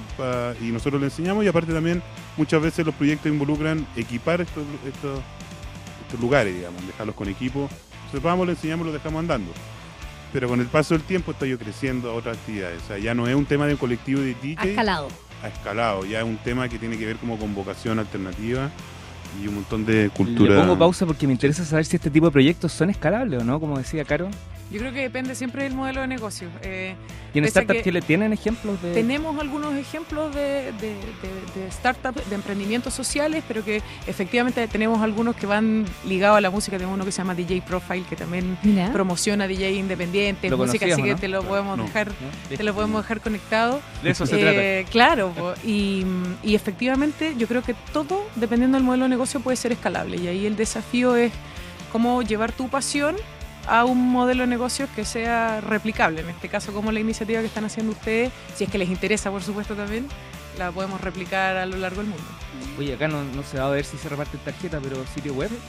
y 0.62 0.72
nosotros 0.72 1.00
le 1.00 1.08
enseñamos 1.10 1.46
y 1.46 1.48
aparte 1.48 1.74
también 1.74 2.02
muchas 2.38 2.60
veces 2.60 2.86
los 2.88 2.96
proyectos 2.96 3.32
involucran 3.32 3.86
equipar 3.96 4.42
estos, 4.42 4.64
estos 4.88 6.20
lugares, 6.20 6.56
digamos, 6.56 6.86
dejarlos 6.88 7.16
con 7.16 7.30
equipo. 7.30 7.70
Entonces 8.12 8.24
vamos, 8.24 8.46
le 8.46 8.52
enseñamos, 8.54 8.86
lo 8.86 8.92
dejamos 8.92 9.20
andando. 9.22 9.52
Pero 10.34 10.50
con 10.50 10.60
el 10.60 10.68
paso 10.68 10.94
del 10.94 11.04
tiempo 11.04 11.32
estoy 11.32 11.52
yo 11.52 11.58
creciendo 11.58 12.12
a 12.12 12.14
otras 12.14 12.38
actividades. 12.38 12.82
O 12.84 12.88
sea, 12.88 12.98
ya 12.98 13.14
no 13.16 13.26
es 13.28 13.36
un 13.36 13.46
tema 13.46 13.66
de 13.68 13.74
un 13.74 13.78
colectivo 13.80 14.20
de 14.20 14.32
Ha 14.32 14.42
DJ 14.42 14.70
escalado. 14.72 15.08
a 15.42 15.48
escalado, 15.48 16.06
ya 16.06 16.20
es 16.20 16.26
un 16.26 16.38
tema 16.38 16.68
que 16.68 16.78
tiene 16.78 16.98
que 16.98 17.06
ver 17.06 17.16
como 17.16 17.38
con 17.38 17.56
vocación 17.56 18.00
alternativa 18.00 18.70
y 19.42 19.48
un 19.48 19.56
montón 19.56 19.86
de 19.86 20.04
Le 20.04 20.10
cultura. 20.10 20.60
pongo 20.60 20.78
pausa 20.78 21.06
porque 21.06 21.26
me 21.26 21.32
interesa 21.34 21.64
saber 21.64 21.86
si 21.86 21.96
este 21.96 22.10
tipo 22.10 22.26
de 22.26 22.32
proyectos 22.34 22.74
son 22.74 22.90
escalables 22.90 23.42
o 23.42 23.46
no, 23.46 23.60
como 23.62 23.78
decía 23.78 24.04
Caro. 24.04 24.30
Yo 24.72 24.80
creo 24.80 24.94
que 24.94 25.02
depende 25.02 25.36
siempre 25.36 25.64
del 25.64 25.74
modelo 25.74 26.02
de 26.02 26.08
negocio. 26.08 26.48
Eh, 26.64 26.96
¿Y 27.34 27.40
en 27.40 27.46
Startup 27.46 27.76
que 27.76 27.84
Chile 27.84 28.02
tienen 28.02 28.32
ejemplos 28.34 28.82
de...? 28.82 28.94
tenemos 28.94 29.40
algunos 29.40 29.74
ejemplos 29.76 30.34
de, 30.36 30.72
de, 30.74 30.96
de- 30.96 31.62
de 31.62 31.72
startups, 31.72 32.30
de 32.30 32.36
emprendimientos 32.36 32.94
sociales, 32.94 33.44
pero 33.48 33.64
que 33.66 33.82
efectivamente 34.08 34.66
tenemos 34.68 35.02
algunos 35.02 35.36
que 35.36 35.46
van 35.46 35.86
ligados 36.06 36.38
a 36.38 36.42
la 36.42 36.50
música. 36.50 36.78
Tenemos 36.78 36.96
uno 36.96 37.04
que 37.06 37.12
se 37.12 37.18
llama 37.20 37.36
DJ 37.36 37.62
Profile, 37.62 38.04
que 38.10 38.16
también 38.16 38.58
Mira. 38.64 38.92
promociona 38.92 39.48
DJ 39.48 39.72
independientes, 39.74 40.50
¿Lo 40.52 40.58
música, 40.58 40.86
así 40.86 41.02
que 41.02 41.12
no? 41.12 41.18
te 41.20 41.28
lo 41.28 41.44
podemos 41.44 41.78
No. 41.78 41.84
dejar, 41.86 42.08
¿no? 42.08 42.58
te 42.58 42.64
lo 42.64 42.74
podemos 42.74 43.02
dejar 43.04 43.20
conectado. 43.22 43.82
De 44.04 44.10
eso 44.12 44.26
se 44.26 44.80
Eh, 44.82 44.86
Claro, 44.90 45.32
po, 45.32 45.54
y, 45.66 46.06
y 46.44 46.56
efectivamente 46.56 47.36
yo 47.38 47.48
creo 47.48 47.62
que 47.62 47.76
todo, 47.94 48.26
dependiendo 48.36 48.78
del 48.78 48.86
modelo 48.86 49.04
de 49.06 49.10
negocio, 49.10 49.40
puede 49.42 49.58
ser 49.58 49.72
escalable. 49.74 50.18
Y 50.18 50.28
ahí 50.28 50.46
el 50.46 50.56
desafío 50.56 51.16
es 51.16 51.32
cómo 51.92 52.22
llevar 52.24 52.52
tu 52.52 52.68
pasión 52.70 53.16
a 53.74 53.86
un 53.86 54.10
modelo 54.12 54.42
de 54.44 54.48
negocio 54.48 54.86
que 54.96 55.06
sea 55.06 55.62
replicable. 55.62 56.20
En 56.22 56.30
este 56.30 56.50
caso, 56.50 56.74
como 56.74 56.92
la 56.92 57.00
iniciativa 57.00 57.40
que 57.40 57.46
están 57.48 57.64
haciendo 57.64 57.94
ustedes, 57.94 58.30
si 58.56 58.66
es 58.66 58.70
que 58.70 58.78
les 58.78 58.90
interesa, 58.90 59.32
por 59.32 59.42
supuesto, 59.44 59.76
también, 59.76 60.08
la 60.58 60.74
podemos 60.74 61.00
replicar 61.00 61.56
a 61.56 61.66
lo 61.66 61.78
largo 61.78 62.02
del 62.02 62.08
mundo. 62.08 62.24
Oye, 62.78 62.96
acá 62.96 63.08
no, 63.08 63.24
no 63.24 63.44
se 63.44 63.60
va 63.60 63.68
a 63.68 63.72
ver 63.72 63.86
si 63.86 63.98
se 63.98 64.10
reparte 64.10 64.38
tarjeta, 64.40 64.82
pero 64.82 64.98
sitio 65.16 65.34
web. 65.34 65.50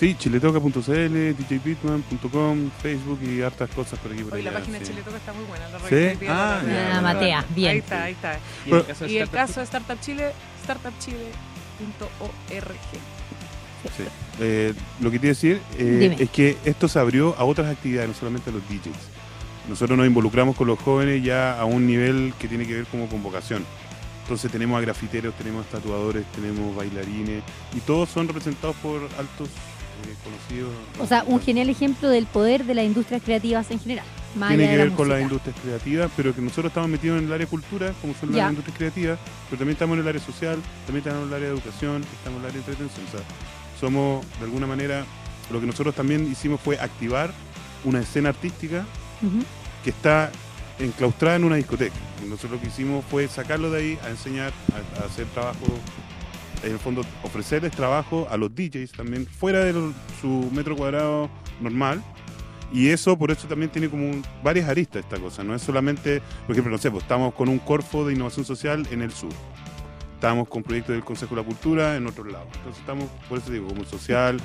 Sí, 0.00 0.14
chiletoca.cl, 0.18 1.34
djbitman.com, 1.36 2.70
Facebook 2.82 3.20
y 3.22 3.42
hartas 3.42 3.68
cosas 3.68 3.98
por 3.98 4.10
aquí 4.12 4.22
por 4.24 4.32
Hoy 4.32 4.40
la 4.42 4.48
allá, 4.48 4.60
página 4.60 4.78
de 4.78 4.84
sí. 4.86 4.92
Chile 4.92 5.02
Toca 5.04 5.18
está 5.18 5.34
muy 5.34 5.44
buena. 5.44 5.68
la 5.68 5.78
¿Sí? 5.80 6.16
la 6.24 6.32
Ah, 6.32 6.62
Ah, 6.94 7.00
Matea, 7.02 7.44
bien. 7.50 7.72
Ahí 7.72 7.78
está, 7.80 8.04
ahí 8.04 8.12
está. 8.12 8.38
Y 8.64 8.72
el 8.72 8.86
caso 8.86 9.04
de 9.04 9.10
Y 9.12 9.16
el 9.18 9.22
Startup 9.24 9.46
caso 9.46 9.60
de 9.60 9.64
Startup 9.64 10.00
Chile, 10.00 10.32
startupchile.org. 10.62 13.19
Sí. 13.96 14.04
Eh, 14.40 14.74
lo 15.00 15.10
que 15.10 15.18
quiero 15.18 15.34
decir 15.34 15.60
eh, 15.78 16.16
es 16.18 16.30
que 16.30 16.56
esto 16.64 16.88
se 16.88 16.98
abrió 16.98 17.34
a 17.38 17.44
otras 17.44 17.68
actividades, 17.70 18.08
no 18.08 18.14
solamente 18.14 18.50
a 18.50 18.52
los 18.52 18.62
DJs. 18.68 18.96
Nosotros 19.68 19.96
nos 19.96 20.06
involucramos 20.06 20.56
con 20.56 20.66
los 20.66 20.78
jóvenes 20.78 21.22
ya 21.22 21.58
a 21.58 21.64
un 21.64 21.86
nivel 21.86 22.32
que 22.38 22.48
tiene 22.48 22.66
que 22.66 22.74
ver 22.74 22.86
como 22.86 23.06
con 23.06 23.22
vocación. 23.22 23.64
Entonces 24.22 24.50
tenemos 24.50 24.78
a 24.78 24.80
grafiteros, 24.80 25.34
tenemos 25.34 25.66
a 25.66 25.68
tatuadores, 25.70 26.24
tenemos 26.34 26.74
bailarines 26.76 27.42
y 27.76 27.80
todos 27.80 28.08
son 28.08 28.26
representados 28.28 28.76
por 28.76 29.02
altos 29.18 29.48
eh, 29.48 30.14
conocidos. 30.24 30.70
O 31.00 31.06
sea, 31.06 31.24
un 31.26 31.40
genial 31.40 31.68
ejemplo 31.68 32.08
del 32.08 32.26
poder 32.26 32.64
de 32.64 32.74
las 32.74 32.84
industrias 32.84 33.22
creativas 33.22 33.70
en 33.70 33.80
general. 33.80 34.04
Más 34.36 34.50
Tiene 34.50 34.64
que 34.64 34.70
de 34.70 34.76
ver 34.78 34.90
la 34.90 34.96
con 34.96 35.08
las 35.08 35.20
industrias 35.20 35.56
creativas, 35.60 36.10
pero 36.16 36.32
que 36.34 36.40
nosotros 36.40 36.66
estamos 36.66 36.88
metidos 36.88 37.18
en 37.18 37.26
el 37.26 37.32
área 37.32 37.46
cultura, 37.48 37.92
como 38.00 38.14
son 38.14 38.30
Ya. 38.32 38.44
las 38.44 38.50
industrias 38.50 38.78
creativas, 38.78 39.18
pero 39.48 39.58
también 39.58 39.74
estamos 39.74 39.94
en 39.96 40.02
el 40.02 40.08
área 40.08 40.20
social, 40.22 40.58
también 40.86 40.98
estamos 41.04 41.22
en 41.22 41.28
el 41.28 41.34
área 41.34 41.48
de 41.48 41.54
educación, 41.54 42.02
estamos 42.02 42.38
en 42.38 42.44
el 42.44 42.50
área 42.50 42.52
de 42.62 42.70
entretención. 42.70 43.06
O 43.06 43.10
sea, 43.10 43.20
somos, 43.80 44.24
de 44.38 44.44
alguna 44.44 44.66
manera, 44.66 45.04
lo 45.50 45.60
que 45.60 45.66
nosotros 45.66 45.94
también 45.94 46.30
hicimos 46.30 46.60
fue 46.60 46.78
activar 46.78 47.32
una 47.84 48.00
escena 48.00 48.28
artística 48.28 48.84
que 49.82 49.90
está 49.90 50.30
enclaustrada 50.78 51.36
en 51.36 51.44
una 51.44 51.56
discoteca. 51.56 51.94
Nosotros 52.28 52.52
lo 52.52 52.60
que 52.60 52.68
hicimos 52.68 53.04
fue 53.10 53.26
sacarlo 53.28 53.70
de 53.70 53.78
ahí, 53.80 53.98
a 54.04 54.10
enseñar, 54.10 54.52
a, 54.72 55.02
a 55.02 55.06
hacer 55.06 55.26
trabajo, 55.28 55.66
en 56.62 56.72
el 56.72 56.78
fondo 56.78 57.02
ofrecerles 57.22 57.72
trabajo 57.72 58.28
a 58.30 58.36
los 58.36 58.54
DJs 58.54 58.92
también 58.92 59.26
fuera 59.26 59.64
de 59.64 59.72
lo- 59.72 59.92
su 60.20 60.50
metro 60.52 60.76
cuadrado 60.76 61.30
normal. 61.60 62.02
Y 62.72 62.88
eso, 62.88 63.18
por 63.18 63.30
eso 63.32 63.48
también 63.48 63.70
tiene 63.70 63.88
como 63.88 64.04
un- 64.08 64.22
varias 64.44 64.68
aristas 64.68 65.02
esta 65.02 65.18
cosa. 65.18 65.42
No 65.42 65.54
es 65.54 65.62
solamente, 65.62 66.22
por 66.46 66.52
ejemplo, 66.54 66.70
no 66.70 66.78
sé, 66.78 66.90
pues 66.90 67.02
estamos 67.02 67.34
con 67.34 67.48
un 67.48 67.58
Corfo 67.58 68.06
de 68.06 68.12
innovación 68.14 68.44
social 68.44 68.86
en 68.90 69.02
el 69.02 69.10
sur. 69.12 69.30
Estamos 70.20 70.48
con 70.48 70.62
proyectos 70.62 70.94
del 70.94 71.02
Consejo 71.02 71.34
de 71.34 71.40
la 71.40 71.46
Cultura 71.46 71.96
en 71.96 72.06
otros 72.06 72.30
lados. 72.30 72.48
Entonces 72.56 72.78
estamos, 72.80 73.08
por 73.26 73.38
eso 73.38 73.50
digo, 73.50 73.68
como 73.68 73.84
social, 73.86 74.38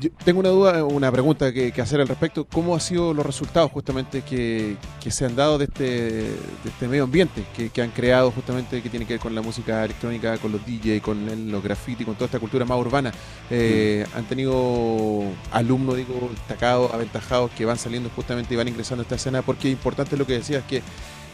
Yo 0.00 0.08
tengo 0.24 0.40
una 0.40 0.48
duda, 0.48 0.84
una 0.84 1.12
pregunta 1.12 1.52
que, 1.52 1.70
que 1.70 1.82
hacer 1.82 2.00
al 2.00 2.08
respecto. 2.08 2.46
¿Cómo 2.46 2.72
han 2.74 2.80
sido 2.80 3.12
los 3.12 3.26
resultados 3.26 3.70
justamente 3.70 4.22
que, 4.22 4.78
que 5.02 5.10
se 5.10 5.26
han 5.26 5.36
dado 5.36 5.58
de 5.58 5.66
este, 5.66 5.84
de 5.84 6.38
este 6.64 6.88
medio 6.88 7.04
ambiente 7.04 7.44
que, 7.54 7.68
que 7.68 7.82
han 7.82 7.90
creado 7.90 8.30
justamente 8.32 8.82
que 8.82 8.88
tiene 8.88 9.06
que 9.06 9.12
ver 9.14 9.20
con 9.20 9.34
la 9.34 9.42
música 9.42 9.84
electrónica, 9.84 10.38
con 10.38 10.50
los 10.50 10.64
DJ, 10.64 11.00
con 11.02 11.28
el- 11.28 11.50
los 11.50 11.62
graffiti, 11.62 12.04
con 12.06 12.14
toda 12.14 12.26
esta 12.26 12.40
cultura 12.40 12.64
más 12.64 12.78
urbana? 12.78 13.12
Eh, 13.50 14.06
¿Han 14.14 14.24
tenido 14.24 15.24
alumnos, 15.52 15.96
digo, 15.96 16.28
destacados, 16.30 16.90
aventajados 16.92 17.50
que 17.52 17.66
van 17.66 17.76
saliendo 17.78 18.08
justamente 18.16 18.54
y 18.54 18.56
van 18.56 18.68
ingresando 18.68 19.02
a 19.02 19.04
esta 19.04 19.16
escena? 19.16 19.42
Porque 19.42 19.68
importante 19.68 20.16
lo 20.16 20.26
que 20.26 20.32
decías, 20.34 20.64
que 20.64 20.82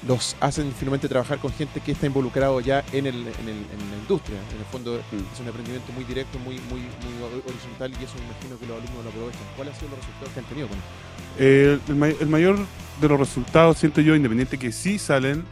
los 0.08 0.34
hacen 0.40 0.72
finalmente 0.78 1.08
trabajar 1.08 1.38
con 1.38 1.52
gente 1.52 1.80
que 1.80 1.92
está 1.92 2.06
involucrado 2.06 2.60
ya 2.60 2.82
en, 2.92 3.06
el, 3.06 3.16
en, 3.16 3.48
el- 3.48 3.66
en 3.72 3.90
la 3.90 3.96
industria. 4.00 4.38
En 4.54 4.58
el 4.60 4.64
fondo 4.72 4.94
Mm. 5.12 5.16
es 5.34 5.40
un 5.40 5.48
aprendimiento 5.48 5.92
muy 5.92 6.04
directo, 6.04 6.38
muy, 6.38 6.54
muy, 6.70 6.80
muy 6.80 7.40
horizontal 7.46 7.92
y 8.00 8.04
eso 8.04 8.14
me 8.18 8.24
imagino 8.24 8.58
que 8.58 8.66
los 8.66 8.78
alumnos 8.82 9.04
lo 9.04 9.10
aprovechan. 9.10 9.42
¿Cuáles 9.56 9.74
han 9.74 9.80
sido 9.80 9.90
los 9.90 9.98
resultados 10.00 10.32
que 10.32 10.40
han 10.40 10.46
tenido 10.46 10.68
con 10.68 10.78
esto? 10.78 10.90
Eh, 11.38 11.78
el, 11.88 11.96
may- 11.96 12.16
el 12.20 12.28
mayor 12.28 12.58
de 13.00 13.08
los 13.08 13.18
resultados, 13.20 13.76
siento 13.78 14.00
yo, 14.00 14.14
independiente 14.16 14.58
que 14.58 14.72
sí 14.72 14.98
salen 14.98 15.44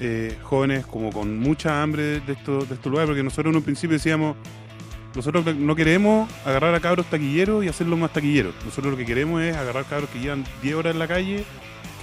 eh, 0.00 0.36
jóvenes 0.42 0.84
como 0.86 1.10
con 1.12 1.38
mucha 1.38 1.82
hambre 1.82 2.20
de 2.20 2.32
estos 2.32 2.68
de 2.68 2.74
estos 2.74 2.90
lugares, 2.90 3.08
porque 3.08 3.22
nosotros 3.22 3.52
en 3.52 3.56
un 3.56 3.62
principio 3.62 3.94
decíamos, 3.96 4.36
nosotros 5.14 5.44
no 5.56 5.76
queremos 5.76 6.28
agarrar 6.44 6.74
a 6.74 6.80
cabros 6.80 7.06
taquilleros 7.06 7.64
y 7.64 7.68
hacerlos 7.68 7.98
más 7.98 8.12
taquilleros. 8.12 8.52
Nosotros 8.64 8.90
lo 8.92 8.96
que 8.98 9.06
queremos 9.06 9.40
es 9.42 9.56
agarrar 9.56 9.84
cabros 9.86 10.10
que 10.10 10.18
llevan 10.18 10.44
10 10.62 10.74
horas 10.74 10.92
en 10.92 10.98
la 10.98 11.06
calle, 11.06 11.44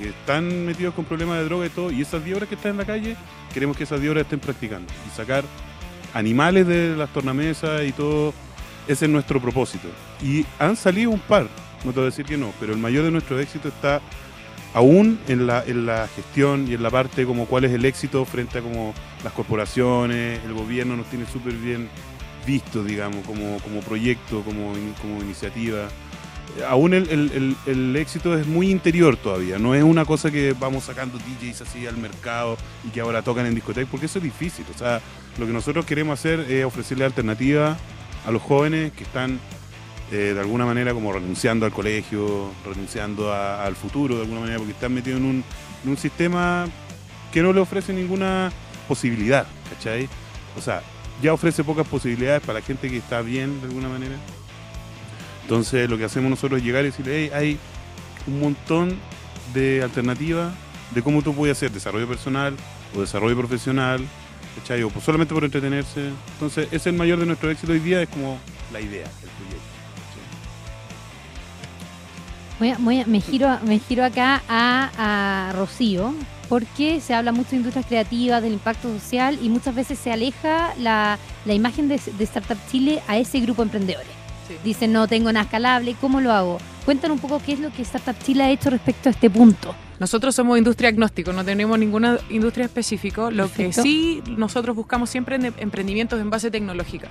que 0.01 0.09
están 0.09 0.65
metidos 0.65 0.93
con 0.93 1.05
problemas 1.05 1.37
de 1.39 1.45
droga 1.45 1.65
y 1.65 1.69
todo, 1.69 1.91
y 1.91 2.01
esas 2.01 2.23
10 2.23 2.37
horas 2.37 2.49
que 2.49 2.55
están 2.55 2.71
en 2.71 2.77
la 2.77 2.85
calle, 2.85 3.15
queremos 3.53 3.77
que 3.77 3.83
esas 3.83 3.99
10 3.99 4.11
horas 4.11 4.23
estén 4.23 4.39
practicando 4.39 4.91
y 5.07 5.15
sacar 5.15 5.43
animales 6.13 6.67
de 6.67 6.95
las 6.95 7.11
tornamesas 7.13 7.83
y 7.83 7.91
todo. 7.91 8.33
Ese 8.87 9.05
es 9.05 9.11
nuestro 9.11 9.39
propósito. 9.39 9.87
Y 10.21 10.45
han 10.59 10.75
salido 10.75 11.11
un 11.11 11.19
par, 11.19 11.47
no 11.83 11.91
te 11.91 11.99
voy 11.99 12.03
a 12.03 12.05
decir 12.09 12.25
que 12.25 12.37
no, 12.37 12.51
pero 12.59 12.73
el 12.73 12.79
mayor 12.79 13.05
de 13.05 13.11
nuestro 13.11 13.39
éxito 13.39 13.67
está 13.67 14.01
aún 14.73 15.19
en 15.27 15.47
la, 15.47 15.63
en 15.65 15.85
la 15.85 16.07
gestión 16.07 16.67
y 16.67 16.73
en 16.73 16.83
la 16.83 16.89
parte 16.89 17.25
como 17.25 17.45
cuál 17.45 17.65
es 17.65 17.71
el 17.71 17.85
éxito 17.85 18.25
frente 18.25 18.59
a 18.59 18.61
como 18.61 18.93
las 19.23 19.33
corporaciones, 19.33 20.43
el 20.43 20.53
gobierno 20.53 20.95
nos 20.95 21.07
tiene 21.07 21.25
súper 21.25 21.53
bien 21.53 21.89
visto, 22.45 22.83
digamos, 22.83 23.25
como, 23.25 23.59
como 23.59 23.81
proyecto, 23.81 24.41
como, 24.41 24.73
como 25.01 25.21
iniciativa. 25.21 25.87
Aún 26.67 26.93
el, 26.93 27.09
el- 27.09 27.55
el- 27.65 27.95
éxito 27.95 28.37
es 28.37 28.45
muy 28.45 28.69
interior 28.69 29.15
todavía, 29.17 29.57
no 29.57 29.73
es 29.75 29.83
una 29.83 30.05
cosa 30.05 30.31
que 30.31 30.53
vamos 30.59 30.83
sacando 30.83 31.17
DJs 31.17 31.61
así 31.61 31.87
al 31.87 31.97
mercado 31.97 32.57
y 32.85 32.89
que 32.89 32.99
ahora 33.01 33.21
tocan 33.21 33.45
en 33.45 33.55
discoteca, 33.55 33.87
porque 33.89 34.07
eso 34.07 34.19
es 34.19 34.23
difícil. 34.23 34.65
O 34.73 34.77
sea, 34.77 35.01
lo 35.37 35.45
que 35.47 35.53
nosotros 35.53 35.85
queremos 35.85 36.19
hacer 36.19 36.41
es 36.41 36.65
ofrecerle 36.65 37.05
alternativa 37.05 37.77
a 38.25 38.31
los 38.31 38.41
jóvenes 38.41 38.91
que 38.91 39.03
están 39.03 39.39
eh, 40.11 40.33
de 40.33 40.39
alguna 40.41 40.65
manera 40.65 40.93
como 40.93 41.13
renunciando 41.13 41.65
al 41.65 41.71
colegio, 41.71 42.51
renunciando 42.65 43.33
al 43.33 43.75
futuro 43.77 44.15
de 44.15 44.21
alguna 44.23 44.41
manera, 44.41 44.57
porque 44.57 44.73
están 44.73 44.93
metidos 44.93 45.19
en 45.21 45.25
un, 45.25 45.43
en 45.83 45.89
un 45.89 45.97
sistema 45.97 46.67
que 47.31 47.41
no 47.41 47.53
le 47.53 47.61
ofrece 47.61 47.93
ninguna 47.93 48.51
posibilidad, 48.89 49.47
¿cachai? 49.73 50.09
O 50.57 50.61
sea, 50.61 50.83
ya 51.23 51.31
ofrece 51.33 51.63
pocas 51.63 51.87
posibilidades 51.87 52.41
para 52.41 52.59
la 52.59 52.65
gente 52.65 52.89
que 52.89 52.97
está 52.97 53.21
bien 53.21 53.61
de 53.61 53.67
alguna 53.67 53.87
manera. 53.87 54.15
Entonces 55.43 55.89
lo 55.89 55.97
que 55.97 56.05
hacemos 56.05 56.29
nosotros 56.29 56.59
es 56.59 56.65
llegar 56.65 56.83
y 56.83 56.87
decirle, 56.87 57.25
hey, 57.25 57.31
hay 57.33 57.57
un 58.27 58.39
montón 58.39 58.97
de 59.53 59.81
alternativas 59.83 60.53
de 60.93 61.01
cómo 61.01 61.21
tú 61.21 61.33
puedes 61.33 61.57
hacer 61.57 61.71
desarrollo 61.71 62.07
personal 62.07 62.55
o 62.95 63.01
desarrollo 63.01 63.35
profesional, 63.37 64.05
¿cachai? 64.59 64.83
Pues 64.83 65.03
solamente 65.03 65.33
por 65.33 65.43
entretenerse. 65.43 66.09
Entonces, 66.33 66.67
ese 66.67 66.75
es 66.75 66.87
el 66.87 66.93
mayor 66.93 67.19
de 67.19 67.25
nuestro 67.25 67.49
éxito 67.49 67.71
hoy 67.73 67.79
día, 67.79 68.01
es 68.01 68.09
como 68.09 68.37
la 68.71 68.79
idea, 68.79 69.05
el 69.05 69.29
proyecto. 69.29 69.61
Voy 72.59 72.69
a- 72.69 72.77
voy 72.77 72.99
a- 73.01 73.05
me, 73.07 73.19
giro, 73.21 73.59
me 73.63 73.79
giro 73.79 74.05
acá 74.05 74.43
a, 74.47 75.51
Rocío, 75.55 76.13
porque 76.47 76.99
se 77.01 77.13
habla 77.15 77.31
mucho 77.31 77.51
de 77.51 77.57
industrias 77.57 77.85
creativas, 77.87 78.43
del 78.43 78.53
impacto 78.53 78.87
social 78.99 79.39
y 79.41 79.49
muchas 79.49 79.73
veces 79.73 79.97
se 79.97 80.11
aleja 80.11 80.73
la, 80.77 81.17
la 81.45 81.53
imagen 81.53 81.87
de, 81.87 81.99
de 82.17 82.23
Startup 82.23 82.57
Chile 82.69 83.01
a 83.07 83.17
ese 83.17 83.39
grupo 83.39 83.63
de 83.63 83.67
emprendedores. 83.67 84.20
Dicen, 84.63 84.93
no 84.93 85.07
tengo 85.07 85.31
nada 85.31 85.45
escalable, 85.45 85.95
¿cómo 85.99 86.21
lo 86.21 86.31
hago? 86.31 86.57
Cuéntanos 86.85 87.15
un 87.15 87.21
poco 87.21 87.41
qué 87.45 87.53
es 87.53 87.59
lo 87.59 87.71
que 87.71 87.81
Startup 87.81 88.15
Chile 88.23 88.43
ha 88.43 88.49
hecho 88.49 88.69
respecto 88.69 89.09
a 89.09 89.11
este 89.11 89.29
punto. 89.29 89.75
Nosotros 90.01 90.33
somos 90.33 90.57
industria 90.57 90.89
agnóstico, 90.89 91.31
no 91.31 91.45
tenemos 91.45 91.77
ninguna 91.77 92.17
industria 92.31 92.65
específica. 92.65 93.29
Lo 93.29 93.47
Perfecto. 93.47 93.83
que 93.83 93.87
sí 93.87 94.23
nosotros 94.35 94.75
buscamos 94.75 95.11
siempre 95.11 95.35
en 95.35 95.53
emprendimientos 95.59 96.19
en 96.19 96.31
base 96.31 96.49
tecnológica. 96.49 97.07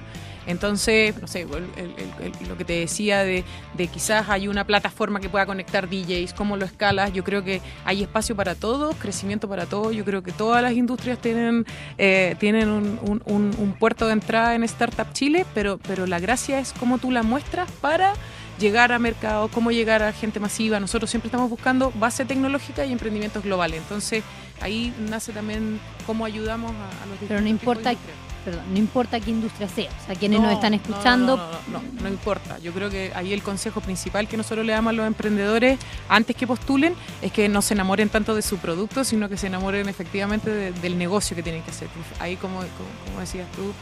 Entonces, 0.49 1.15
no 1.21 1.29
sé, 1.29 1.43
el- 1.43 1.49
el- 1.77 1.95
el- 1.97 2.33
el- 2.41 2.49
lo 2.49 2.57
que 2.57 2.65
te 2.65 2.73
decía 2.73 3.21
de, 3.23 3.45
de 3.77 3.87
quizás 3.87 4.29
hay 4.29 4.49
una 4.49 4.65
plataforma 4.67 5.21
que 5.21 5.29
pueda 5.29 5.47
conectar 5.47 5.89
DJs, 5.89 6.35
cómo 6.35 6.57
lo 6.57 6.65
escalas. 6.65 7.13
Yo 7.13 7.23
creo 7.23 7.45
que 7.45 7.61
hay 7.85 8.03
espacio 8.03 8.35
para 8.35 8.57
todos, 8.57 8.97
crecimiento 8.97 9.49
para 9.49 9.67
todos. 9.67 9.95
Yo 9.95 10.05
creo 10.05 10.25
que 10.25 10.33
todas 10.33 10.61
las 10.61 10.73
industrias 10.73 11.21
tienen, 11.21 11.67
eh, 11.97 12.35
tienen 12.41 12.69
un, 12.71 12.99
un- 13.03 13.23
un- 13.27 13.55
un 13.57 13.73
puerto 13.75 14.09
de 14.09 14.15
entrada 14.15 14.57
en 14.57 14.65
Startup 14.65 15.07
Chile, 15.13 15.47
pero, 15.55 15.79
pero 15.87 16.09
la 16.09 16.19
gracia 16.19 16.59
es 16.59 16.73
cómo 16.73 16.99
tú 16.99 17.13
la 17.13 17.23
muestras 17.23 17.71
para 17.81 18.15
llegar 18.61 18.93
a 18.93 18.99
mercado, 18.99 19.49
cómo 19.49 19.71
llegar 19.73 20.03
a 20.03 20.13
gente 20.13 20.39
masiva. 20.39 20.79
Nosotros 20.79 21.11
siempre 21.11 21.29
estamos 21.29 21.51
buscando 21.51 21.91
base 21.97 22.25
tecnológica 22.25 22.85
y 22.85 22.93
emprendimientos 22.93 23.43
globales. 23.43 23.81
Entonces, 23.81 24.23
ahí 24.61 24.93
nace 25.09 25.33
también 25.33 25.81
cómo 26.07 26.25
ayudamos 26.25 26.71
a, 26.73 27.03
a 27.03 27.07
los 27.07 27.19
Pero 27.27 27.41
no 27.41 27.49
importa-. 27.49 27.95
Perdón, 28.43 28.65
no 28.73 28.79
importa 28.79 29.21
qué 29.21 29.31
industria 29.33 29.69
sea, 29.69 29.91
o 30.03 30.07
sea, 30.07 30.15
quienes 30.15 30.41
No, 30.41 30.47
nos 30.47 30.55
están 30.55 30.73
no, 30.73 30.77
escuchando, 30.77 31.37
No, 31.37 31.43
no, 31.43 31.59
no, 31.73 31.83
no, 31.95 32.01
no 32.05 32.09
importa. 32.09 32.59
Yo 32.59 32.73
creo 32.73 32.89
que 32.89 33.13
ahí 33.15 33.35
el 33.35 33.43
consejo 33.43 33.83
principal 33.83 34.29
que 34.29 34.39
nosotros 34.39 34.65
le 34.65 34.73
damos 34.73 34.93
a 34.93 34.93
los 34.95 35.07
emprendedores 35.07 35.79
antes 36.09 36.35
que 36.35 36.47
postulen 36.47 36.95
es 37.21 37.33
que 37.33 37.51
no 37.51 37.61
se 37.61 37.75
enamoren 37.75 38.09
tanto 38.09 38.35
de 38.35 38.41
su 38.41 38.57
producto, 38.57 39.05
sino 39.05 39.29
que 39.29 39.37
se 39.37 39.49
enamoren 39.49 39.91
efectivamente 39.91 40.49
de- 40.49 40.73
del 40.73 40.97
negocio 40.97 41.37
que 41.37 41.43
tienen 41.43 41.63
que 41.63 41.71
hacer. 41.71 41.89
Ahí, 42.19 42.37
como, 42.37 42.61
como, 42.61 42.69
como 43.09 43.21
decías 43.21 43.47
tú, 43.53 43.75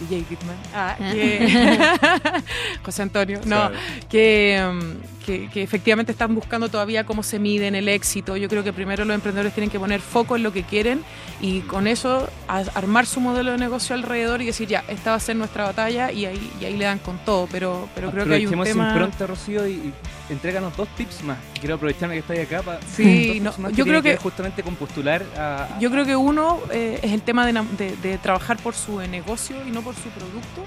DJ 0.00 0.24
Bitman, 0.28 0.56
ah, 0.74 0.96
que- 0.98 1.40
José 2.84 3.02
Antonio, 3.02 3.38
no, 3.44 3.56
Claro. 3.56 3.74
que, 4.08 4.60
mm, 4.72 5.13
que, 5.24 5.48
que 5.48 5.62
efectivamente 5.62 6.12
están 6.12 6.34
buscando 6.34 6.68
todavía 6.68 7.04
cómo 7.04 7.22
se 7.22 7.38
miden 7.38 7.74
el 7.74 7.88
éxito. 7.88 8.36
Yo 8.36 8.48
creo 8.48 8.62
que 8.62 8.72
primero 8.72 9.04
los 9.04 9.14
emprendedores 9.14 9.52
tienen 9.54 9.70
que 9.70 9.78
poner 9.78 10.00
foco 10.00 10.36
en 10.36 10.42
lo 10.42 10.52
que 10.52 10.62
quieren 10.62 11.02
y 11.40 11.60
con 11.60 11.86
eso 11.86 12.28
armar 12.74 13.06
su 13.06 13.20
modelo 13.20 13.52
de 13.52 13.58
negocio 13.58 13.94
alrededor 13.94 14.42
y 14.42 14.46
decir, 14.46 14.68
ya, 14.68 14.84
esta 14.88 15.10
va 15.10 15.16
a 15.16 15.20
ser 15.20 15.36
nuestra 15.36 15.64
batalla 15.64 16.12
y 16.12 16.26
ahí, 16.26 16.50
y 16.60 16.64
ahí 16.64 16.76
le 16.76 16.84
dan 16.84 16.98
con 16.98 17.18
todo. 17.24 17.48
Pero, 17.50 17.88
pero 17.94 18.10
creo 18.10 18.26
que 18.26 18.34
hay 18.34 18.46
un 18.46 18.62
tema... 18.62 18.90
impronta, 18.90 19.26
Rocío, 19.26 19.66
y, 19.66 19.72
y 19.72 19.92
entréganos 20.30 20.76
dos 20.76 20.88
tips 20.96 21.22
más. 21.24 21.38
Quiero 21.58 21.76
aprovecharme 21.76 22.14
que 22.14 22.20
estáis 22.20 22.40
acá 22.40 22.62
para 22.62 22.80
Sí, 22.82 23.40
no, 23.40 23.52
yo 23.70 23.84
creo 23.84 24.02
que- 24.02 24.16
justamente 24.16 24.62
con 24.62 24.74
postular 24.76 25.22
a, 25.36 25.64
a- 25.74 25.78
Yo 25.80 25.90
creo 25.90 26.04
que 26.04 26.16
uno 26.16 26.60
eh, 26.70 26.98
es 27.02 27.12
el 27.12 27.22
tema 27.22 27.46
de, 27.46 27.52
de- 27.78 27.96
de 27.96 28.18
trabajar 28.18 28.56
por 28.58 28.74
su 28.74 29.00
negocio 29.00 29.56
y 29.66 29.70
no 29.70 29.82
por 29.82 29.94
su 29.94 30.08
producto. 30.10 30.62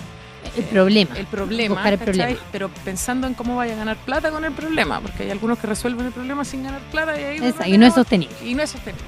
El 0.57 0.63
problema. 0.65 1.15
El 1.17 1.25
problema, 1.27 1.75
Buscar 1.75 1.93
el 1.93 1.99
problema. 1.99 2.39
pero 2.51 2.69
pensando 2.83 3.27
en 3.27 3.33
cómo 3.33 3.55
vaya 3.55 3.73
a 3.73 3.77
ganar 3.77 3.97
plata 3.97 4.31
con 4.31 4.43
el 4.45 4.51
problema, 4.53 4.99
porque 4.99 5.23
hay 5.23 5.31
algunos 5.31 5.57
que 5.59 5.67
resuelven 5.67 6.07
el 6.07 6.11
problema 6.11 6.43
sin 6.43 6.63
ganar 6.63 6.81
plata 6.91 7.19
y 7.19 7.23
ahí 7.23 7.37
Esa, 7.41 7.67
y 7.67 7.77
no 7.77 7.85
es 7.85 7.93
sostenible. 7.93 8.35
y 8.43 8.53
no 8.53 8.63
es 8.63 8.69
sostenible. 8.71 9.05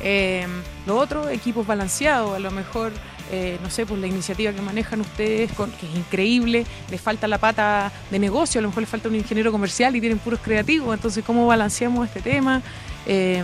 Eh, 0.00 0.46
lo 0.86 0.96
otro, 0.98 1.28
equipos 1.28 1.66
balanceados, 1.66 2.34
a 2.36 2.38
lo 2.38 2.50
mejor, 2.50 2.92
eh, 3.32 3.58
no 3.62 3.70
sé, 3.70 3.86
pues 3.86 3.98
la 4.00 4.06
iniciativa 4.06 4.52
que 4.52 4.60
manejan 4.60 5.00
ustedes, 5.00 5.50
con, 5.52 5.70
que 5.72 5.86
es 5.86 5.94
increíble, 5.96 6.66
les 6.90 7.00
falta 7.00 7.26
la 7.26 7.38
pata 7.38 7.90
de 8.10 8.18
negocio, 8.18 8.58
a 8.58 8.62
lo 8.62 8.68
mejor 8.68 8.82
les 8.82 8.90
falta 8.90 9.08
un 9.08 9.14
ingeniero 9.14 9.50
comercial 9.50 9.96
y 9.96 10.00
tienen 10.00 10.18
puros 10.18 10.40
creativos, 10.42 10.94
entonces, 10.94 11.24
¿cómo 11.24 11.46
balanceamos 11.46 12.06
este 12.06 12.20
tema? 12.20 12.60
Eh, 13.06 13.42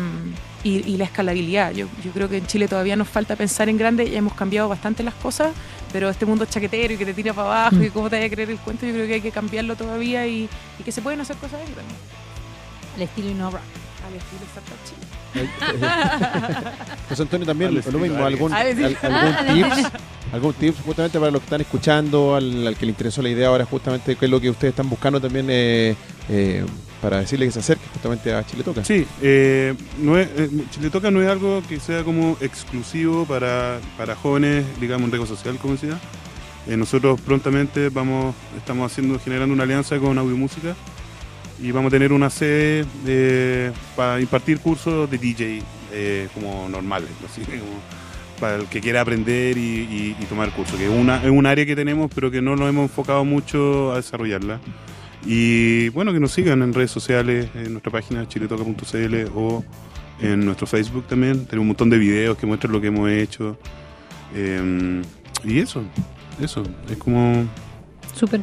y, 0.65 0.87
y 0.91 0.97
la 0.97 1.05
escalabilidad. 1.05 1.73
Yo, 1.73 1.87
yo 2.05 2.11
creo 2.13 2.29
que 2.29 2.37
en 2.39 2.47
Chile 2.47 2.69
todavía 2.69 2.97
nos 2.97 3.09
falta 3.09 3.37
pensar 3.37 3.69
en 3.69 3.79
grande, 3.79 4.11
ya 4.11 4.19
hemos 4.19 4.35
cambiado 4.35 4.69
bastante 4.69 5.03
las 5.03 5.15
cosas, 5.15 5.53
pero 5.93 6.09
este 6.11 6.27
mundo 6.27 6.45
chaquetero 6.47 6.95
y 6.95 6.97
que 6.97 7.05
te 7.07 7.15
tira 7.15 7.33
para 7.33 7.49
abajo 7.63 7.77
Mm. 7.77 7.83
y 7.85 7.91
cómo 7.91 8.11
te 8.11 8.17
vaya 8.17 8.27
a 8.27 8.31
creer 8.31 8.51
el 8.51 8.59
cuento, 8.59 8.87
yo 8.87 8.93
creo 8.93 9.07
que 9.07 9.15
hay 9.15 9.21
que 9.21 9.31
cambiarlo 9.31 9.75
todavía 9.77 10.27
y, 10.27 10.49
y 10.79 10.83
que 10.85 10.93
se 10.93 11.01
pueden 11.03 11.21
hacer 11.21 11.37
cosas 11.37 11.61
ahí 11.61 11.67
también, 11.67 11.97
El 12.97 13.03
estilo 13.03 13.31
Innova. 13.31 13.61
al 14.07 14.15
estilo 14.15 14.43
Startup 14.55 14.77
Chile. 14.85 15.07
José 17.09 17.23
Antonio 17.23 17.47
también 17.47 17.71
Al 17.85 17.93
lo 17.93 17.99
mismo, 18.01 18.25
algún, 18.25 18.53
al- 18.53 18.67
algún 18.67 19.47
tips, 19.55 19.93
algún 20.33 20.53
tips 20.55 20.79
justamente 20.85 21.19
para 21.21 21.31
los 21.31 21.41
que 21.41 21.47
están 21.47 21.61
escuchando, 21.61 22.35
al, 22.35 22.67
al 22.67 22.77
que 22.77 22.87
le 22.87 22.91
interesó 22.91 23.23
la 23.23 23.29
idea 23.29 23.49
ahora 23.49 23.65
justamente 23.65 24.17
qué 24.17 24.25
es 24.25 24.31
lo 24.31 24.41
que 24.41 24.51
ustedes 24.51 24.73
están 24.73 24.89
buscando 24.91 25.21
también 25.21 25.47
eh, 25.49 25.95
eh, 26.29 26.65
para 27.01 27.21
decirle 27.21 27.47
que 27.47 27.53
se 27.53 27.61
acerque 27.61 27.85
justamente 27.93 28.33
a 28.33 28.45
Chile 28.45 28.63
Toca. 28.63 28.85
Sí, 28.85 29.07
eh, 29.23 29.75
no 29.99 30.19
es, 30.19 30.29
eh, 30.37 30.51
Chile 30.71 30.91
Toca 30.91 31.11
no 31.11 31.23
es 31.23 31.29
algo 31.29 31.63
que 31.69 31.81
sea 31.81 32.03
como 32.05 32.37
exclusivo 32.41 33.25
para, 33.25 33.79
para 33.97 34.15
jóvenes, 34.15 34.65
digamos, 34.81 35.07
en 35.07 35.13
riesgo 35.13 35.27
social, 35.35 35.57
como 35.57 35.75
decía. 35.75 35.99
Eh, 36.69 36.77
nosotros 36.77 37.21
prontamente 37.23 37.89
vamos, 37.89 38.35
estamos 38.57 38.91
haciendo, 38.93 39.19
generando 39.19 39.55
una 39.55 39.63
alianza 39.65 39.99
con 39.99 40.19
Audio 40.19 40.37
Música 40.37 40.77
y 41.63 41.71
vamos 41.73 41.89
a 41.89 41.93
tener 41.93 42.13
una 42.13 42.29
sede 42.31 42.85
eh, 43.07 43.73
para 43.97 44.21
impartir 44.21 44.61
cursos 44.61 45.11
de 45.11 45.19
DJ 45.19 45.63
como 46.35 46.69
normales, 46.69 47.09
para 48.41 48.57
el 48.57 48.67
que 48.67 48.81
quiera 48.81 49.01
aprender 49.01 49.59
y, 49.59 49.61
y- 49.61 50.17
y 50.21 50.25
tomar 50.27 50.51
cursos, 50.53 50.79
que 50.79 50.85
es, 50.87 51.25
es 51.25 51.31
un 51.31 51.47
área 51.47 51.67
que 51.67 51.75
tenemos 51.77 52.11
pero 52.15 52.31
que 52.31 52.41
no 52.41 52.57
nos 52.57 52.69
hemos 52.69 52.85
enfocado 52.85 53.25
mucho 53.25 53.93
a 53.93 53.97
desarrollarla. 53.97 54.61
Y 55.25 55.89
bueno, 55.91 56.13
que 56.13 56.21
nos 56.21 56.33
sigan 56.33 56.63
en 56.63 56.73
redes 56.73 56.91
sociales, 56.91 57.49
en 57.55 57.73
nuestra 57.73 57.93
página 57.93 58.27
chiletoca.cl 58.27 59.15
o 59.35 59.65
en 60.21 60.45
nuestro 60.45 60.67
Facebook 60.67 61.07
también. 61.07 61.47
Tenemos 61.47 61.63
un 61.63 61.69
montón 61.69 61.91
de 61.91 61.99
videos 61.99 62.39
que 62.39 62.47
muestran 62.47 62.73
lo 62.73 62.81
que 62.81 62.89
hemos 62.89 63.11
hecho. 63.11 63.59
Eh, 64.35 65.03
y 65.45 65.59
eso, 65.59 65.83
eso, 66.41 66.63
es 66.91 66.97
como... 66.97 67.47
Súper. 68.15 68.43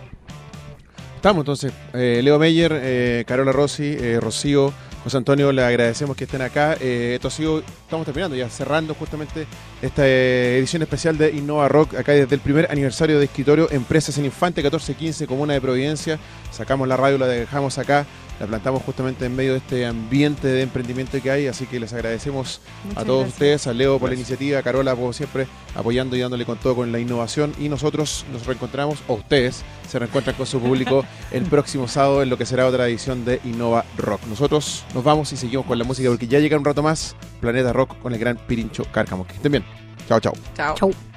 Estamos 1.15 1.41
entonces, 1.41 1.73
eh, 1.93 2.21
Leo 2.23 2.37
Meyer, 2.37 2.71
eh, 2.75 3.23
Carola 3.27 3.51
Rossi, 3.51 3.95
eh, 3.99 4.19
Rocío, 4.21 4.71
José 5.03 5.17
Antonio, 5.17 5.51
le 5.51 5.63
agradecemos 5.63 6.15
que 6.15 6.25
estén 6.25 6.41
acá. 6.41 6.77
Eh, 6.79 7.13
esto 7.15 7.27
ha 7.27 7.31
sido, 7.31 7.59
estamos 7.59 8.05
terminando 8.05 8.35
ya, 8.35 8.49
cerrando 8.49 8.93
justamente 8.93 9.47
esta 9.81 10.07
eh, 10.07 10.57
edición 10.57 10.81
especial 10.81 11.17
de 11.17 11.31
Innova 11.31 11.67
Rock, 11.67 11.95
acá 11.95 12.11
desde 12.11 12.33
el 12.33 12.41
primer 12.41 12.71
aniversario 12.71 13.19
de 13.19 13.25
escritorio 13.25 13.69
Empresas 13.71 14.17
en 14.17 14.25
Infante 14.25 14.61
1415, 14.61 15.27
Comuna 15.27 15.53
de 15.53 15.61
Providencia. 15.61 16.19
Sacamos 16.51 16.87
la 16.87 16.97
radio, 16.97 17.17
la 17.17 17.27
dejamos 17.27 17.77
acá, 17.77 18.05
la 18.39 18.47
plantamos 18.47 18.83
justamente 18.83 19.25
en 19.25 19.35
medio 19.35 19.53
de 19.53 19.57
este 19.59 19.85
ambiente 19.85 20.47
de 20.47 20.61
emprendimiento 20.61 21.21
que 21.21 21.31
hay, 21.31 21.47
así 21.47 21.65
que 21.65 21.79
les 21.79 21.93
agradecemos 21.93 22.61
Muchas 22.85 23.03
a 23.03 23.05
todos 23.05 23.19
gracias. 23.21 23.33
ustedes, 23.33 23.67
a 23.67 23.73
Leo 23.73 23.99
por 23.99 24.09
la 24.09 24.15
iniciativa, 24.15 24.59
a 24.59 24.63
Carola 24.63 24.95
como 24.95 25.13
siempre 25.13 25.47
apoyando 25.75 26.15
y 26.15 26.19
dándole 26.19 26.45
con 26.45 26.57
todo 26.57 26.75
con 26.75 26.91
la 26.91 26.99
innovación 26.99 27.53
y 27.59 27.69
nosotros 27.69 28.25
nos 28.31 28.45
reencontramos, 28.45 28.99
o 29.07 29.15
ustedes 29.15 29.63
se 29.89 29.99
reencuentran 29.99 30.35
con 30.35 30.45
su 30.45 30.59
público 30.59 31.05
el 31.31 31.43
próximo 31.45 31.87
sábado 31.87 32.21
en 32.21 32.29
lo 32.29 32.37
que 32.37 32.45
será 32.45 32.67
otra 32.67 32.87
edición 32.87 33.25
de 33.25 33.39
Innova 33.45 33.85
Rock. 33.97 34.21
Nosotros 34.27 34.83
nos 34.93 35.03
vamos 35.03 35.31
y 35.33 35.37
seguimos 35.37 35.65
con 35.65 35.77
la 35.79 35.83
música 35.85 36.09
porque 36.09 36.27
ya 36.27 36.39
llega 36.39 36.57
un 36.57 36.65
rato 36.65 36.83
más 36.83 37.15
Planeta 37.41 37.73
Rock 37.73 37.99
con 37.99 38.13
el 38.13 38.19
gran 38.19 38.37
Pirincho 38.37 38.83
Cárcamo. 38.91 39.25
Que 39.25 39.33
estén 39.33 39.51
bien. 39.51 39.63
Chao, 40.07 40.19
chao. 40.19 40.33
Chao. 40.55 40.75
Chau. 40.75 41.16